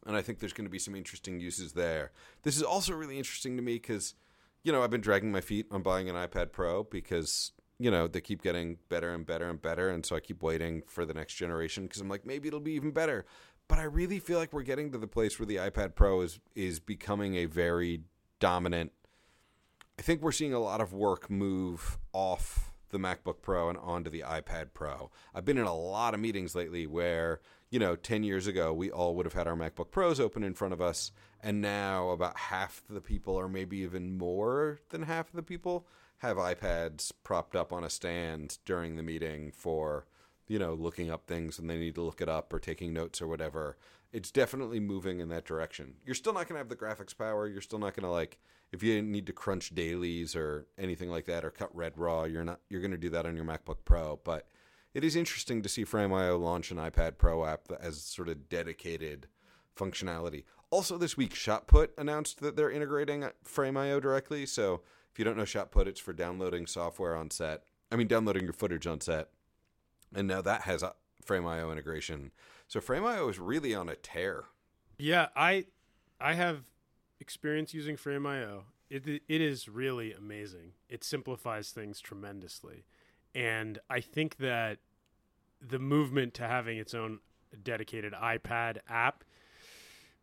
And 0.06 0.14
I 0.14 0.20
think 0.20 0.38
there's 0.38 0.52
going 0.52 0.66
to 0.66 0.70
be 0.70 0.78
some 0.78 0.94
interesting 0.94 1.40
uses 1.40 1.72
there. 1.72 2.12
This 2.42 2.58
is 2.58 2.62
also 2.62 2.92
really 2.92 3.16
interesting 3.16 3.56
to 3.56 3.62
me 3.62 3.76
because, 3.76 4.14
you 4.64 4.70
know, 4.70 4.82
I've 4.82 4.90
been 4.90 5.00
dragging 5.00 5.32
my 5.32 5.40
feet 5.40 5.64
on 5.70 5.80
buying 5.80 6.11
an 6.11 6.14
iPad 6.14 6.52
Pro 6.52 6.84
because, 6.84 7.52
you 7.78 7.90
know, 7.90 8.06
they 8.06 8.20
keep 8.20 8.42
getting 8.42 8.76
better 8.90 9.14
and 9.14 9.24
better 9.24 9.48
and 9.48 9.62
better. 9.62 9.88
And 9.88 10.04
so 10.04 10.14
I 10.14 10.20
keep 10.20 10.42
waiting 10.42 10.82
for 10.87 11.06
the 11.06 11.14
next 11.14 11.37
generation 11.37 11.84
because 11.84 12.02
I'm 12.02 12.08
like, 12.11 12.26
maybe 12.26 12.48
it'll 12.48 12.61
be 12.61 12.72
even 12.72 12.90
better 12.90 13.24
but 13.68 13.78
I 13.78 13.85
really 13.85 14.18
feel 14.18 14.38
like 14.38 14.52
we're 14.52 14.62
getting 14.62 14.90
to 14.92 14.98
the 14.98 15.07
place 15.07 15.38
where 15.38 15.46
the 15.46 15.57
iPad 15.57 15.94
Pro 15.94 16.22
is 16.22 16.40
is 16.54 16.81
becoming 16.81 17.37
a 17.37 17.44
very 17.44 18.02
dominant. 18.40 18.92
I 19.98 20.02
think 20.02 20.22
we're 20.22 20.33
seeing 20.33 20.54
a 20.54 20.59
lot 20.59 20.81
of 20.81 20.92
work 20.92 21.31
move 21.31 21.98
off 22.12 22.73
the 22.90 22.98
MacBook 22.98 23.42
Pro 23.42 23.69
and 23.69 23.79
onto 23.79 24.10
the 24.10 24.21
iPad 24.21 24.69
Pro. 24.73 25.10
I've 25.35 25.44
been 25.44 25.58
in 25.58 25.66
a 25.66 25.75
lot 25.75 26.14
of 26.14 26.21
meetings 26.21 26.54
lately 26.54 26.87
where, 26.87 27.40
you 27.71 27.79
know, 27.79 27.96
10 27.96 28.23
years 28.23 28.46
ago 28.46 28.73
we 28.73 28.90
all 28.90 29.14
would 29.14 29.27
have 29.27 29.35
had 29.35 29.46
our 29.46 29.56
MacBook 29.56 29.90
Pros 29.90 30.19
open 30.19 30.42
in 30.42 30.54
front 30.54 30.73
of 30.73 30.81
us 30.81 31.12
and 31.42 31.60
now 31.60 32.10
about 32.10 32.38
half 32.38 32.83
the 32.88 33.00
people 33.00 33.35
or 33.35 33.48
maybe 33.48 33.79
even 33.79 34.16
more 34.16 34.81
than 34.88 35.02
half 35.02 35.29
of 35.29 35.35
the 35.35 35.42
people 35.42 35.87
have 36.19 36.37
iPads 36.37 37.12
propped 37.23 37.54
up 37.54 37.73
on 37.73 37.85
a 37.85 37.90
stand 37.90 38.58
during 38.64 38.96
the 38.96 39.02
meeting 39.02 39.52
for 39.52 40.06
you 40.49 40.59
know, 40.59 40.75
looking 40.75 41.11
up 41.11 41.27
things 41.27 41.59
and 41.59 41.69
they 41.69 41.79
need 41.79 41.94
to 41.94 42.03
look 42.03 42.21
it 42.21 42.29
up 42.29 42.53
or 42.53 42.59
taking 42.59 42.92
notes 42.92 43.23
or 43.23 43.29
whatever. 43.29 43.77
It's 44.13 44.31
definitely 44.31 44.81
moving 44.81 45.21
in 45.21 45.29
that 45.29 45.44
direction. 45.44 45.96
You're 46.05 46.15
still 46.15 46.33
not 46.33 46.49
going 46.49 46.55
to 46.55 46.59
have 46.59 46.71
the 46.71 46.77
graphics 46.77 47.17
power. 47.17 47.46
You're 47.46 47.61
still 47.61 47.79
not 47.79 47.94
going 47.94 48.05
to 48.05 48.11
like 48.11 48.38
if 48.73 48.83
you 48.83 49.01
need 49.03 49.27
to 49.27 49.33
crunch 49.33 49.75
dailies 49.75 50.35
or 50.35 50.67
anything 50.79 51.11
like 51.11 51.27
that 51.27 51.44
or 51.44 51.51
cut 51.51 51.75
red 51.77 51.92
raw. 51.96 52.25
You're 52.25 52.44
not. 52.44 52.61
You're 52.71 52.81
going 52.81 52.90
to 52.92 52.96
do 52.96 53.11
that 53.11 53.27
on 53.27 53.37
your 53.37 53.44
MacBook 53.44 53.79
Pro. 53.85 54.19
But 54.25 54.46
it 54.94 55.05
is 55.05 55.15
interesting 55.15 55.63
to 55.63 55.69
see 55.69 55.85
Frame.io 55.85 56.38
launch 56.38 56.71
an 56.71 56.79
iPad 56.79 57.19
Pro 57.19 57.44
app 57.44 57.69
that 57.69 57.83
has 57.83 58.03
sort 58.03 58.31
of 58.31 58.49
dedicated 58.49 59.29
functionality. 59.77 60.44
Also, 60.71 60.96
this 60.99 61.17
week, 61.17 61.35
Shotput 61.35 61.88
announced 61.96 62.40
that 62.40 62.57
they're 62.57 62.71
integrating 62.71 63.25
uh, 63.25 63.31
Frame.io 63.44 64.01
directly. 64.01 64.46
So 64.46 64.83
if 65.13 65.19
you 65.19 65.25
don't 65.25 65.37
know 65.37 65.44
Shotput, 65.44 65.87
it's 65.87 66.01
for 66.01 66.15
downloading 66.15 66.67
software 66.67 67.15
on 67.15 67.31
set. 67.31 67.65
I 67.92 67.96
mean, 67.96 68.07
downloading 68.07 68.44
your 68.44 68.53
footage 68.53 68.87
on 68.87 69.01
set 69.01 69.29
and 70.15 70.29
now 70.29 70.42
that 70.42 70.63
has 70.63 70.83
a 70.83 70.94
Frame.io 71.25 71.71
integration. 71.71 72.33
So 72.69 72.81
Frame.io 72.81 73.29
is 73.29 73.38
really 73.38 73.75
on 73.75 73.88
a 73.88 73.96
tear. 73.96 74.44
Yeah, 74.98 75.29
I 75.37 75.67
I 76.21 76.35
have 76.35 76.65
experience 77.21 77.75
using 77.75 77.96
Frame.io. 77.96 78.65
It 78.90 79.06
it 79.06 79.40
is 79.40 79.69
really 79.69 80.13
amazing. 80.13 80.73
It 80.88 81.04
simplifies 81.04 81.71
things 81.71 82.00
tremendously, 82.00 82.85
and 83.35 83.79
I 83.90 84.00
think 84.00 84.38
that 84.38 84.79
the 85.61 85.79
movement 85.79 86.35
to 86.35 86.44
having 86.44 86.79
its 86.79 86.94
own 86.94 87.21
dedicated 87.63 88.13
iPad 88.13 88.79
app 88.88 89.25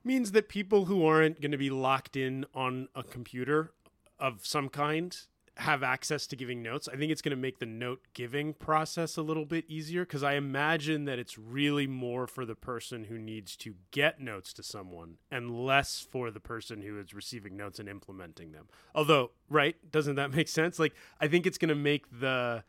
means 0.03 0.31
that 0.31 0.47
people 0.47 0.85
who 0.85 1.05
aren't 1.05 1.41
going 1.41 1.51
to 1.51 1.57
be 1.57 1.69
locked 1.69 2.15
in 2.15 2.45
on 2.53 2.87
a 2.95 3.03
computer 3.03 3.71
of 4.19 4.45
some 4.45 4.69
kind 4.69 5.17
have 5.57 5.83
access 5.83 6.27
to 6.27 6.35
giving 6.35 6.61
notes, 6.61 6.89
I 6.91 6.97
think 6.97 7.11
it's 7.11 7.21
going 7.21 7.35
to 7.35 7.41
make 7.41 7.59
the 7.59 7.65
note 7.65 8.01
giving 8.13 8.53
process 8.53 9.15
a 9.15 9.21
little 9.21 9.45
bit 9.45 9.65
easier 9.69 10.03
because 10.03 10.23
I 10.23 10.33
imagine 10.33 11.05
that 11.05 11.17
it's 11.17 11.37
really 11.37 11.87
more 11.87 12.27
for 12.27 12.45
the 12.45 12.55
person 12.55 13.05
who 13.05 13.17
needs 13.17 13.55
to 13.57 13.75
get 13.91 14.19
notes 14.19 14.51
to 14.53 14.63
someone 14.63 15.15
and 15.31 15.65
less 15.65 16.05
for 16.11 16.29
the 16.29 16.41
person 16.41 16.81
who 16.81 16.99
is 16.99 17.13
receiving 17.13 17.55
notes 17.55 17.79
and 17.79 17.87
implementing 17.87 18.51
them. 18.51 18.67
Although, 18.93 19.31
right, 19.49 19.75
doesn't 19.91 20.15
that 20.15 20.35
make 20.35 20.49
sense? 20.49 20.77
Like 20.77 20.93
I 21.21 21.27
think 21.27 21.45
it's 21.45 21.57
going 21.57 21.69
to 21.69 21.75
make 21.75 22.19
the 22.19 22.63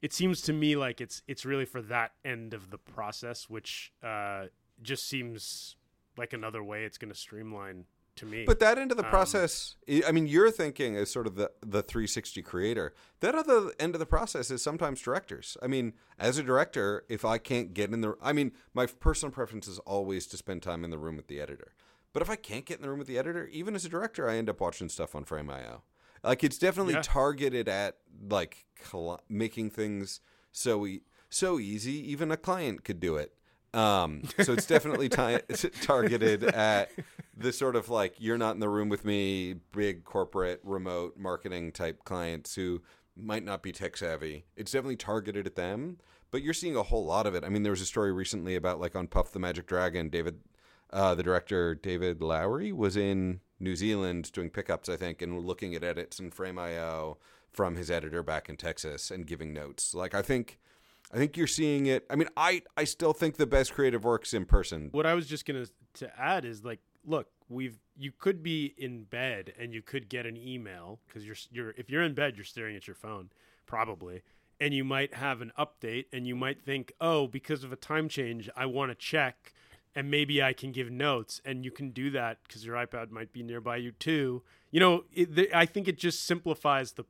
it 0.00 0.12
seems 0.12 0.42
to 0.42 0.52
me 0.52 0.74
like 0.74 1.00
it's 1.00 1.22
it's 1.28 1.44
really 1.44 1.64
for 1.64 1.80
that 1.80 2.12
end 2.24 2.52
of 2.52 2.70
the 2.70 2.78
process 2.78 3.48
which 3.48 3.92
uh 4.02 4.46
just 4.82 5.08
seems 5.08 5.76
like 6.16 6.32
another 6.32 6.62
way 6.62 6.84
it's 6.84 6.98
going 6.98 7.12
to 7.12 7.18
streamline 7.18 7.84
to 8.16 8.26
me. 8.26 8.44
But 8.44 8.60
that 8.60 8.78
end 8.78 8.90
of 8.90 8.96
the 8.96 9.04
um, 9.04 9.10
process, 9.10 9.76
I 10.06 10.12
mean, 10.12 10.26
you're 10.26 10.50
thinking 10.50 10.96
as 10.96 11.10
sort 11.10 11.26
of 11.26 11.36
the 11.36 11.50
the 11.60 11.82
360 11.82 12.42
creator. 12.42 12.94
That 13.20 13.34
other 13.34 13.72
end 13.78 13.94
of 13.94 13.98
the 13.98 14.06
process 14.06 14.50
is 14.50 14.62
sometimes 14.62 15.00
directors. 15.00 15.56
I 15.62 15.66
mean, 15.66 15.94
as 16.18 16.38
a 16.38 16.42
director, 16.42 17.04
if 17.08 17.24
I 17.24 17.38
can't 17.38 17.74
get 17.74 17.92
in 17.92 18.00
the, 18.00 18.16
I 18.22 18.32
mean, 18.32 18.52
my 18.74 18.86
personal 18.86 19.32
preference 19.32 19.68
is 19.68 19.78
always 19.80 20.26
to 20.28 20.36
spend 20.36 20.62
time 20.62 20.84
in 20.84 20.90
the 20.90 20.98
room 20.98 21.16
with 21.16 21.28
the 21.28 21.40
editor. 21.40 21.74
But 22.12 22.22
if 22.22 22.28
I 22.28 22.36
can't 22.36 22.66
get 22.66 22.76
in 22.76 22.82
the 22.82 22.90
room 22.90 22.98
with 22.98 23.08
the 23.08 23.18
editor, 23.18 23.46
even 23.46 23.74
as 23.74 23.84
a 23.84 23.88
director, 23.88 24.28
I 24.28 24.36
end 24.36 24.50
up 24.50 24.60
watching 24.60 24.88
stuff 24.88 25.14
on 25.14 25.24
Frame.io. 25.24 25.82
Like 26.22 26.44
it's 26.44 26.58
definitely 26.58 26.94
yeah. 26.94 27.02
targeted 27.02 27.68
at 27.68 27.96
like 28.28 28.66
making 29.28 29.70
things 29.70 30.20
so 30.52 30.86
e- 30.86 31.02
so 31.30 31.58
easy. 31.58 32.10
Even 32.10 32.30
a 32.30 32.36
client 32.36 32.84
could 32.84 33.00
do 33.00 33.16
it. 33.16 33.34
Um, 33.74 34.22
so 34.42 34.52
it's 34.52 34.66
definitely 34.66 35.08
targeted 35.80 36.44
at 36.44 36.90
the 37.36 37.52
sort 37.52 37.76
of 37.76 37.88
like 37.88 38.14
you're 38.18 38.38
not 38.38 38.54
in 38.54 38.60
the 38.60 38.68
room 38.68 38.88
with 38.88 39.04
me, 39.04 39.54
big 39.72 40.04
corporate 40.04 40.60
remote 40.62 41.16
marketing 41.16 41.72
type 41.72 42.04
clients 42.04 42.54
who 42.54 42.82
might 43.16 43.44
not 43.44 43.62
be 43.62 43.72
tech 43.72 43.96
savvy. 43.96 44.44
It's 44.56 44.72
definitely 44.72 44.96
targeted 44.96 45.46
at 45.46 45.56
them, 45.56 45.98
but 46.30 46.42
you're 46.42 46.54
seeing 46.54 46.76
a 46.76 46.82
whole 46.82 47.04
lot 47.04 47.26
of 47.26 47.34
it. 47.34 47.44
I 47.44 47.48
mean, 47.48 47.62
there 47.62 47.72
was 47.72 47.80
a 47.80 47.86
story 47.86 48.12
recently 48.12 48.54
about 48.56 48.80
like 48.80 48.94
on 48.94 49.06
Puff 49.06 49.32
the 49.32 49.38
Magic 49.38 49.66
Dragon, 49.66 50.08
David, 50.08 50.40
uh, 50.90 51.14
the 51.14 51.22
director 51.22 51.74
David 51.74 52.22
Lowery 52.22 52.72
was 52.72 52.96
in 52.96 53.40
New 53.58 53.76
Zealand 53.76 54.30
doing 54.32 54.50
pickups, 54.50 54.88
I 54.88 54.96
think, 54.96 55.22
and 55.22 55.40
looking 55.40 55.74
at 55.74 55.84
edits 55.84 56.18
and 56.18 56.34
Frame.io 56.34 57.18
from 57.50 57.76
his 57.76 57.90
editor 57.90 58.22
back 58.22 58.48
in 58.48 58.56
Texas 58.56 59.10
and 59.10 59.26
giving 59.26 59.52
notes. 59.52 59.94
Like 59.94 60.14
I 60.14 60.22
think 60.22 60.58
I 61.12 61.16
think 61.18 61.36
you're 61.36 61.46
seeing 61.46 61.86
it. 61.86 62.06
I 62.08 62.16
mean, 62.16 62.28
I 62.36 62.62
I 62.76 62.84
still 62.84 63.12
think 63.12 63.36
the 63.36 63.46
best 63.46 63.72
creative 63.74 64.04
works 64.04 64.32
in 64.32 64.46
person. 64.46 64.88
What 64.92 65.06
I 65.06 65.14
was 65.14 65.26
just 65.26 65.44
gonna 65.44 65.66
to 65.94 66.20
add 66.20 66.44
is 66.44 66.64
like, 66.64 66.80
look, 67.04 67.28
we've 67.48 67.78
you 67.96 68.12
could 68.12 68.42
be 68.42 68.74
in 68.78 69.04
bed 69.04 69.52
and 69.58 69.74
you 69.74 69.82
could 69.82 70.08
get 70.08 70.24
an 70.26 70.36
email 70.36 71.00
because 71.06 71.26
you're 71.26 71.36
you're 71.50 71.74
if 71.76 71.90
you're 71.90 72.02
in 72.02 72.14
bed, 72.14 72.36
you're 72.36 72.44
staring 72.44 72.76
at 72.76 72.86
your 72.86 72.96
phone 72.96 73.30
probably, 73.66 74.22
and 74.60 74.72
you 74.74 74.84
might 74.84 75.14
have 75.14 75.40
an 75.40 75.52
update 75.58 76.06
and 76.12 76.26
you 76.26 76.34
might 76.34 76.62
think, 76.62 76.92
oh, 77.00 77.26
because 77.26 77.62
of 77.64 77.72
a 77.72 77.76
time 77.76 78.08
change, 78.08 78.48
I 78.56 78.66
want 78.66 78.90
to 78.90 78.94
check. 78.94 79.52
And 79.94 80.10
maybe 80.10 80.42
I 80.42 80.54
can 80.54 80.72
give 80.72 80.90
notes, 80.90 81.42
and 81.44 81.66
you 81.66 81.70
can 81.70 81.90
do 81.90 82.08
that 82.12 82.38
because 82.48 82.64
your 82.64 82.76
iPad 82.76 83.10
might 83.10 83.30
be 83.30 83.42
nearby 83.42 83.76
you 83.76 83.92
too. 83.92 84.42
You 84.70 84.80
know, 84.80 85.04
it, 85.12 85.54
I 85.54 85.66
think 85.66 85.86
it 85.86 85.98
just 85.98 86.24
simplifies 86.24 86.92
the 86.92 87.04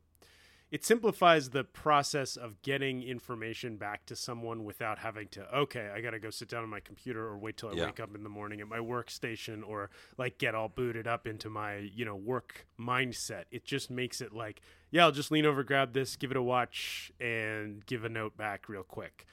it 0.72 0.86
simplifies 0.86 1.50
the 1.50 1.62
process 1.62 2.34
of 2.34 2.60
getting 2.62 3.02
information 3.02 3.76
back 3.76 4.06
to 4.06 4.16
someone 4.16 4.64
without 4.64 4.98
having 4.98 5.28
to 5.28 5.42
okay 5.54 5.90
i 5.94 6.00
gotta 6.00 6.18
go 6.18 6.30
sit 6.30 6.48
down 6.48 6.64
on 6.64 6.68
my 6.68 6.80
computer 6.80 7.24
or 7.24 7.38
wait 7.38 7.56
till 7.56 7.68
i 7.68 7.72
yeah. 7.74 7.84
wake 7.84 8.00
up 8.00 8.14
in 8.16 8.24
the 8.24 8.28
morning 8.28 8.60
at 8.60 8.66
my 8.66 8.78
workstation 8.78 9.62
or 9.64 9.90
like 10.16 10.38
get 10.38 10.54
all 10.54 10.68
booted 10.68 11.06
up 11.06 11.26
into 11.26 11.48
my 11.48 11.76
you 11.76 12.04
know 12.04 12.16
work 12.16 12.66
mindset 12.80 13.44
it 13.52 13.64
just 13.64 13.90
makes 13.90 14.20
it 14.20 14.32
like 14.32 14.62
yeah 14.90 15.04
i'll 15.04 15.12
just 15.12 15.30
lean 15.30 15.46
over 15.46 15.62
grab 15.62 15.92
this 15.92 16.16
give 16.16 16.30
it 16.30 16.36
a 16.36 16.42
watch 16.42 17.12
and 17.20 17.84
give 17.86 18.04
a 18.04 18.08
note 18.08 18.36
back 18.36 18.68
real 18.68 18.82
quick 18.82 19.26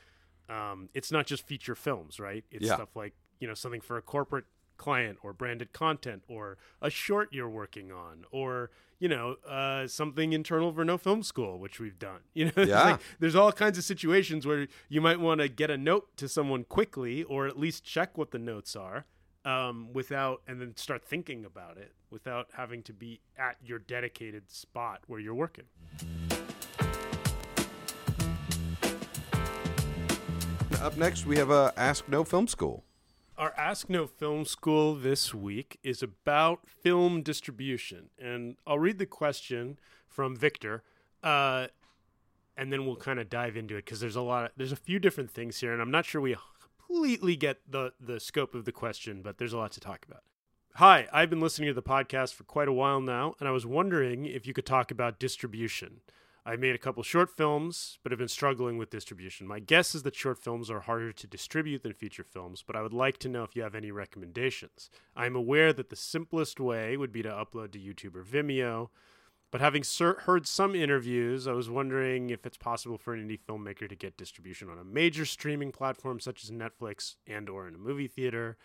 um, 0.50 0.90
it's 0.96 1.12
not 1.12 1.28
just 1.28 1.46
feature 1.48 1.76
films 1.76 2.20
right 2.20 2.44
it's 2.52 2.68
yeah. 2.68 2.76
stuff 2.76 2.96
like 2.96 3.14
you 3.40 3.48
know 3.48 3.54
something 3.54 3.82
for 3.82 3.98
a 3.98 4.02
corporate 4.02 4.46
client 4.78 5.18
or 5.22 5.32
branded 5.32 5.74
content 5.74 6.24
or 6.28 6.58
a 6.82 6.90
short 6.90 7.30
you're 7.32 7.50
working 7.50 7.92
on 7.92 8.26
or 8.32 8.72
you 9.00 9.08
know 9.08 9.36
uh, 9.47 9.88
something 9.88 10.34
internal 10.34 10.72
for 10.72 10.86
no 10.86 10.97
film 10.97 11.24
school 11.24 11.58
which 11.60 11.80
we've 11.80 11.97
done. 11.97 12.20
You 12.34 12.45
know 12.56 12.64
yeah. 12.64 12.84
like, 12.91 13.02
there's 13.20 13.36
all 13.36 13.52
kinds 13.52 13.78
of 13.78 13.84
situations 13.84 14.45
where 14.45 14.68
you 14.88 15.02
might 15.02 15.20
want 15.20 15.41
to 15.41 15.50
get 15.50 15.70
a 15.70 15.78
note 15.78 16.16
to 16.18 16.30
someone 16.30 16.64
quickly 16.64 17.24
or 17.24 17.47
at 17.47 17.60
least 17.60 17.84
check 17.84 18.18
what 18.18 18.32
the 18.32 18.39
notes 18.39 18.76
are 18.76 19.06
um, 19.43 19.89
without 19.91 20.41
and 20.47 20.62
then 20.62 20.76
start 20.78 21.04
thinking 21.04 21.43
about 21.43 21.78
it 21.78 21.93
without 22.12 22.47
having 22.54 22.82
to 22.84 22.93
be 22.93 23.20
at 23.38 23.58
your 23.64 23.80
dedicated 23.80 24.50
spot 24.50 25.02
where 25.08 25.20
you're 25.20 25.34
working. 25.34 25.66
Up 30.82 30.95
next 30.97 31.26
we 31.26 31.36
have 31.38 31.50
a 31.50 31.74
ask 31.76 32.08
no 32.08 32.24
film 32.24 32.47
school 32.47 32.86
our 33.40 33.54
Ask 33.58 33.90
No 33.90 34.06
Film 34.06 34.44
School 34.44 34.96
this 34.96 35.34
week 35.34 35.80
is 35.82 36.04
about 36.04 36.68
film 36.68 37.24
distribution. 37.24 38.10
And 38.20 38.58
I'll 38.68 38.78
read 38.78 39.00
the 39.00 39.06
question 39.06 39.80
from 40.10 40.36
Victor, 40.36 40.84
uh, 41.24 41.68
and 42.58 42.72
then 42.72 42.86
we'll 42.86 42.98
kind 42.98 43.18
of 43.18 43.30
dive 43.30 43.56
into 43.56 43.76
it 43.76 43.86
because 43.86 44.02
there's 44.02 44.18
a 44.18 44.22
lot 44.22 44.46
of, 44.46 44.52
there's 44.58 44.74
a 44.74 44.76
few 44.76 45.00
different 45.00 45.32
things 45.32 45.62
here, 45.62 45.72
and 45.72 45.82
I'm 45.82 45.90
not 45.90 46.06
sure 46.06 46.20
we 46.20 46.36
completely 46.60 47.38
get 47.38 47.60
the, 47.66 47.94
the 47.98 48.20
scope 48.20 48.54
of 48.54 48.66
the 48.66 48.74
question, 48.74 49.22
but 49.22 49.38
there's 49.38 49.54
a 49.54 49.58
lot 49.58 49.72
to 49.72 49.80
talk 49.80 50.06
about. 50.06 50.24
Hi, 50.76 51.08
I've 51.14 51.30
been 51.30 51.40
listening 51.40 51.68
to 51.68 51.74
the 51.74 51.82
podcast 51.82 52.34
for 52.34 52.44
quite 52.44 52.68
a 52.68 52.74
while 52.74 53.00
now, 53.00 53.36
and 53.40 53.48
I 53.48 53.52
was 53.52 53.66
wondering 53.66 54.26
if 54.26 54.46
you 54.46 54.54
could 54.54 54.66
talk 54.66 54.92
about 54.92 55.18
distribution. 55.18 56.02
I 56.50 56.56
made 56.56 56.74
a 56.74 56.80
couple 56.80 57.04
short 57.04 57.30
films, 57.38 58.00
but 58.02 58.12
have 58.12 58.18
been 58.18 58.28
struggling 58.28 58.80
with 58.80 58.89
distribution. 58.89 59.45
My 59.45 59.60
guess 59.60 59.93
is 59.93 60.02
that 60.02 60.16
short 60.16 60.39
films 60.39 60.72
are 60.72 60.80
harder 60.80 61.14
to 61.14 61.28
distribute 61.28 61.84
than 61.84 61.93
feature 61.93 62.24
films, 62.24 62.64
but 62.66 62.76
I 62.76 62.82
would 62.82 62.91
like 62.91 63.20
to 63.20 63.30
know 63.30 63.43
if 63.43 63.56
you 63.56 63.62
have 63.62 63.76
any 63.76 63.91
recommendations. 63.91 64.89
I 65.16 65.28
am 65.28 65.36
aware 65.36 65.72
that 65.74 65.89
the 65.89 65.95
simplest 65.95 66.60
way 66.60 66.97
would 66.97 67.12
be 67.12 67.22
to 67.22 67.30
upload 67.30 67.74
to 67.74 67.80
YouTube 67.80 68.16
or 68.16 68.24
Vimeo, 68.24 68.89
but 69.52 69.62
having 69.62 69.84
ser- 69.84 70.22
heard 70.22 70.47
some 70.47 70.74
interviews, 70.74 71.45
I 71.45 71.52
was 71.52 71.70
wondering 71.70 72.32
if 72.32 72.47
it's 72.47 72.58
possible 72.58 72.97
for 72.97 73.14
an 73.14 73.30
indie 73.30 73.39
filmmaker 73.39 73.88
to 73.88 73.95
get 73.95 74.18
distribution 74.18 74.72
on 74.72 74.80
a 74.80 74.84
major 74.84 75.26
streaming 75.26 75.72
platform 75.72 76.20
such 76.20 76.43
as 76.43 76.50
Netflix 76.50 77.18
and 77.28 77.47
or 77.47 77.68
in 77.68 77.76
a 77.76 77.78
movie 77.80 78.08
theater 78.08 78.58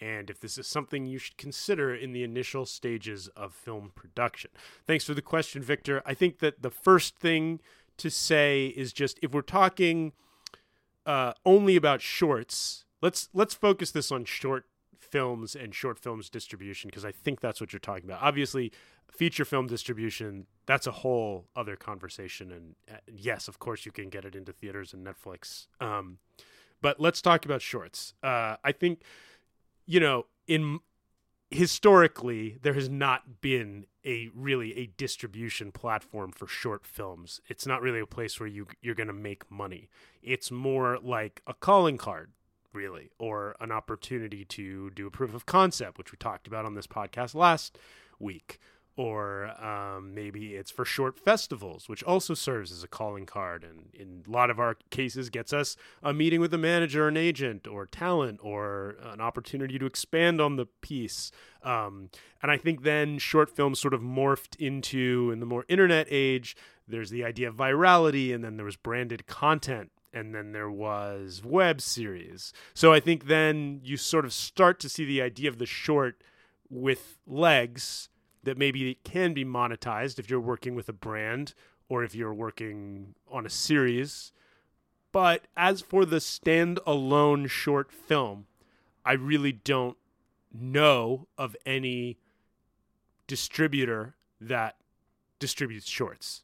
and 0.00 0.30
if 0.30 0.40
this 0.40 0.58
is 0.58 0.66
something 0.66 1.06
you 1.06 1.18
should 1.18 1.36
consider 1.36 1.94
in 1.94 2.12
the 2.12 2.22
initial 2.22 2.66
stages 2.66 3.28
of 3.28 3.52
film 3.52 3.92
production. 3.94 4.50
Thanks 4.86 5.04
for 5.04 5.14
the 5.14 5.22
question, 5.22 5.62
Victor. 5.62 6.02
I 6.06 6.14
think 6.14 6.38
that 6.38 6.62
the 6.62 6.70
first 6.70 7.16
thing 7.16 7.60
to 7.98 8.10
say 8.10 8.68
is 8.68 8.92
just 8.92 9.18
if 9.22 9.32
we're 9.32 9.42
talking 9.42 10.12
uh, 11.06 11.32
only 11.44 11.76
about 11.76 12.00
shorts, 12.00 12.84
let's 13.02 13.28
let's 13.32 13.54
focus 13.54 13.90
this 13.90 14.10
on 14.12 14.24
short 14.24 14.66
films 14.98 15.56
and 15.56 15.74
short 15.74 15.98
films 15.98 16.28
distribution 16.28 16.88
because 16.88 17.04
I 17.04 17.12
think 17.12 17.40
that's 17.40 17.60
what 17.60 17.72
you're 17.72 17.80
talking 17.80 18.04
about. 18.04 18.22
Obviously, 18.22 18.72
feature 19.10 19.44
film 19.44 19.66
distribution 19.66 20.46
that's 20.66 20.86
a 20.86 20.92
whole 20.92 21.46
other 21.56 21.76
conversation, 21.76 22.52
and 22.52 22.74
uh, 22.90 22.98
yes, 23.10 23.48
of 23.48 23.58
course, 23.58 23.86
you 23.86 23.92
can 23.92 24.10
get 24.10 24.24
it 24.24 24.34
into 24.34 24.52
theaters 24.52 24.92
and 24.92 25.06
Netflix. 25.06 25.66
Um, 25.80 26.18
but 26.80 27.00
let's 27.00 27.20
talk 27.20 27.44
about 27.44 27.62
shorts. 27.62 28.14
Uh, 28.22 28.56
I 28.62 28.72
think 28.72 29.02
you 29.88 29.98
know, 29.98 30.26
in 30.46 30.80
historically 31.50 32.58
there 32.60 32.74
has 32.74 32.90
not 32.90 33.40
been 33.40 33.86
a 34.04 34.28
really 34.34 34.76
a 34.76 34.86
distribution 34.98 35.72
platform 35.72 36.30
for 36.30 36.46
short 36.46 36.86
films. 36.86 37.40
It's 37.48 37.66
not 37.66 37.80
really 37.80 38.00
a 38.00 38.06
place 38.06 38.38
where 38.38 38.46
you 38.46 38.66
you're 38.82 38.94
going 38.94 39.08
to 39.08 39.14
make 39.14 39.50
money. 39.50 39.88
It's 40.22 40.50
more 40.50 40.98
like 41.02 41.40
a 41.46 41.54
calling 41.54 41.96
card, 41.96 42.32
really, 42.74 43.10
or 43.18 43.56
an 43.60 43.72
opportunity 43.72 44.44
to 44.44 44.90
do 44.90 45.06
a 45.06 45.10
proof 45.10 45.34
of 45.34 45.46
concept, 45.46 45.96
which 45.96 46.12
we 46.12 46.18
talked 46.18 46.46
about 46.46 46.66
on 46.66 46.74
this 46.74 46.86
podcast 46.86 47.34
last 47.34 47.78
week 48.20 48.60
or 48.98 49.46
um, 49.64 50.12
maybe 50.12 50.56
it's 50.56 50.72
for 50.72 50.84
short 50.84 51.20
festivals, 51.20 51.88
which 51.88 52.02
also 52.02 52.34
serves 52.34 52.72
as 52.72 52.82
a 52.82 52.88
calling 52.88 53.24
card, 53.24 53.62
and 53.62 53.94
in 53.94 54.24
a 54.26 54.30
lot 54.30 54.50
of 54.50 54.58
our 54.58 54.76
cases 54.90 55.30
gets 55.30 55.52
us 55.52 55.76
a 56.02 56.12
meeting 56.12 56.40
with 56.40 56.52
a 56.52 56.58
manager, 56.58 57.06
an 57.06 57.16
agent, 57.16 57.68
or 57.68 57.86
talent, 57.86 58.40
or 58.42 58.96
an 59.04 59.20
opportunity 59.20 59.78
to 59.78 59.86
expand 59.86 60.40
on 60.40 60.56
the 60.56 60.66
piece. 60.66 61.30
Um, 61.62 62.10
and 62.42 62.50
I 62.50 62.56
think 62.56 62.82
then 62.82 63.18
short 63.18 63.48
films 63.48 63.78
sort 63.78 63.94
of 63.94 64.00
morphed 64.00 64.56
into, 64.56 65.30
in 65.32 65.38
the 65.38 65.46
more 65.46 65.64
internet 65.68 66.08
age, 66.10 66.56
there's 66.88 67.10
the 67.10 67.24
idea 67.24 67.50
of 67.50 67.54
virality, 67.54 68.34
and 68.34 68.42
then 68.42 68.56
there 68.56 68.66
was 68.66 68.76
branded 68.76 69.28
content. 69.28 69.92
And 70.12 70.34
then 70.34 70.50
there 70.50 70.70
was 70.70 71.42
web 71.44 71.80
series. 71.80 72.52
So 72.74 72.92
I 72.92 72.98
think 72.98 73.26
then 73.26 73.80
you 73.84 73.96
sort 73.96 74.24
of 74.24 74.32
start 74.32 74.80
to 74.80 74.88
see 74.88 75.04
the 75.04 75.22
idea 75.22 75.48
of 75.50 75.58
the 75.58 75.66
short 75.66 76.24
with 76.68 77.18
legs 77.26 78.08
that 78.44 78.58
maybe 78.58 78.90
it 78.90 79.04
can 79.04 79.34
be 79.34 79.44
monetized 79.44 80.18
if 80.18 80.30
you're 80.30 80.40
working 80.40 80.74
with 80.74 80.88
a 80.88 80.92
brand 80.92 81.54
or 81.88 82.04
if 82.04 82.14
you're 82.14 82.34
working 82.34 83.14
on 83.30 83.46
a 83.46 83.50
series. 83.50 84.32
But 85.12 85.46
as 85.56 85.80
for 85.80 86.04
the 86.04 86.16
standalone 86.16 87.48
short 87.48 87.90
film, 87.90 88.46
I 89.04 89.12
really 89.12 89.52
don't 89.52 89.96
know 90.52 91.28
of 91.36 91.56
any 91.64 92.18
distributor 93.26 94.14
that 94.40 94.76
distributes 95.38 95.88
shorts 95.88 96.42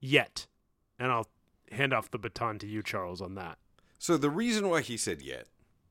yet. 0.00 0.46
And 0.98 1.10
I'll 1.10 1.28
hand 1.70 1.92
off 1.92 2.10
the 2.10 2.18
baton 2.18 2.58
to 2.60 2.66
you, 2.66 2.82
Charles, 2.82 3.20
on 3.20 3.34
that. 3.36 3.58
So 3.98 4.16
the 4.16 4.30
reason 4.30 4.68
why 4.68 4.80
he 4.82 4.96
said 4.96 5.22
yet 5.22 5.46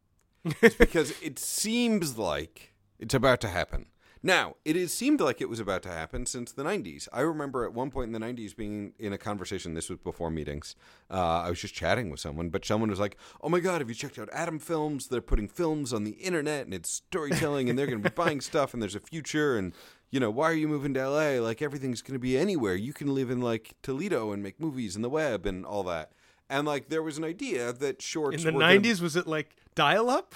is 0.62 0.76
because 0.76 1.14
it 1.22 1.40
seems 1.40 2.18
like 2.18 2.74
it's 3.00 3.14
about 3.14 3.42
to 3.42 3.48
happen. 3.48 3.88
Now, 4.24 4.56
it 4.66 4.76
has 4.76 4.94
seemed 4.94 5.20
like 5.20 5.42
it 5.42 5.50
was 5.50 5.60
about 5.60 5.82
to 5.84 5.90
happen 5.90 6.28
since 6.28 6.52
the 6.52 6.64
90s. 6.64 7.08
I 7.12 7.22
remember 7.22 7.66
at 7.66 7.74
one 7.74 7.90
point 7.90 8.14
in 8.14 8.22
the 8.22 8.26
90s 8.26 8.56
being 8.56 8.94
in 9.00 9.14
a 9.14 9.18
conversation, 9.18 9.74
this 9.74 9.90
was 9.90 9.98
before 9.98 10.30
meetings. 10.30 10.76
Uh, 11.10 11.42
I 11.42 11.50
was 11.50 11.60
just 11.60 11.74
chatting 11.74 12.12
with 12.12 12.20
someone, 12.20 12.50
but 12.50 12.64
someone 12.64 12.92
was 12.92 13.00
like, 13.00 13.18
Oh 13.42 13.50
my 13.50 13.60
God, 13.60 13.82
have 13.82 13.90
you 13.90 13.96
checked 13.96 14.20
out 14.20 14.30
Atom 14.32 14.60
Films? 14.60 15.08
They're 15.08 15.22
putting 15.22 15.48
films 15.48 15.92
on 15.92 16.04
the 16.04 16.12
internet 16.12 16.66
and 16.66 16.74
it's 16.74 16.92
storytelling 16.92 17.68
and 17.70 17.80
they're 17.80 17.88
going 17.88 18.02
to 18.02 18.10
be 18.10 18.14
buying 18.24 18.42
stuff 18.42 18.74
and 18.74 18.82
there's 18.82 18.96
a 18.96 19.00
future. 19.00 19.58
And, 19.58 19.74
you 20.12 20.20
know, 20.20 20.30
why 20.30 20.52
are 20.52 20.56
you 20.56 20.68
moving 20.68 20.94
to 20.94 21.10
LA? 21.10 21.42
Like 21.44 21.64
everything's 21.64 22.04
going 22.04 22.14
to 22.14 22.20
be 22.20 22.38
anywhere. 22.38 22.76
You 22.76 22.94
can 22.94 23.16
live 23.16 23.32
in 23.32 23.42
like 23.42 23.74
Toledo 23.82 24.32
and 24.32 24.44
make 24.44 24.60
movies 24.60 24.96
and 24.96 25.04
the 25.04 25.10
web 25.10 25.48
and 25.48 25.66
all 25.66 25.84
that. 25.84 26.12
And 26.48 26.68
like 26.68 26.90
there 26.90 27.02
was 27.02 27.18
an 27.18 27.24
idea 27.24 27.74
that 27.74 28.04
shorts 28.04 28.44
in 28.44 28.54
the 28.54 28.60
90s 28.60 28.82
gonna... 28.84 29.04
was 29.04 29.16
it 29.16 29.26
like 29.26 29.56
dial 29.76 30.10
up? 30.10 30.36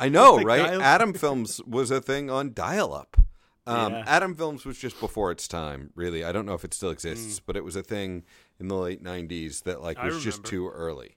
I 0.00 0.08
know, 0.08 0.34
like 0.36 0.46
right? 0.46 0.66
Dial- 0.66 0.82
Atom 0.82 1.14
Films 1.14 1.60
was 1.66 1.90
a 1.90 2.00
thing 2.00 2.30
on 2.30 2.52
dial 2.52 2.92
up. 2.92 3.16
Um, 3.66 3.92
yeah. 3.92 4.04
Atom 4.06 4.34
Films 4.34 4.64
was 4.64 4.76
just 4.78 4.98
before 4.98 5.30
its 5.30 5.46
time, 5.46 5.90
really. 5.94 6.24
I 6.24 6.32
don't 6.32 6.46
know 6.46 6.54
if 6.54 6.64
it 6.64 6.74
still 6.74 6.90
exists, 6.90 7.38
mm. 7.38 7.42
but 7.46 7.56
it 7.56 7.64
was 7.64 7.76
a 7.76 7.82
thing 7.82 8.24
in 8.58 8.68
the 8.68 8.76
late 8.76 9.02
'90s 9.02 9.62
that 9.64 9.82
like 9.82 10.02
was 10.02 10.22
just 10.22 10.44
too 10.44 10.68
early. 10.68 11.16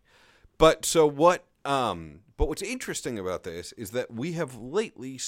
But 0.58 0.86
so 0.86 1.08
what? 1.08 1.46
Um, 1.64 2.20
but 2.38 2.48
what's 2.48 2.62
interesting 2.62 3.18
about 3.18 3.44
this 3.44 3.72
is 3.74 3.92
that 3.92 4.14
we 4.14 4.34
have 4.34 4.56
lately. 4.56 5.20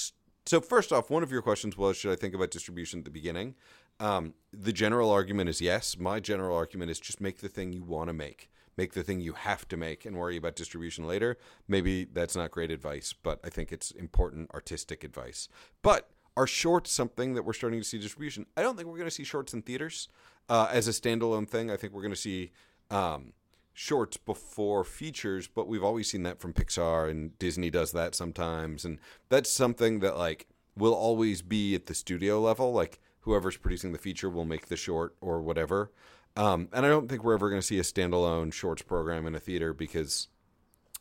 So 0.46 0.60
first 0.60 0.92
off, 0.92 1.10
one 1.10 1.22
of 1.22 1.32
your 1.32 1.42
questions 1.42 1.76
was, 1.76 1.96
should 1.96 2.12
I 2.12 2.16
think 2.16 2.34
about 2.34 2.50
distribution 2.50 3.00
at 3.00 3.04
the 3.04 3.10
beginning? 3.10 3.54
Um, 4.00 4.34
the 4.52 4.72
general 4.72 5.10
argument 5.10 5.50
is 5.50 5.60
yes. 5.60 5.98
My 5.98 6.20
general 6.20 6.56
argument 6.56 6.90
is 6.90 7.00
just 7.00 7.20
make 7.20 7.40
the 7.40 7.48
thing 7.48 7.72
you 7.72 7.82
want 7.82 8.08
to 8.08 8.14
make 8.14 8.48
make 8.78 8.92
the 8.92 9.02
thing 9.02 9.20
you 9.20 9.32
have 9.32 9.66
to 9.68 9.76
make 9.76 10.06
and 10.06 10.16
worry 10.16 10.36
about 10.36 10.54
distribution 10.54 11.06
later. 11.06 11.36
Maybe 11.66 12.04
that's 12.04 12.36
not 12.36 12.52
great 12.52 12.70
advice, 12.70 13.12
but 13.12 13.40
I 13.44 13.50
think 13.50 13.72
it's 13.72 13.90
important 13.90 14.50
artistic 14.54 15.02
advice. 15.02 15.48
But 15.82 16.08
are 16.36 16.46
shorts 16.46 16.92
something 16.92 17.34
that 17.34 17.42
we're 17.42 17.52
starting 17.52 17.80
to 17.80 17.84
see 17.84 17.98
distribution? 17.98 18.46
I 18.56 18.62
don't 18.62 18.76
think 18.76 18.88
we're 18.88 18.96
going 18.96 19.08
to 19.08 19.14
see 19.14 19.24
shorts 19.24 19.52
in 19.52 19.62
theaters 19.62 20.08
uh, 20.48 20.68
as 20.72 20.86
a 20.86 20.92
standalone 20.92 21.48
thing. 21.48 21.70
I 21.70 21.76
think 21.76 21.92
we're 21.92 22.02
going 22.02 22.14
to 22.14 22.16
see 22.16 22.52
um, 22.92 23.32
shorts 23.74 24.16
before 24.16 24.84
features, 24.84 25.48
but 25.48 25.66
we've 25.66 25.82
always 25.82 26.08
seen 26.08 26.22
that 26.22 26.38
from 26.38 26.52
Pixar 26.52 27.10
and 27.10 27.36
Disney 27.40 27.70
does 27.70 27.90
that 27.92 28.14
sometimes, 28.14 28.84
and 28.84 29.00
that's 29.28 29.50
something 29.50 29.98
that 29.98 30.16
like 30.16 30.46
will 30.76 30.94
always 30.94 31.42
be 31.42 31.74
at 31.74 31.86
the 31.86 31.94
studio 31.94 32.40
level. 32.40 32.72
Like 32.72 33.00
whoever's 33.20 33.56
producing 33.56 33.92
the 33.92 33.98
feature 33.98 34.30
will 34.30 34.44
make 34.44 34.66
the 34.66 34.76
short 34.76 35.16
or 35.20 35.40
whatever. 35.40 35.90
Um, 36.38 36.68
and 36.72 36.86
I 36.86 36.88
don't 36.88 37.08
think 37.08 37.24
we're 37.24 37.34
ever 37.34 37.50
going 37.50 37.60
to 37.60 37.66
see 37.66 37.80
a 37.80 37.82
standalone 37.82 38.52
shorts 38.52 38.82
program 38.82 39.26
in 39.26 39.34
a 39.34 39.40
theater 39.40 39.74
because 39.74 40.28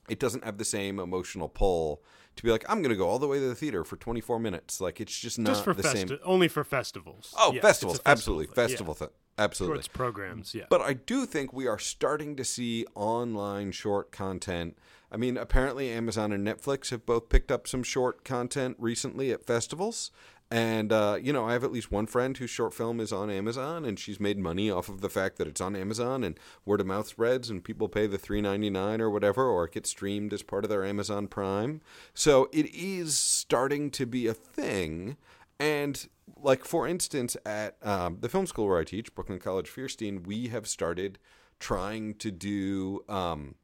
it 0.10 0.20
doesn't 0.20 0.44
have 0.44 0.58
the 0.58 0.66
same 0.66 1.00
emotional 1.00 1.48
pull 1.48 2.02
to 2.38 2.44
be 2.44 2.50
like, 2.50 2.66
I'm 2.68 2.82
going 2.82 2.90
to 2.90 2.96
go 2.96 3.08
all 3.08 3.20
the 3.20 3.28
way 3.28 3.40
to 3.40 3.48
the 3.48 3.56
theater 3.56 3.84
for 3.84 3.98
24 3.98 4.40
minutes. 4.40 4.82
Like 4.82 5.00
it's 5.00 5.18
just 5.18 5.38
not 5.38 5.50
just 5.50 5.64
for 5.64 5.76
the 5.76 5.84
festi- 5.84 6.10
same. 6.10 6.20
Only 6.24 6.48
for 6.48 6.64
festivals. 6.64 7.36
Oh, 7.38 7.54
yes, 7.54 7.62
festivals, 7.62 7.98
festival 7.98 8.12
absolutely, 8.12 8.46
thing. 8.48 8.56
festival 8.56 8.96
yeah. 8.96 9.08
thing, 9.08 9.16
absolutely. 9.38 9.76
Shorts 9.78 9.88
programs, 9.90 10.56
yeah. 10.56 10.66
But 10.70 10.82
I 10.82 10.94
do 10.94 11.28
think 11.28 11.54
we 11.54 11.68
are 11.68 11.80
starting 11.80 12.36
to 12.36 12.44
see 12.44 12.86
online 12.96 13.72
short 13.74 14.12
content. 14.12 14.76
I 15.12 15.18
mean, 15.18 15.38
apparently 15.38 15.90
Amazon 15.92 16.32
and 16.32 16.46
Netflix 16.46 16.90
have 16.90 17.06
both 17.06 17.30
picked 17.30 17.52
up 17.52 17.68
some 17.68 17.84
short 17.84 18.24
content 18.24 18.76
recently 18.80 19.32
at 19.32 19.46
festivals. 19.46 20.10
And 20.50 20.94
uh, 20.94 21.18
you 21.22 21.34
know, 21.34 21.46
I 21.46 21.54
have 21.54 21.66
at 21.66 21.74
least 21.74 21.92
one 21.92 22.06
friend 22.06 22.38
whose 22.38 22.50
short 22.50 22.74
film 22.74 23.02
is 23.02 23.12
on 23.12 23.30
Amazon, 23.30 23.84
and 23.84 24.00
she's 24.00 24.20
made 24.20 24.40
money 24.40 24.72
off 24.72 24.88
of 24.88 25.02
the 25.02 25.10
fact 25.10 25.38
that 25.38 25.48
it's 25.48 25.60
on 25.60 25.76
Amazon, 25.76 26.24
and 26.24 26.40
word 26.66 26.80
of 26.80 26.88
mouth 26.88 27.08
spreads, 27.08 27.50
and 27.50 27.64
people 27.64 27.90
pay 27.90 28.08
the 28.08 28.18
three 28.18 28.40
ninety 28.40 28.70
nine 28.70 29.02
or 29.02 29.10
whatever, 29.10 29.46
or 29.46 29.66
it 29.66 29.74
gets 29.74 29.90
streamed 29.90 30.32
as 30.32 30.44
part 30.44 30.64
of 30.64 30.70
their 30.70 30.86
Amazon 30.86 31.28
Prime. 31.28 31.82
So 32.14 32.50
it 32.54 32.74
is 32.74 33.18
starting 33.18 33.92
to 33.92 34.06
be 34.06 34.28
a 34.28 34.34
thing. 34.34 35.18
And 35.60 36.08
like 36.42 36.64
for 36.64 36.88
instance, 36.88 37.36
at 37.46 37.76
um, 37.86 38.20
the 38.22 38.30
film 38.30 38.48
school 38.48 38.68
where 38.68 38.80
I 38.80 38.86
teach, 38.86 39.14
Brooklyn 39.14 39.40
College 39.40 39.70
Feirstein, 39.70 40.26
we 40.26 40.48
have 40.48 40.66
started 40.66 41.20
trying 41.60 42.14
to 42.16 42.32
do. 42.32 43.04
Um, 43.10 43.56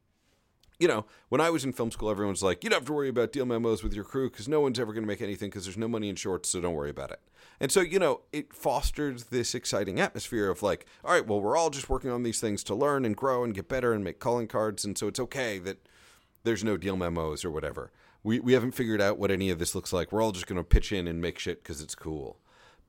you 0.79 0.87
know, 0.87 1.05
when 1.29 1.41
I 1.41 1.49
was 1.49 1.63
in 1.63 1.73
film 1.73 1.91
school, 1.91 2.09
everyone's 2.09 2.43
like, 2.43 2.63
you 2.63 2.69
don't 2.69 2.79
have 2.79 2.87
to 2.87 2.93
worry 2.93 3.09
about 3.09 3.31
deal 3.31 3.45
memos 3.45 3.83
with 3.83 3.93
your 3.93 4.03
crew 4.03 4.29
because 4.29 4.47
no 4.47 4.59
one's 4.59 4.79
ever 4.79 4.93
going 4.93 5.03
to 5.03 5.07
make 5.07 5.21
anything 5.21 5.49
because 5.49 5.65
there's 5.65 5.77
no 5.77 5.87
money 5.87 6.09
in 6.09 6.15
shorts, 6.15 6.49
so 6.49 6.61
don't 6.61 6.73
worry 6.73 6.89
about 6.89 7.11
it. 7.11 7.19
And 7.59 7.71
so, 7.71 7.81
you 7.81 7.99
know, 7.99 8.21
it 8.31 8.53
fostered 8.53 9.19
this 9.29 9.55
exciting 9.55 9.99
atmosphere 9.99 10.49
of 10.49 10.63
like, 10.63 10.85
all 11.03 11.13
right, 11.13 11.25
well, 11.25 11.41
we're 11.41 11.55
all 11.55 11.69
just 11.69 11.89
working 11.89 12.09
on 12.09 12.23
these 12.23 12.41
things 12.41 12.63
to 12.65 12.75
learn 12.75 13.05
and 13.05 13.15
grow 13.15 13.43
and 13.43 13.53
get 13.53 13.69
better 13.69 13.93
and 13.93 14.03
make 14.03 14.19
calling 14.19 14.47
cards. 14.47 14.83
And 14.83 14.97
so 14.97 15.07
it's 15.07 15.19
okay 15.19 15.59
that 15.59 15.87
there's 16.43 16.63
no 16.63 16.77
deal 16.77 16.97
memos 16.97 17.45
or 17.45 17.51
whatever. 17.51 17.91
We, 18.23 18.39
we 18.39 18.53
haven't 18.53 18.71
figured 18.71 19.01
out 19.01 19.17
what 19.17 19.31
any 19.31 19.49
of 19.49 19.59
this 19.59 19.75
looks 19.75 19.93
like. 19.93 20.11
We're 20.11 20.21
all 20.21 20.31
just 20.31 20.47
going 20.47 20.57
to 20.57 20.63
pitch 20.63 20.91
in 20.91 21.07
and 21.07 21.21
make 21.21 21.39
shit 21.39 21.63
because 21.63 21.81
it's 21.81 21.95
cool. 21.95 22.37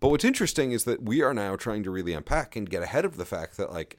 But 0.01 0.09
what's 0.09 0.25
interesting 0.25 0.73
is 0.73 0.85
that 0.85 1.03
we 1.03 1.23
are 1.23 1.35
now 1.35 1.57
trying 1.57 1.83
to 1.85 1.91
really 1.91 2.13
unpack 2.13 2.57
and 2.57 2.69
get 2.69 2.83
ahead 2.83 3.05
of 3.05 3.17
the 3.17 3.25
fact 3.25 3.57
that, 3.57 3.73
like, 3.73 3.99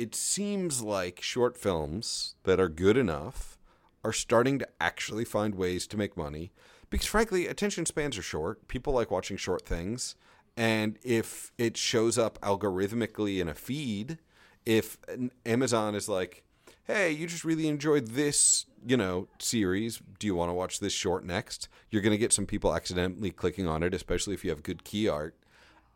it 0.00 0.14
seems 0.14 0.80
like 0.80 1.20
short 1.20 1.58
films 1.58 2.34
that 2.44 2.58
are 2.58 2.70
good 2.70 2.96
enough 2.96 3.58
are 4.02 4.14
starting 4.14 4.58
to 4.58 4.68
actually 4.80 5.26
find 5.26 5.54
ways 5.54 5.86
to 5.86 5.98
make 5.98 6.16
money. 6.16 6.52
Because 6.88 7.06
frankly 7.06 7.46
attention 7.46 7.84
spans 7.84 8.16
are 8.16 8.22
short. 8.22 8.66
People 8.66 8.94
like 8.94 9.10
watching 9.10 9.36
short 9.36 9.66
things. 9.66 10.14
And 10.56 10.98
if 11.02 11.52
it 11.58 11.76
shows 11.76 12.16
up 12.16 12.40
algorithmically 12.40 13.42
in 13.42 13.48
a 13.48 13.54
feed 13.54 14.18
if 14.64 14.96
amazon 15.44 15.94
is 15.94 16.06
like 16.06 16.44
hey 16.84 17.10
you 17.10 17.26
just 17.26 17.44
really 17.44 17.66
enjoyed 17.66 18.08
this 18.08 18.64
you 18.86 18.96
know 18.96 19.28
series. 19.38 20.00
Do 20.18 20.26
you 20.26 20.34
want 20.34 20.48
to 20.48 20.54
watch 20.54 20.80
this 20.80 20.94
short 20.94 21.26
next? 21.26 21.68
You're 21.90 22.02
going 22.02 22.12
to 22.12 22.18
get 22.18 22.32
some 22.32 22.46
people 22.46 22.74
accidentally 22.74 23.32
clicking 23.32 23.66
on 23.66 23.82
it 23.82 23.92
especially 23.92 24.32
if 24.32 24.44
you 24.44 24.50
have 24.50 24.62
good 24.62 24.82
key 24.82 25.10
art. 25.10 25.36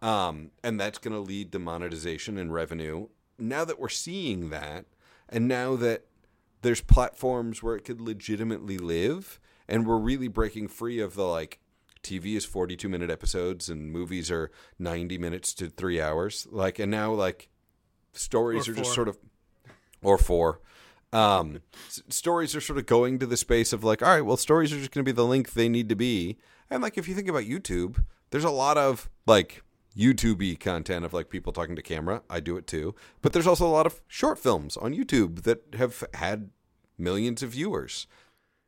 Um, 0.02 0.50
and 0.62 0.78
that's 0.78 0.98
going 0.98 1.14
to 1.14 1.20
lead 1.20 1.52
to 1.52 1.58
monetization 1.58 2.36
and 2.36 2.52
revenue 2.52 3.08
now 3.38 3.64
that 3.64 3.78
we're 3.78 3.88
seeing 3.88 4.50
that, 4.50 4.86
and 5.28 5.48
now 5.48 5.76
that 5.76 6.06
there's 6.62 6.80
platforms 6.80 7.62
where 7.62 7.76
it 7.76 7.84
could 7.84 8.00
legitimately 8.00 8.78
live, 8.78 9.38
and 9.68 9.86
we're 9.86 9.98
really 9.98 10.28
breaking 10.28 10.68
free 10.68 11.00
of 11.00 11.14
the 11.14 11.24
like 11.24 11.60
TV 12.02 12.36
is 12.36 12.44
42 12.44 12.88
minute 12.88 13.10
episodes 13.10 13.68
and 13.68 13.90
movies 13.90 14.30
are 14.30 14.50
90 14.78 15.16
minutes 15.18 15.54
to 15.54 15.68
three 15.68 16.00
hours. 16.00 16.46
Like, 16.50 16.78
and 16.78 16.90
now 16.90 17.12
like 17.12 17.48
stories 18.12 18.68
are 18.68 18.74
just 18.74 18.90
sort 18.94 19.08
of, 19.08 19.18
or 20.02 20.18
four. 20.18 20.60
Um, 21.12 21.62
s- 21.86 22.02
stories 22.08 22.54
are 22.54 22.60
sort 22.60 22.78
of 22.78 22.86
going 22.86 23.18
to 23.20 23.26
the 23.26 23.36
space 23.36 23.72
of 23.72 23.84
like, 23.84 24.02
all 24.02 24.08
right, 24.08 24.20
well, 24.20 24.36
stories 24.36 24.72
are 24.72 24.78
just 24.78 24.90
going 24.90 25.04
to 25.04 25.08
be 25.10 25.14
the 25.14 25.24
length 25.24 25.54
they 25.54 25.68
need 25.68 25.88
to 25.88 25.96
be. 25.96 26.36
And 26.70 26.82
like, 26.82 26.98
if 26.98 27.08
you 27.08 27.14
think 27.14 27.28
about 27.28 27.44
YouTube, 27.44 28.04
there's 28.30 28.44
a 28.44 28.50
lot 28.50 28.76
of 28.76 29.08
like 29.26 29.62
YouTube 29.96 30.58
content 30.58 31.04
of 31.04 31.12
like 31.12 31.30
people 31.30 31.52
talking 31.52 31.76
to 31.76 31.82
camera. 31.82 32.22
I 32.28 32.40
do 32.40 32.56
it 32.56 32.66
too. 32.66 32.94
But 33.22 33.32
there's 33.32 33.46
also 33.46 33.66
a 33.66 33.68
lot 33.68 33.86
of 33.86 34.02
short 34.08 34.38
films 34.38 34.76
on 34.76 34.94
YouTube 34.94 35.42
that 35.42 35.74
have 35.76 36.04
had 36.14 36.50
millions 36.98 37.42
of 37.42 37.50
viewers. 37.50 38.06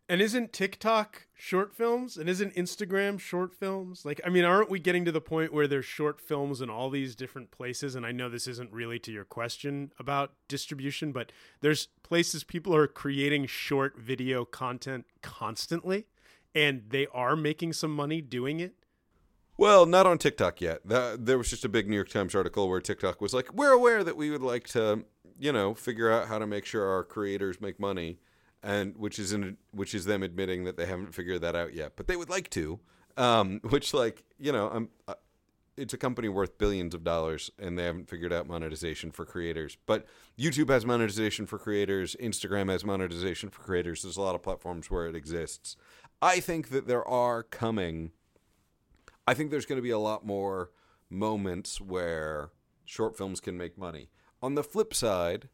And 0.08 0.22
isn't 0.22 0.52
TikTok 0.52 1.26
short 1.34 1.74
films? 1.74 2.16
And 2.16 2.28
isn't 2.28 2.54
Instagram 2.54 3.18
short 3.18 3.52
films? 3.52 4.04
Like, 4.04 4.20
I 4.24 4.28
mean, 4.28 4.44
aren't 4.44 4.70
we 4.70 4.78
getting 4.78 5.04
to 5.04 5.10
the 5.10 5.20
point 5.20 5.52
where 5.52 5.66
there's 5.66 5.84
short 5.84 6.20
films 6.20 6.60
in 6.60 6.70
all 6.70 6.90
these 6.90 7.16
different 7.16 7.50
places? 7.50 7.96
And 7.96 8.06
I 8.06 8.12
know 8.12 8.28
this 8.28 8.46
isn't 8.46 8.72
really 8.72 9.00
to 9.00 9.10
your 9.10 9.24
question 9.24 9.90
about 9.98 10.32
distribution, 10.46 11.10
but 11.10 11.32
there's 11.60 11.88
places 12.04 12.44
people 12.44 12.74
are 12.74 12.86
creating 12.86 13.46
short 13.46 13.98
video 13.98 14.44
content 14.44 15.06
constantly, 15.22 16.06
and 16.54 16.84
they 16.88 17.08
are 17.12 17.34
making 17.34 17.72
some 17.72 17.90
money 17.90 18.20
doing 18.20 18.60
it. 18.60 18.74
Well, 19.58 19.86
not 19.86 20.06
on 20.06 20.18
TikTok 20.18 20.60
yet. 20.60 20.80
there 20.84 21.38
was 21.38 21.48
just 21.48 21.64
a 21.64 21.68
big 21.68 21.88
New 21.88 21.96
York 21.96 22.10
Times 22.10 22.34
article 22.34 22.68
where 22.68 22.80
TikTok 22.80 23.20
was 23.20 23.32
like, 23.32 23.52
"We're 23.54 23.72
aware 23.72 24.04
that 24.04 24.16
we 24.16 24.30
would 24.30 24.42
like 24.42 24.66
to, 24.68 25.04
you 25.38 25.52
know, 25.52 25.74
figure 25.74 26.12
out 26.12 26.28
how 26.28 26.38
to 26.38 26.46
make 26.46 26.66
sure 26.66 26.86
our 26.86 27.04
creators 27.04 27.60
make 27.60 27.80
money." 27.80 28.18
and 28.66 28.96
which 28.96 29.18
is 29.18 29.32
in, 29.32 29.56
which 29.70 29.94
is 29.94 30.04
them 30.06 30.22
admitting 30.24 30.64
that 30.64 30.76
they 30.76 30.86
haven't 30.86 31.14
figured 31.14 31.40
that 31.40 31.54
out 31.54 31.72
yet, 31.72 31.92
but 31.96 32.08
they 32.08 32.16
would 32.16 32.28
like 32.28 32.50
to. 32.50 32.80
Um, 33.16 33.60
which, 33.70 33.94
like, 33.94 34.24
you 34.38 34.52
know, 34.52 34.68
I'm, 34.68 34.88
uh, 35.06 35.14
it's 35.76 35.94
a 35.94 35.98
company 35.98 36.28
worth 36.28 36.58
billions 36.58 36.94
of 36.94 37.04
dollars, 37.04 37.50
and 37.58 37.78
they 37.78 37.84
haven't 37.84 38.08
figured 38.08 38.32
out 38.32 38.48
monetization 38.48 39.12
for 39.12 39.24
creators. 39.24 39.76
But 39.86 40.06
YouTube 40.38 40.68
has 40.70 40.84
monetization 40.84 41.46
for 41.46 41.58
creators. 41.58 42.16
Instagram 42.20 42.70
has 42.70 42.84
monetization 42.84 43.50
for 43.50 43.62
creators. 43.62 44.02
There's 44.02 44.16
a 44.16 44.22
lot 44.22 44.34
of 44.34 44.42
platforms 44.42 44.90
where 44.90 45.06
it 45.06 45.14
exists. 45.14 45.76
I 46.20 46.40
think 46.40 46.70
that 46.70 46.88
there 46.88 47.06
are 47.06 47.42
coming. 47.42 48.12
I 49.26 49.34
think 49.34 49.50
there's 49.50 49.66
going 49.66 49.78
to 49.78 49.82
be 49.82 49.90
a 49.90 49.98
lot 49.98 50.24
more 50.24 50.70
moments 51.10 51.80
where 51.80 52.50
short 52.84 53.16
films 53.16 53.40
can 53.40 53.56
make 53.56 53.76
money. 53.76 54.08
On 54.42 54.54
the 54.54 54.62
flip 54.62 54.94
side, 54.94 55.48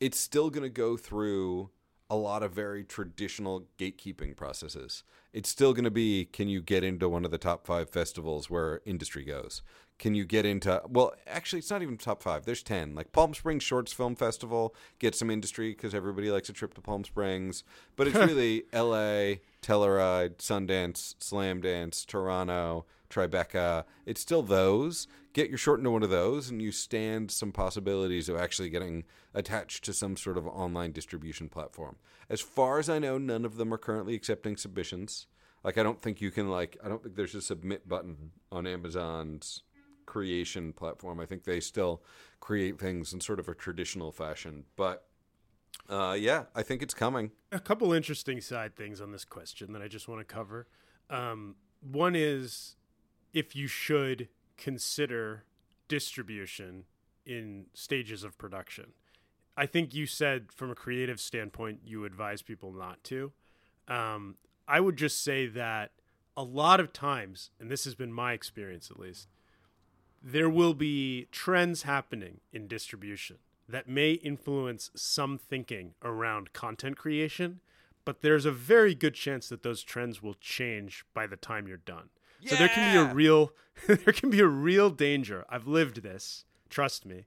it's 0.00 0.18
still 0.18 0.50
going 0.50 0.62
to 0.62 0.68
go 0.68 0.96
through 0.96 1.70
a 2.10 2.16
lot 2.16 2.42
of 2.42 2.52
very 2.52 2.84
traditional 2.84 3.64
gatekeeping 3.78 4.34
processes. 4.34 5.02
It's 5.32 5.48
still 5.48 5.74
going 5.74 5.84
to 5.84 5.90
be 5.90 6.24
can 6.24 6.48
you 6.48 6.62
get 6.62 6.82
into 6.82 7.08
one 7.08 7.24
of 7.24 7.30
the 7.30 7.38
top 7.38 7.66
five 7.66 7.90
festivals 7.90 8.48
where 8.48 8.80
industry 8.86 9.24
goes? 9.24 9.62
Can 9.98 10.14
you 10.14 10.24
get 10.24 10.46
into, 10.46 10.80
well, 10.88 11.12
actually, 11.26 11.58
it's 11.58 11.70
not 11.70 11.82
even 11.82 11.96
top 11.96 12.22
five. 12.22 12.44
There's 12.44 12.62
10. 12.62 12.94
Like 12.94 13.10
Palm 13.10 13.34
Springs 13.34 13.64
Shorts 13.64 13.92
Film 13.92 14.14
Festival 14.14 14.74
gets 15.00 15.18
some 15.18 15.28
industry 15.28 15.70
because 15.70 15.92
everybody 15.92 16.30
likes 16.30 16.48
a 16.48 16.52
trip 16.52 16.72
to 16.74 16.80
Palm 16.80 17.04
Springs. 17.04 17.64
But 17.96 18.06
it's 18.06 18.16
really 18.30 18.62
LA, 18.72 19.40
Telluride, 19.60 20.36
Sundance, 20.36 21.16
Slamdance, 21.16 22.06
Toronto, 22.06 22.86
Tribeca. 23.10 23.84
It's 24.06 24.20
still 24.20 24.42
those. 24.42 25.06
Get 25.32 25.48
your 25.48 25.58
short 25.58 25.80
into 25.80 25.90
one 25.90 26.02
of 26.02 26.10
those, 26.10 26.50
and 26.50 26.60
you 26.60 26.72
stand 26.72 27.30
some 27.30 27.52
possibilities 27.52 28.28
of 28.28 28.36
actually 28.36 28.70
getting 28.70 29.04
attached 29.34 29.84
to 29.84 29.92
some 29.92 30.16
sort 30.16 30.36
of 30.36 30.46
online 30.46 30.92
distribution 30.92 31.48
platform. 31.48 31.96
As 32.28 32.40
far 32.40 32.78
as 32.78 32.88
I 32.88 32.98
know, 32.98 33.18
none 33.18 33.44
of 33.44 33.56
them 33.56 33.72
are 33.72 33.78
currently 33.78 34.14
accepting 34.14 34.56
submissions. 34.56 35.26
Like, 35.62 35.78
I 35.78 35.82
don't 35.82 36.00
think 36.00 36.20
you 36.20 36.30
can, 36.30 36.48
like, 36.48 36.76
I 36.84 36.88
don't 36.88 37.02
think 37.02 37.16
there's 37.16 37.34
a 37.34 37.42
submit 37.42 37.88
button 37.88 38.32
on 38.50 38.66
Amazon's 38.66 39.62
creation 40.06 40.72
platform. 40.72 41.20
I 41.20 41.26
think 41.26 41.44
they 41.44 41.60
still 41.60 42.02
create 42.40 42.78
things 42.78 43.12
in 43.12 43.20
sort 43.20 43.38
of 43.38 43.48
a 43.48 43.54
traditional 43.54 44.10
fashion. 44.10 44.64
But 44.74 45.04
uh, 45.88 46.16
yeah, 46.18 46.44
I 46.54 46.62
think 46.62 46.82
it's 46.82 46.94
coming. 46.94 47.30
A 47.52 47.60
couple 47.60 47.92
interesting 47.92 48.40
side 48.40 48.74
things 48.74 49.00
on 49.00 49.12
this 49.12 49.24
question 49.24 49.72
that 49.74 49.82
I 49.82 49.88
just 49.88 50.08
want 50.08 50.20
to 50.20 50.24
cover. 50.24 50.66
Um, 51.10 51.56
one 51.80 52.14
is 52.16 52.76
if 53.32 53.54
you 53.54 53.66
should 53.66 54.28
consider 54.56 55.44
distribution 55.86 56.84
in 57.24 57.66
stages 57.74 58.24
of 58.24 58.38
production. 58.38 58.92
I 59.56 59.66
think 59.66 59.94
you 59.94 60.06
said 60.06 60.52
from 60.52 60.70
a 60.70 60.74
creative 60.74 61.20
standpoint, 61.20 61.80
you 61.84 62.04
advise 62.04 62.42
people 62.42 62.72
not 62.72 63.02
to. 63.04 63.32
Um, 63.88 64.36
I 64.66 64.80
would 64.80 64.96
just 64.96 65.22
say 65.22 65.46
that 65.46 65.92
a 66.36 66.42
lot 66.42 66.78
of 66.78 66.92
times, 66.92 67.50
and 67.58 67.70
this 67.70 67.84
has 67.84 67.94
been 67.94 68.12
my 68.12 68.32
experience 68.32 68.90
at 68.90 69.00
least, 69.00 69.28
there 70.22 70.48
will 70.48 70.74
be 70.74 71.26
trends 71.32 71.82
happening 71.82 72.40
in 72.52 72.68
distribution 72.68 73.38
that 73.68 73.88
may 73.88 74.12
influence 74.12 74.90
some 74.94 75.38
thinking 75.38 75.94
around 76.02 76.52
content 76.52 76.96
creation, 76.96 77.60
but 78.04 78.22
there's 78.22 78.46
a 78.46 78.52
very 78.52 78.94
good 78.94 79.14
chance 79.14 79.48
that 79.48 79.62
those 79.62 79.82
trends 79.82 80.22
will 80.22 80.34
change 80.34 81.04
by 81.14 81.26
the 81.26 81.36
time 81.36 81.68
you're 81.68 81.76
done. 81.76 82.08
Yeah. 82.40 82.50
So 82.50 82.56
there 82.56 82.68
can 82.68 82.92
be 82.92 82.98
a 82.98 83.14
real 83.14 83.52
there 83.86 84.12
can 84.12 84.30
be 84.30 84.40
a 84.40 84.46
real 84.46 84.90
danger. 84.90 85.44
I've 85.48 85.66
lived 85.66 86.02
this, 86.02 86.44
trust 86.68 87.06
me. 87.06 87.26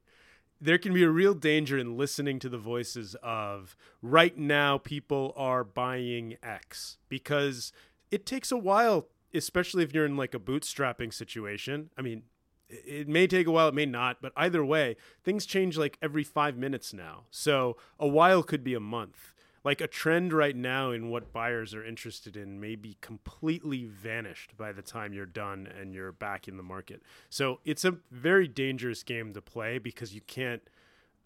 There 0.59 0.77
can 0.77 0.93
be 0.93 1.03
a 1.03 1.09
real 1.09 1.33
danger 1.33 1.77
in 1.77 1.97
listening 1.97 2.37
to 2.39 2.49
the 2.49 2.57
voices 2.57 3.15
of 3.23 3.75
right 4.01 4.37
now 4.37 4.77
people 4.77 5.33
are 5.35 5.63
buying 5.63 6.37
X 6.43 6.97
because 7.09 7.73
it 8.11 8.27
takes 8.27 8.51
a 8.51 8.57
while, 8.57 9.07
especially 9.33 9.83
if 9.83 9.93
you're 9.93 10.05
in 10.05 10.17
like 10.17 10.35
a 10.35 10.39
bootstrapping 10.39 11.11
situation. 11.11 11.89
I 11.97 12.03
mean, 12.03 12.23
it 12.69 13.07
may 13.07 13.25
take 13.25 13.47
a 13.47 13.51
while, 13.51 13.69
it 13.69 13.73
may 13.73 13.87
not, 13.87 14.21
but 14.21 14.33
either 14.37 14.63
way, 14.63 14.97
things 15.23 15.45
change 15.47 15.77
like 15.77 15.97
every 16.01 16.23
five 16.23 16.57
minutes 16.57 16.93
now. 16.93 17.23
So 17.31 17.77
a 17.99 18.07
while 18.07 18.43
could 18.43 18.63
be 18.63 18.75
a 18.75 18.79
month 18.79 19.30
like 19.63 19.81
a 19.81 19.87
trend 19.87 20.33
right 20.33 20.55
now 20.55 20.91
in 20.91 21.09
what 21.09 21.31
buyers 21.31 21.73
are 21.73 21.85
interested 21.85 22.35
in 22.35 22.59
may 22.59 22.75
be 22.75 22.97
completely 23.01 23.85
vanished 23.85 24.57
by 24.57 24.71
the 24.71 24.81
time 24.81 25.13
you're 25.13 25.25
done 25.25 25.67
and 25.79 25.93
you're 25.93 26.11
back 26.11 26.47
in 26.47 26.57
the 26.57 26.63
market. 26.63 27.01
So 27.29 27.59
it's 27.63 27.85
a 27.85 27.97
very 28.09 28.47
dangerous 28.47 29.03
game 29.03 29.33
to 29.33 29.41
play 29.41 29.77
because 29.77 30.15
you 30.15 30.21
can't 30.21 30.61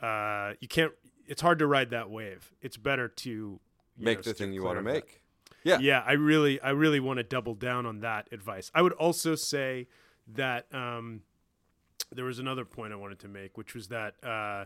uh, 0.01 0.53
you 0.59 0.67
can't 0.67 0.91
it's 1.27 1.41
hard 1.41 1.59
to 1.59 1.67
ride 1.67 1.89
that 1.91 2.09
wave. 2.09 2.51
It's 2.61 2.77
better 2.77 3.07
to 3.07 3.59
make 3.97 4.19
know, 4.19 4.23
the 4.23 4.33
thing 4.33 4.53
you 4.53 4.63
want 4.63 4.77
to 4.77 4.83
make. 4.83 5.21
Yeah. 5.63 5.79
Yeah, 5.79 6.03
I 6.05 6.13
really 6.13 6.61
I 6.61 6.71
really 6.71 6.99
want 6.99 7.17
to 7.17 7.23
double 7.23 7.55
down 7.55 7.85
on 7.85 8.01
that 8.01 8.27
advice. 8.31 8.69
I 8.75 8.81
would 8.81 8.93
also 8.93 9.35
say 9.35 9.87
that 10.27 10.67
um, 10.73 11.21
there 12.11 12.25
was 12.25 12.39
another 12.39 12.65
point 12.65 12.93
I 12.93 12.97
wanted 12.97 13.19
to 13.19 13.27
make, 13.27 13.57
which 13.57 13.73
was 13.73 13.87
that 13.87 14.15
uh, 14.23 14.65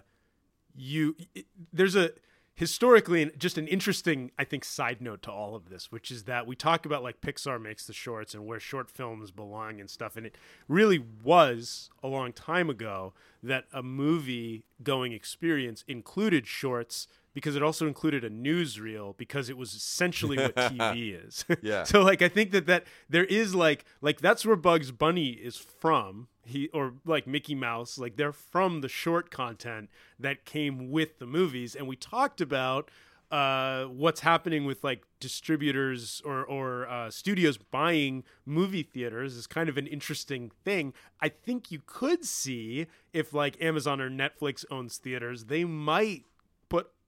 you 0.76 1.16
it, 1.36 1.46
there's 1.72 1.96
a 1.96 2.12
historically 2.60 3.22
and 3.22 3.32
just 3.40 3.58
an 3.58 3.70
interesting 3.70 4.32
i 4.38 4.44
think 4.44 4.66
side 4.66 5.00
note 5.00 5.22
to 5.22 5.32
all 5.32 5.56
of 5.56 5.70
this 5.70 5.94
which 5.94 6.12
is 6.12 6.26
that 6.26 6.46
we 6.46 6.58
talk 6.58 6.86
about 6.86 7.02
like 7.02 7.22
pixar 7.22 7.60
makes 7.60 7.86
the 7.88 7.94
shorts 7.94 8.34
and 8.34 8.46
where 8.46 8.60
short 8.60 8.92
films 8.92 9.32
belong 9.32 9.80
and 9.80 9.90
stuff 9.90 10.18
and 10.18 10.26
it 10.26 10.38
really 10.68 11.02
was 11.24 11.90
a 12.04 12.08
long 12.10 12.34
time 12.34 12.70
ago 12.70 13.14
that 13.42 13.64
a 13.72 13.82
movie 13.82 14.66
going 14.84 15.14
experience 15.14 15.86
included 15.88 16.46
shorts 16.46 17.08
because 17.40 17.56
it 17.56 17.64
also 17.64 17.88
included 17.88 18.26
a 18.26 18.30
newsreel 18.30 19.16
because 19.16 19.48
it 19.50 19.58
was 19.58 19.74
essentially 19.74 20.38
what 20.38 20.56
TV 20.58 21.26
is. 21.26 21.46
yeah. 21.62 21.86
so 21.86 22.02
like 22.02 22.22
I 22.22 22.28
think 22.28 22.52
that 22.52 22.66
that 22.66 22.84
there 23.08 23.24
is 23.24 23.56
like 23.56 23.86
like 24.02 24.20
that's 24.20 24.46
where 24.46 24.58
Bugs 24.58 24.92
Bunny 24.92 25.30
is 25.30 25.56
from. 25.56 26.28
He 26.46 26.68
or 26.74 26.96
like 27.06 27.28
Mickey 27.28 27.56
Mouse, 27.56 27.98
like 27.98 28.18
they're 28.18 28.34
from 28.34 28.82
the 28.82 28.90
short 28.90 29.32
content 29.32 29.90
that 30.20 30.44
came 30.44 30.92
with 30.92 31.20
the 31.20 31.26
movies 31.26 31.76
and 31.76 31.88
we 31.88 31.96
talked 31.96 32.42
about 32.42 32.92
uh, 33.32 33.84
what's 33.86 34.22
happening 34.22 34.66
with 34.66 34.84
like 34.84 35.04
distributors 35.22 36.22
or 36.26 36.44
or 36.44 36.90
uh, 36.90 37.10
studios 37.10 37.58
buying 37.58 38.26
movie 38.46 38.84
theaters 38.84 39.36
is 39.36 39.48
kind 39.48 39.70
of 39.70 39.78
an 39.78 39.88
interesting 39.88 40.52
thing. 40.66 40.94
I 41.22 41.30
think 41.30 41.72
you 41.72 41.80
could 41.86 42.26
see 42.26 42.88
if 43.14 43.34
like 43.34 43.62
Amazon 43.62 44.02
or 44.02 44.10
Netflix 44.10 44.66
owns 44.70 44.98
theaters, 44.98 45.46
they 45.46 45.64
might 45.64 46.26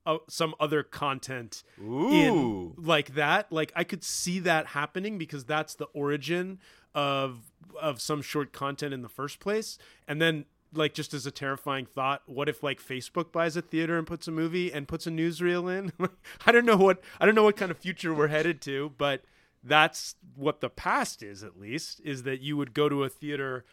uh, 0.05 0.17
some 0.27 0.55
other 0.59 0.83
content 0.83 1.63
Ooh. 1.81 2.11
in 2.11 2.73
like 2.77 3.15
that. 3.15 3.51
Like 3.51 3.71
I 3.75 3.83
could 3.83 4.03
see 4.03 4.39
that 4.39 4.67
happening 4.67 5.17
because 5.17 5.45
that's 5.45 5.75
the 5.75 5.85
origin 5.93 6.59
of 6.93 7.51
of 7.79 8.01
some 8.01 8.21
short 8.21 8.51
content 8.51 8.93
in 8.93 9.01
the 9.01 9.09
first 9.09 9.39
place, 9.39 9.77
and 10.07 10.21
then 10.21 10.45
like 10.73 10.93
just 10.93 11.13
as 11.13 11.25
a 11.25 11.31
terrifying 11.31 11.85
thought 11.85 12.21
what 12.25 12.47
if 12.47 12.63
like 12.63 12.81
facebook 12.81 13.31
buys 13.31 13.55
a 13.55 13.61
theater 13.61 13.97
and 13.97 14.07
puts 14.07 14.27
a 14.27 14.31
movie 14.31 14.71
and 14.71 14.87
puts 14.87 15.05
a 15.05 15.09
newsreel 15.09 15.69
in 15.69 15.91
i 16.45 16.51
don't 16.51 16.65
know 16.65 16.77
what 16.77 17.01
i 17.19 17.25
don't 17.25 17.35
know 17.35 17.43
what 17.43 17.57
kind 17.57 17.71
of 17.71 17.77
future 17.77 18.13
we're 18.13 18.27
headed 18.27 18.61
to 18.61 18.91
but 18.97 19.23
that's 19.63 20.15
what 20.35 20.61
the 20.61 20.69
past 20.69 21.21
is 21.21 21.43
at 21.43 21.59
least 21.59 22.01
is 22.03 22.23
that 22.23 22.41
you 22.41 22.57
would 22.57 22.73
go 22.73 22.89
to 22.89 23.03
a 23.03 23.09
theater 23.09 23.65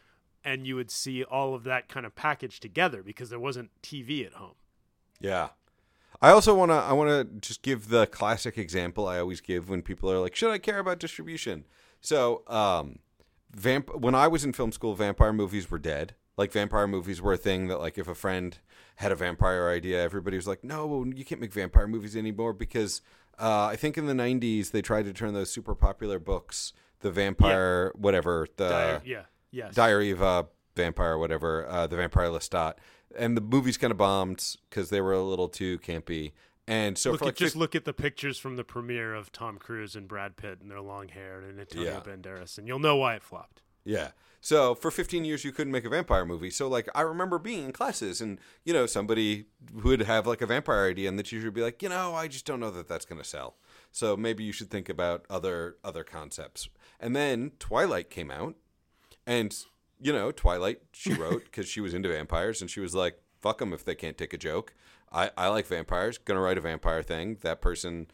and 0.44 0.66
you 0.66 0.76
would 0.76 0.90
see 0.90 1.24
all 1.24 1.54
of 1.54 1.64
that 1.64 1.88
kind 1.88 2.04
of 2.04 2.14
package 2.14 2.60
together 2.60 3.02
because 3.02 3.30
there 3.30 3.40
wasn't 3.40 3.70
tv 3.82 4.26
at 4.26 4.34
home 4.34 4.54
yeah 5.20 5.48
i 6.20 6.30
also 6.30 6.54
want 6.54 6.70
to 6.70 6.74
i 6.74 6.92
want 6.92 7.08
to 7.08 7.40
just 7.40 7.62
give 7.62 7.88
the 7.88 8.06
classic 8.06 8.58
example 8.58 9.06
i 9.06 9.18
always 9.18 9.40
give 9.40 9.68
when 9.68 9.82
people 9.82 10.10
are 10.10 10.18
like 10.18 10.34
should 10.34 10.50
i 10.50 10.58
care 10.58 10.78
about 10.78 10.98
distribution 10.98 11.64
so 12.00 12.42
um 12.46 12.98
vamp 13.52 13.94
when 13.96 14.14
i 14.14 14.26
was 14.26 14.44
in 14.44 14.52
film 14.52 14.72
school 14.72 14.94
vampire 14.94 15.32
movies 15.32 15.70
were 15.70 15.78
dead 15.78 16.14
like 16.38 16.52
vampire 16.52 16.86
movies 16.86 17.20
were 17.20 17.32
a 17.32 17.36
thing 17.36 17.66
that 17.66 17.80
like 17.80 17.98
if 17.98 18.08
a 18.08 18.14
friend 18.14 18.58
had 18.98 19.12
a 19.12 19.16
vampire 19.16 19.68
idea, 19.68 20.02
everybody 20.02 20.36
was 20.36 20.46
like, 20.46 20.64
"No, 20.64 21.04
you 21.04 21.24
can't 21.24 21.40
make 21.40 21.52
vampire 21.52 21.86
movies 21.86 22.16
anymore." 22.16 22.52
Because 22.52 23.02
uh, 23.38 23.66
I 23.66 23.76
think 23.76 23.98
in 23.98 24.06
the 24.06 24.14
'90s 24.14 24.70
they 24.70 24.80
tried 24.80 25.04
to 25.04 25.12
turn 25.12 25.34
those 25.34 25.50
super 25.50 25.74
popular 25.74 26.18
books, 26.18 26.72
the 27.00 27.10
vampire, 27.10 27.92
yeah. 27.94 28.00
whatever, 28.00 28.46
the 28.56 28.68
Diary, 28.68 29.00
yeah, 29.04 29.22
yes, 29.50 29.74
Diary 29.74 30.10
of 30.10 30.22
a 30.22 30.46
Vampire, 30.74 31.18
whatever, 31.18 31.66
uh, 31.68 31.86
the 31.88 31.96
Vampire 31.96 32.28
Lestat, 32.28 32.74
and 33.16 33.36
the 33.36 33.40
movies 33.40 33.76
kind 33.76 33.90
of 33.90 33.96
bombed 33.96 34.56
because 34.68 34.90
they 34.90 35.00
were 35.00 35.12
a 35.12 35.22
little 35.22 35.48
too 35.48 35.78
campy. 35.78 36.32
And 36.66 36.98
so 36.98 37.12
look 37.12 37.22
at, 37.22 37.26
like 37.26 37.36
just 37.36 37.56
look 37.56 37.74
at 37.74 37.86
the 37.86 37.94
pictures 37.94 38.38
from 38.38 38.56
the 38.56 38.64
premiere 38.64 39.14
of 39.14 39.32
Tom 39.32 39.56
Cruise 39.56 39.96
and 39.96 40.06
Brad 40.06 40.36
Pitt 40.36 40.60
and 40.60 40.70
their 40.70 40.82
long 40.82 41.08
hair 41.08 41.40
and 41.40 41.58
Antonio 41.58 41.92
Yeah. 41.92 42.00
Banderas, 42.00 42.58
and 42.58 42.68
you'll 42.68 42.78
know 42.78 42.96
why 42.96 43.14
it 43.14 43.22
flopped. 43.22 43.62
Yeah. 43.84 44.10
So 44.40 44.74
for 44.74 44.90
15 44.90 45.24
years, 45.24 45.44
you 45.44 45.50
couldn't 45.50 45.72
make 45.72 45.86
a 45.86 45.88
vampire 45.88 46.26
movie. 46.26 46.50
So 46.50 46.68
like, 46.68 46.88
I 46.94 47.00
remember 47.00 47.38
being 47.38 47.64
in 47.64 47.72
classes, 47.72 48.20
and 48.20 48.38
you 48.64 48.74
know, 48.74 48.84
somebody 48.84 49.46
would 49.72 50.02
have 50.02 50.26
like 50.26 50.42
a 50.42 50.46
vampire 50.46 50.90
idea, 50.90 51.08
and 51.08 51.18
the 51.18 51.22
teacher 51.22 51.46
would 51.46 51.54
be 51.54 51.62
like, 51.62 51.82
you 51.82 51.88
know, 51.88 52.14
I 52.14 52.28
just 52.28 52.44
don't 52.44 52.60
know 52.60 52.70
that 52.70 52.86
that's 52.86 53.06
going 53.06 53.20
to 53.20 53.26
sell. 53.26 53.56
So 53.90 54.14
maybe 54.14 54.44
you 54.44 54.52
should 54.52 54.70
think 54.70 54.90
about 54.90 55.24
other 55.30 55.76
other 55.82 56.04
concepts. 56.04 56.68
And 57.00 57.16
then 57.16 57.52
Twilight 57.58 58.10
came 58.10 58.30
out, 58.30 58.56
and 59.26 59.56
you 60.00 60.12
know, 60.12 60.30
Twilight 60.32 60.80
she 60.92 61.12
wrote 61.14 61.44
because 61.44 61.68
she 61.68 61.80
was 61.80 61.94
into 61.94 62.08
vampires, 62.08 62.60
and 62.60 62.70
she 62.70 62.80
was 62.80 62.94
like, 62.94 63.20
fuck 63.40 63.58
them 63.58 63.72
if 63.72 63.84
they 63.84 63.94
can't 63.94 64.16
take 64.18 64.32
a 64.32 64.38
joke. 64.38 64.74
I 65.12 65.30
I 65.36 65.48
like 65.48 65.66
vampires. 65.66 66.18
Gonna 66.18 66.40
write 66.40 66.58
a 66.58 66.62
vampire 66.62 67.02
thing. 67.02 67.38
That 67.42 67.60
person, 67.60 68.08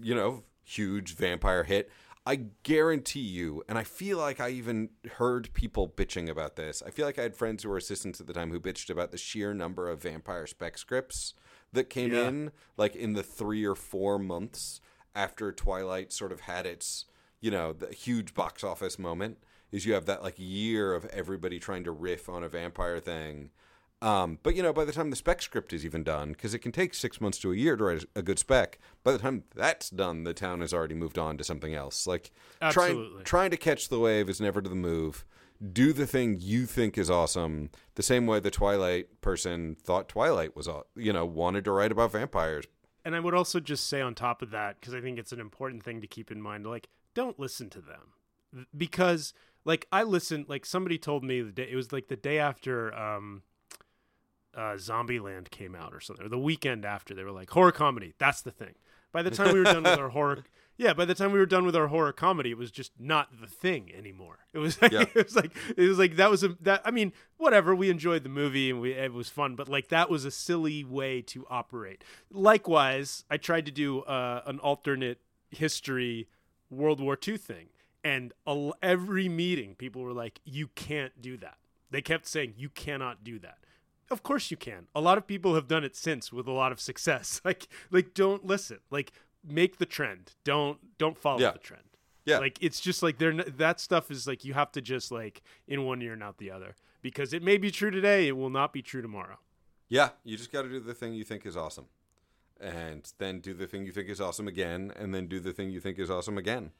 you 0.00 0.14
know, 0.14 0.44
huge 0.64 1.14
vampire 1.14 1.64
hit. 1.64 1.90
I 2.26 2.36
guarantee 2.62 3.20
you, 3.20 3.64
and 3.70 3.78
I 3.78 3.84
feel 3.84 4.18
like 4.18 4.38
I 4.38 4.50
even 4.50 4.90
heard 5.16 5.52
people 5.54 5.88
bitching 5.88 6.28
about 6.28 6.56
this. 6.56 6.82
I 6.86 6.90
feel 6.90 7.06
like 7.06 7.18
I 7.18 7.22
had 7.22 7.34
friends 7.34 7.62
who 7.62 7.70
were 7.70 7.78
assistants 7.78 8.20
at 8.20 8.26
the 8.26 8.34
time 8.34 8.50
who 8.50 8.60
bitched 8.60 8.90
about 8.90 9.12
the 9.12 9.16
sheer 9.16 9.54
number 9.54 9.88
of 9.88 10.02
vampire 10.02 10.46
spec 10.46 10.76
scripts 10.76 11.32
that 11.72 11.88
came 11.88 12.12
Yeah. 12.12 12.28
in, 12.28 12.50
like 12.76 12.94
in 12.94 13.14
the 13.14 13.22
three 13.22 13.64
or 13.64 13.74
four 13.74 14.18
months 14.18 14.82
after 15.14 15.50
Twilight 15.52 16.12
sort 16.12 16.30
of 16.30 16.40
had 16.40 16.66
its, 16.66 17.06
you 17.40 17.50
know, 17.50 17.72
the 17.72 17.94
huge 17.94 18.34
box 18.34 18.62
office 18.62 18.98
moment. 18.98 19.38
Is 19.70 19.84
you 19.84 19.94
have 19.94 20.06
that 20.06 20.22
like 20.22 20.34
year 20.38 20.94
of 20.94 21.04
everybody 21.06 21.58
trying 21.58 21.84
to 21.84 21.90
riff 21.90 22.28
on 22.28 22.42
a 22.42 22.48
vampire 22.48 23.00
thing. 23.00 23.50
Um, 24.00 24.38
but 24.42 24.54
you 24.54 24.62
know, 24.62 24.72
by 24.72 24.84
the 24.84 24.92
time 24.92 25.10
the 25.10 25.16
spec 25.16 25.42
script 25.42 25.72
is 25.72 25.84
even 25.84 26.04
done, 26.04 26.30
because 26.30 26.54
it 26.54 26.60
can 26.60 26.72
take 26.72 26.94
six 26.94 27.20
months 27.20 27.38
to 27.38 27.52
a 27.52 27.56
year 27.56 27.76
to 27.76 27.84
write 27.84 28.04
a 28.14 28.22
good 28.22 28.38
spec. 28.38 28.78
By 29.02 29.12
the 29.12 29.18
time 29.18 29.44
that's 29.54 29.90
done, 29.90 30.24
the 30.24 30.34
town 30.34 30.60
has 30.60 30.72
already 30.72 30.94
moved 30.94 31.18
on 31.18 31.36
to 31.36 31.44
something 31.44 31.74
else. 31.74 32.06
Like 32.06 32.30
trying 32.70 32.90
Absolutely. 32.90 33.24
trying 33.24 33.50
to 33.50 33.56
catch 33.56 33.88
the 33.88 33.98
wave 33.98 34.30
is 34.30 34.40
never 34.40 34.62
to 34.62 34.68
the 34.68 34.76
move. 34.76 35.24
Do 35.72 35.92
the 35.92 36.06
thing 36.06 36.36
you 36.38 36.66
think 36.66 36.96
is 36.96 37.10
awesome. 37.10 37.70
The 37.96 38.02
same 38.04 38.28
way 38.28 38.38
the 38.38 38.50
Twilight 38.50 39.20
person 39.20 39.76
thought 39.82 40.08
Twilight 40.08 40.54
was, 40.54 40.68
you 40.94 41.12
know, 41.12 41.26
wanted 41.26 41.64
to 41.64 41.72
write 41.72 41.90
about 41.90 42.12
vampires. 42.12 42.64
And 43.04 43.16
I 43.16 43.20
would 43.20 43.34
also 43.34 43.58
just 43.58 43.88
say 43.88 44.00
on 44.00 44.14
top 44.14 44.40
of 44.40 44.50
that, 44.50 44.78
because 44.78 44.94
I 44.94 45.00
think 45.00 45.18
it's 45.18 45.32
an 45.32 45.40
important 45.40 45.82
thing 45.82 46.00
to 46.00 46.06
keep 46.06 46.30
in 46.30 46.40
mind, 46.40 46.64
like, 46.64 46.88
don't 47.14 47.40
listen 47.40 47.70
to 47.70 47.80
them. 47.80 48.66
Because, 48.76 49.34
like, 49.68 49.86
I 49.92 50.02
listened, 50.02 50.46
like, 50.48 50.64
somebody 50.64 50.96
told 50.96 51.22
me 51.22 51.42
the 51.42 51.52
day, 51.52 51.68
it 51.70 51.76
was 51.76 51.92
like 51.92 52.08
the 52.08 52.16
day 52.16 52.38
after 52.38 52.94
um, 52.94 53.42
uh, 54.56 54.76
Zombieland 54.76 55.50
came 55.50 55.74
out 55.74 55.92
or 55.92 56.00
something, 56.00 56.24
or 56.24 56.30
the 56.30 56.38
weekend 56.38 56.86
after. 56.86 57.14
They 57.14 57.22
were 57.22 57.30
like, 57.30 57.50
horror 57.50 57.70
comedy, 57.70 58.14
that's 58.18 58.40
the 58.40 58.50
thing. 58.50 58.74
By 59.12 59.22
the 59.22 59.30
time 59.30 59.52
we 59.52 59.58
were 59.58 59.64
done 59.64 59.82
with 59.82 59.98
our 59.98 60.08
horror, 60.08 60.44
yeah, 60.78 60.94
by 60.94 61.04
the 61.04 61.14
time 61.14 61.32
we 61.32 61.38
were 61.38 61.44
done 61.46 61.66
with 61.66 61.76
our 61.76 61.88
horror 61.88 62.12
comedy, 62.12 62.50
it 62.50 62.56
was 62.56 62.70
just 62.70 62.92
not 62.98 63.28
the 63.40 63.46
thing 63.46 63.90
anymore. 63.94 64.38
It 64.54 64.58
was 64.58 64.80
like, 64.80 64.92
Yeah. 64.92 65.04
it 65.14 65.24
was 65.24 65.36
like, 65.36 65.54
it 65.76 65.86
was 65.86 65.98
like 65.98 66.16
that 66.16 66.30
was 66.30 66.42
a 66.42 66.56
that. 66.62 66.80
I 66.84 66.90
mean, 66.90 67.12
whatever. 67.36 67.74
We 67.74 67.90
enjoyed 67.90 68.22
the 68.22 68.28
movie 68.30 68.70
and 68.70 68.80
we 68.80 68.92
it 68.92 69.12
was 69.12 69.28
fun, 69.28 69.54
but 69.54 69.68
like 69.68 69.88
that 69.88 70.08
was 70.08 70.24
a 70.24 70.30
silly 70.30 70.84
way 70.84 71.20
to 71.22 71.46
operate. 71.50 72.04
Likewise, 72.30 73.24
I 73.30 73.36
tried 73.36 73.66
to 73.66 73.72
do 73.72 74.00
uh, 74.00 74.42
an 74.46 74.58
alternate 74.60 75.20
history 75.50 76.28
World 76.70 77.00
War 77.00 77.18
II 77.26 77.38
thing, 77.38 77.68
and 78.04 78.32
a, 78.46 78.70
every 78.82 79.28
meeting, 79.28 79.74
people 79.74 80.02
were 80.02 80.12
like, 80.12 80.40
"You 80.44 80.68
can't 80.74 81.20
do 81.20 81.36
that." 81.38 81.58
They 81.90 82.02
kept 82.02 82.26
saying, 82.26 82.54
"You 82.56 82.68
cannot 82.68 83.24
do 83.24 83.38
that." 83.40 83.58
Of 84.10 84.22
course 84.22 84.50
you 84.50 84.56
can. 84.56 84.86
A 84.94 85.00
lot 85.00 85.18
of 85.18 85.26
people 85.26 85.54
have 85.54 85.68
done 85.68 85.84
it 85.84 85.94
since 85.94 86.32
with 86.32 86.46
a 86.46 86.52
lot 86.52 86.72
of 86.72 86.80
success. 86.80 87.40
Like 87.44 87.68
like 87.90 88.14
don't 88.14 88.44
listen. 88.46 88.78
Like 88.90 89.12
make 89.46 89.78
the 89.78 89.86
trend. 89.86 90.32
Don't 90.44 90.78
don't 90.98 91.18
follow 91.18 91.40
Yeah. 91.40 91.52
the 91.52 91.58
trend. 91.58 91.82
Yeah. 92.24 92.38
Like 92.38 92.58
it's 92.60 92.80
just 92.80 93.02
like 93.02 93.18
they're 93.18 93.34
that 93.34 93.80
stuff 93.80 94.10
is 94.10 94.26
like 94.26 94.44
you 94.44 94.54
have 94.54 94.72
to 94.72 94.80
just 94.80 95.10
like 95.12 95.42
in 95.66 95.84
one 95.84 96.00
ear 96.02 96.12
and 96.14 96.22
out 96.22 96.38
the 96.38 96.50
other 96.50 96.74
because 97.02 97.32
it 97.32 97.42
may 97.42 97.56
be 97.58 97.70
true 97.70 97.90
today, 97.90 98.28
it 98.28 98.36
will 98.36 98.50
not 98.50 98.72
be 98.72 98.82
true 98.82 99.02
tomorrow. 99.02 99.38
Yeah, 99.88 100.10
you 100.24 100.36
just 100.36 100.52
got 100.52 100.62
to 100.62 100.68
do 100.68 100.80
the 100.80 100.92
thing 100.94 101.14
you 101.14 101.24
think 101.24 101.46
is 101.46 101.56
awesome. 101.56 101.86
And 102.60 103.10
then 103.18 103.38
do 103.40 103.54
the 103.54 103.66
thing 103.66 103.86
you 103.86 103.92
think 103.92 104.08
is 104.08 104.20
awesome 104.20 104.48
again, 104.48 104.92
and 104.96 105.14
then 105.14 105.28
do 105.28 105.38
the 105.38 105.52
thing 105.52 105.70
you 105.70 105.80
think 105.80 105.98
is 105.98 106.10
awesome 106.10 106.36
again. 106.36 106.72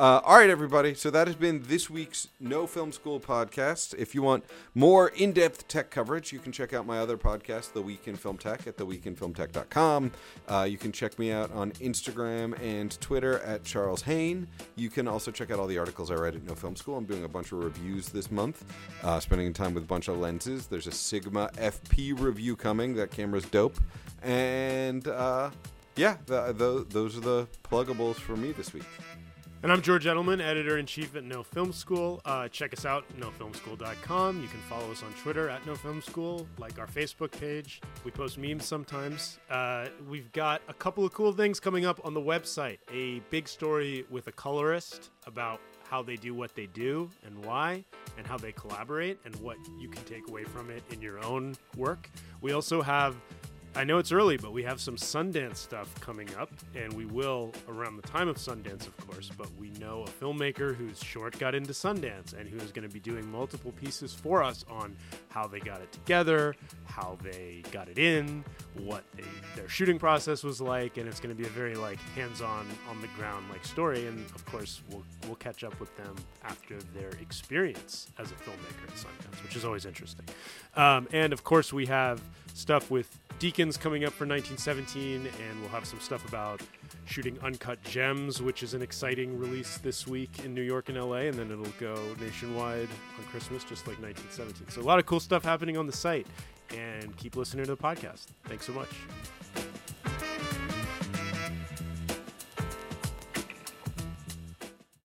Uh, 0.00 0.18
all 0.24 0.38
right, 0.38 0.48
everybody. 0.48 0.94
So 0.94 1.10
that 1.10 1.26
has 1.26 1.36
been 1.36 1.62
this 1.64 1.90
week's 1.90 2.28
No 2.40 2.66
Film 2.66 2.90
School 2.90 3.20
podcast. 3.20 3.94
If 3.98 4.14
you 4.14 4.22
want 4.22 4.44
more 4.74 5.08
in 5.08 5.32
depth 5.32 5.68
tech 5.68 5.90
coverage, 5.90 6.32
you 6.32 6.38
can 6.38 6.52
check 6.52 6.72
out 6.72 6.86
my 6.86 6.98
other 7.00 7.18
podcast, 7.18 7.74
The 7.74 7.82
Week 7.82 8.08
in 8.08 8.16
Film 8.16 8.38
Tech, 8.38 8.66
at 8.66 8.78
theweekinfilmtech.com. 8.78 10.12
Uh, 10.48 10.66
you 10.66 10.78
can 10.78 10.90
check 10.90 11.18
me 11.18 11.32
out 11.32 11.52
on 11.52 11.72
Instagram 11.72 12.58
and 12.62 12.98
Twitter 13.02 13.40
at 13.40 13.62
Charles 13.62 14.00
Haine. 14.00 14.48
You 14.74 14.88
can 14.88 15.06
also 15.06 15.30
check 15.30 15.50
out 15.50 15.58
all 15.58 15.66
the 15.66 15.76
articles 15.76 16.10
I 16.10 16.14
write 16.14 16.34
at 16.34 16.44
No 16.44 16.54
Film 16.54 16.76
School. 16.76 16.96
I'm 16.96 17.04
doing 17.04 17.24
a 17.24 17.28
bunch 17.28 17.52
of 17.52 17.62
reviews 17.62 18.08
this 18.08 18.30
month, 18.30 18.64
uh, 19.02 19.20
spending 19.20 19.52
time 19.52 19.74
with 19.74 19.82
a 19.82 19.86
bunch 19.86 20.08
of 20.08 20.16
lenses. 20.16 20.66
There's 20.66 20.86
a 20.86 20.92
Sigma 20.92 21.50
FP 21.58 22.18
review 22.18 22.56
coming. 22.56 22.94
That 22.94 23.10
camera's 23.10 23.44
dope. 23.44 23.76
And 24.22 25.06
uh, 25.06 25.50
yeah, 25.94 26.16
the, 26.24 26.54
the, 26.54 26.86
those 26.88 27.18
are 27.18 27.20
the 27.20 27.46
pluggables 27.62 28.14
for 28.14 28.34
me 28.34 28.52
this 28.52 28.72
week. 28.72 28.84
And 29.62 29.70
I'm 29.70 29.82
George 29.82 30.06
Edelman, 30.06 30.40
editor 30.40 30.78
in 30.78 30.86
chief 30.86 31.14
at 31.16 31.22
No 31.22 31.42
Film 31.42 31.70
School. 31.70 32.22
Uh, 32.24 32.48
check 32.48 32.72
us 32.72 32.86
out, 32.86 33.04
nofilmschool.com. 33.18 34.40
You 34.40 34.48
can 34.48 34.60
follow 34.60 34.90
us 34.90 35.02
on 35.02 35.12
Twitter 35.22 35.50
at 35.50 35.66
No 35.66 35.74
Film 35.74 36.00
School, 36.00 36.46
like 36.56 36.78
our 36.78 36.86
Facebook 36.86 37.30
page. 37.38 37.82
We 38.02 38.10
post 38.10 38.38
memes 38.38 38.64
sometimes. 38.64 39.38
Uh, 39.50 39.88
we've 40.08 40.32
got 40.32 40.62
a 40.68 40.72
couple 40.72 41.04
of 41.04 41.12
cool 41.12 41.32
things 41.32 41.60
coming 41.60 41.84
up 41.84 42.00
on 42.06 42.14
the 42.14 42.22
website. 42.22 42.78
A 42.90 43.18
big 43.28 43.46
story 43.46 44.06
with 44.08 44.28
a 44.28 44.32
colorist 44.32 45.10
about 45.26 45.60
how 45.86 46.02
they 46.02 46.16
do 46.16 46.34
what 46.34 46.54
they 46.54 46.66
do 46.66 47.10
and 47.26 47.44
why, 47.44 47.84
and 48.16 48.26
how 48.26 48.38
they 48.38 48.52
collaborate, 48.52 49.18
and 49.26 49.36
what 49.36 49.58
you 49.78 49.90
can 49.90 50.02
take 50.04 50.26
away 50.28 50.44
from 50.44 50.70
it 50.70 50.82
in 50.90 51.02
your 51.02 51.22
own 51.22 51.54
work. 51.76 52.08
We 52.40 52.52
also 52.52 52.80
have 52.80 53.14
I 53.76 53.84
know 53.84 53.98
it's 53.98 54.10
early, 54.10 54.36
but 54.36 54.52
we 54.52 54.64
have 54.64 54.80
some 54.80 54.96
Sundance 54.96 55.56
stuff 55.56 55.94
coming 56.00 56.28
up, 56.34 56.50
and 56.74 56.92
we 56.92 57.04
will 57.06 57.52
around 57.68 57.96
the 57.96 58.02
time 58.02 58.26
of 58.26 58.36
Sundance, 58.36 58.86
of 58.86 58.96
course. 58.96 59.30
But 59.38 59.48
we 59.58 59.70
know 59.78 60.02
a 60.02 60.10
filmmaker 60.24 60.74
whose 60.74 61.02
short 61.02 61.38
got 61.38 61.54
into 61.54 61.72
Sundance 61.72 62.38
and 62.38 62.48
who 62.48 62.58
is 62.58 62.72
going 62.72 62.86
to 62.86 62.92
be 62.92 62.98
doing 62.98 63.30
multiple 63.30 63.70
pieces 63.70 64.12
for 64.12 64.42
us 64.42 64.64
on 64.68 64.96
how 65.28 65.46
they 65.46 65.60
got 65.60 65.80
it 65.80 65.92
together, 65.92 66.56
how 66.84 67.16
they 67.22 67.62
got 67.70 67.88
it 67.88 67.96
in, 67.96 68.44
what 68.78 69.04
they, 69.14 69.22
their 69.54 69.68
shooting 69.68 70.00
process 70.00 70.42
was 70.42 70.60
like, 70.60 70.96
and 70.96 71.08
it's 71.08 71.20
going 71.20 71.34
to 71.34 71.40
be 71.40 71.48
a 71.48 71.52
very 71.52 71.76
like 71.76 72.00
hands-on, 72.16 72.66
on 72.90 73.00
the 73.00 73.08
ground 73.16 73.46
like 73.50 73.64
story. 73.64 74.08
And 74.08 74.18
of 74.34 74.44
course, 74.46 74.82
we'll 74.90 75.04
we'll 75.26 75.36
catch 75.36 75.62
up 75.62 75.78
with 75.78 75.96
them 75.96 76.16
after 76.42 76.76
their 76.92 77.10
experience 77.20 78.08
as 78.18 78.32
a 78.32 78.34
filmmaker 78.34 78.88
at 78.88 78.94
Sundance, 78.94 79.42
which 79.44 79.54
is 79.54 79.64
always 79.64 79.86
interesting. 79.86 80.26
Um, 80.74 81.06
and 81.12 81.32
of 81.32 81.44
course, 81.44 81.72
we 81.72 81.86
have 81.86 82.20
stuff 82.52 82.90
with 82.90 83.19
Deakins 83.40 83.80
coming 83.80 84.04
up 84.04 84.12
for 84.12 84.26
1917, 84.26 85.26
and 85.26 85.60
we'll 85.60 85.70
have 85.70 85.86
some 85.86 85.98
stuff 85.98 86.28
about 86.28 86.60
shooting 87.06 87.38
Uncut 87.42 87.82
Gems, 87.84 88.42
which 88.42 88.62
is 88.62 88.74
an 88.74 88.82
exciting 88.82 89.38
release 89.38 89.78
this 89.78 90.06
week 90.06 90.44
in 90.44 90.52
New 90.54 90.60
York 90.60 90.90
and 90.90 90.98
LA, 90.98 91.20
and 91.20 91.38
then 91.38 91.50
it'll 91.50 91.64
go 91.80 91.96
nationwide 92.20 92.88
on 93.18 93.24
Christmas, 93.30 93.64
just 93.64 93.86
like 93.86 93.98
1917. 94.02 94.68
So 94.68 94.82
a 94.82 94.84
lot 94.84 94.98
of 94.98 95.06
cool 95.06 95.20
stuff 95.20 95.42
happening 95.42 95.78
on 95.78 95.86
the 95.86 95.92
site, 95.92 96.26
and 96.76 97.16
keep 97.16 97.34
listening 97.34 97.64
to 97.64 97.74
the 97.74 97.82
podcast. 97.82 98.26
Thanks 98.44 98.66
so 98.66 98.74
much. 98.74 98.90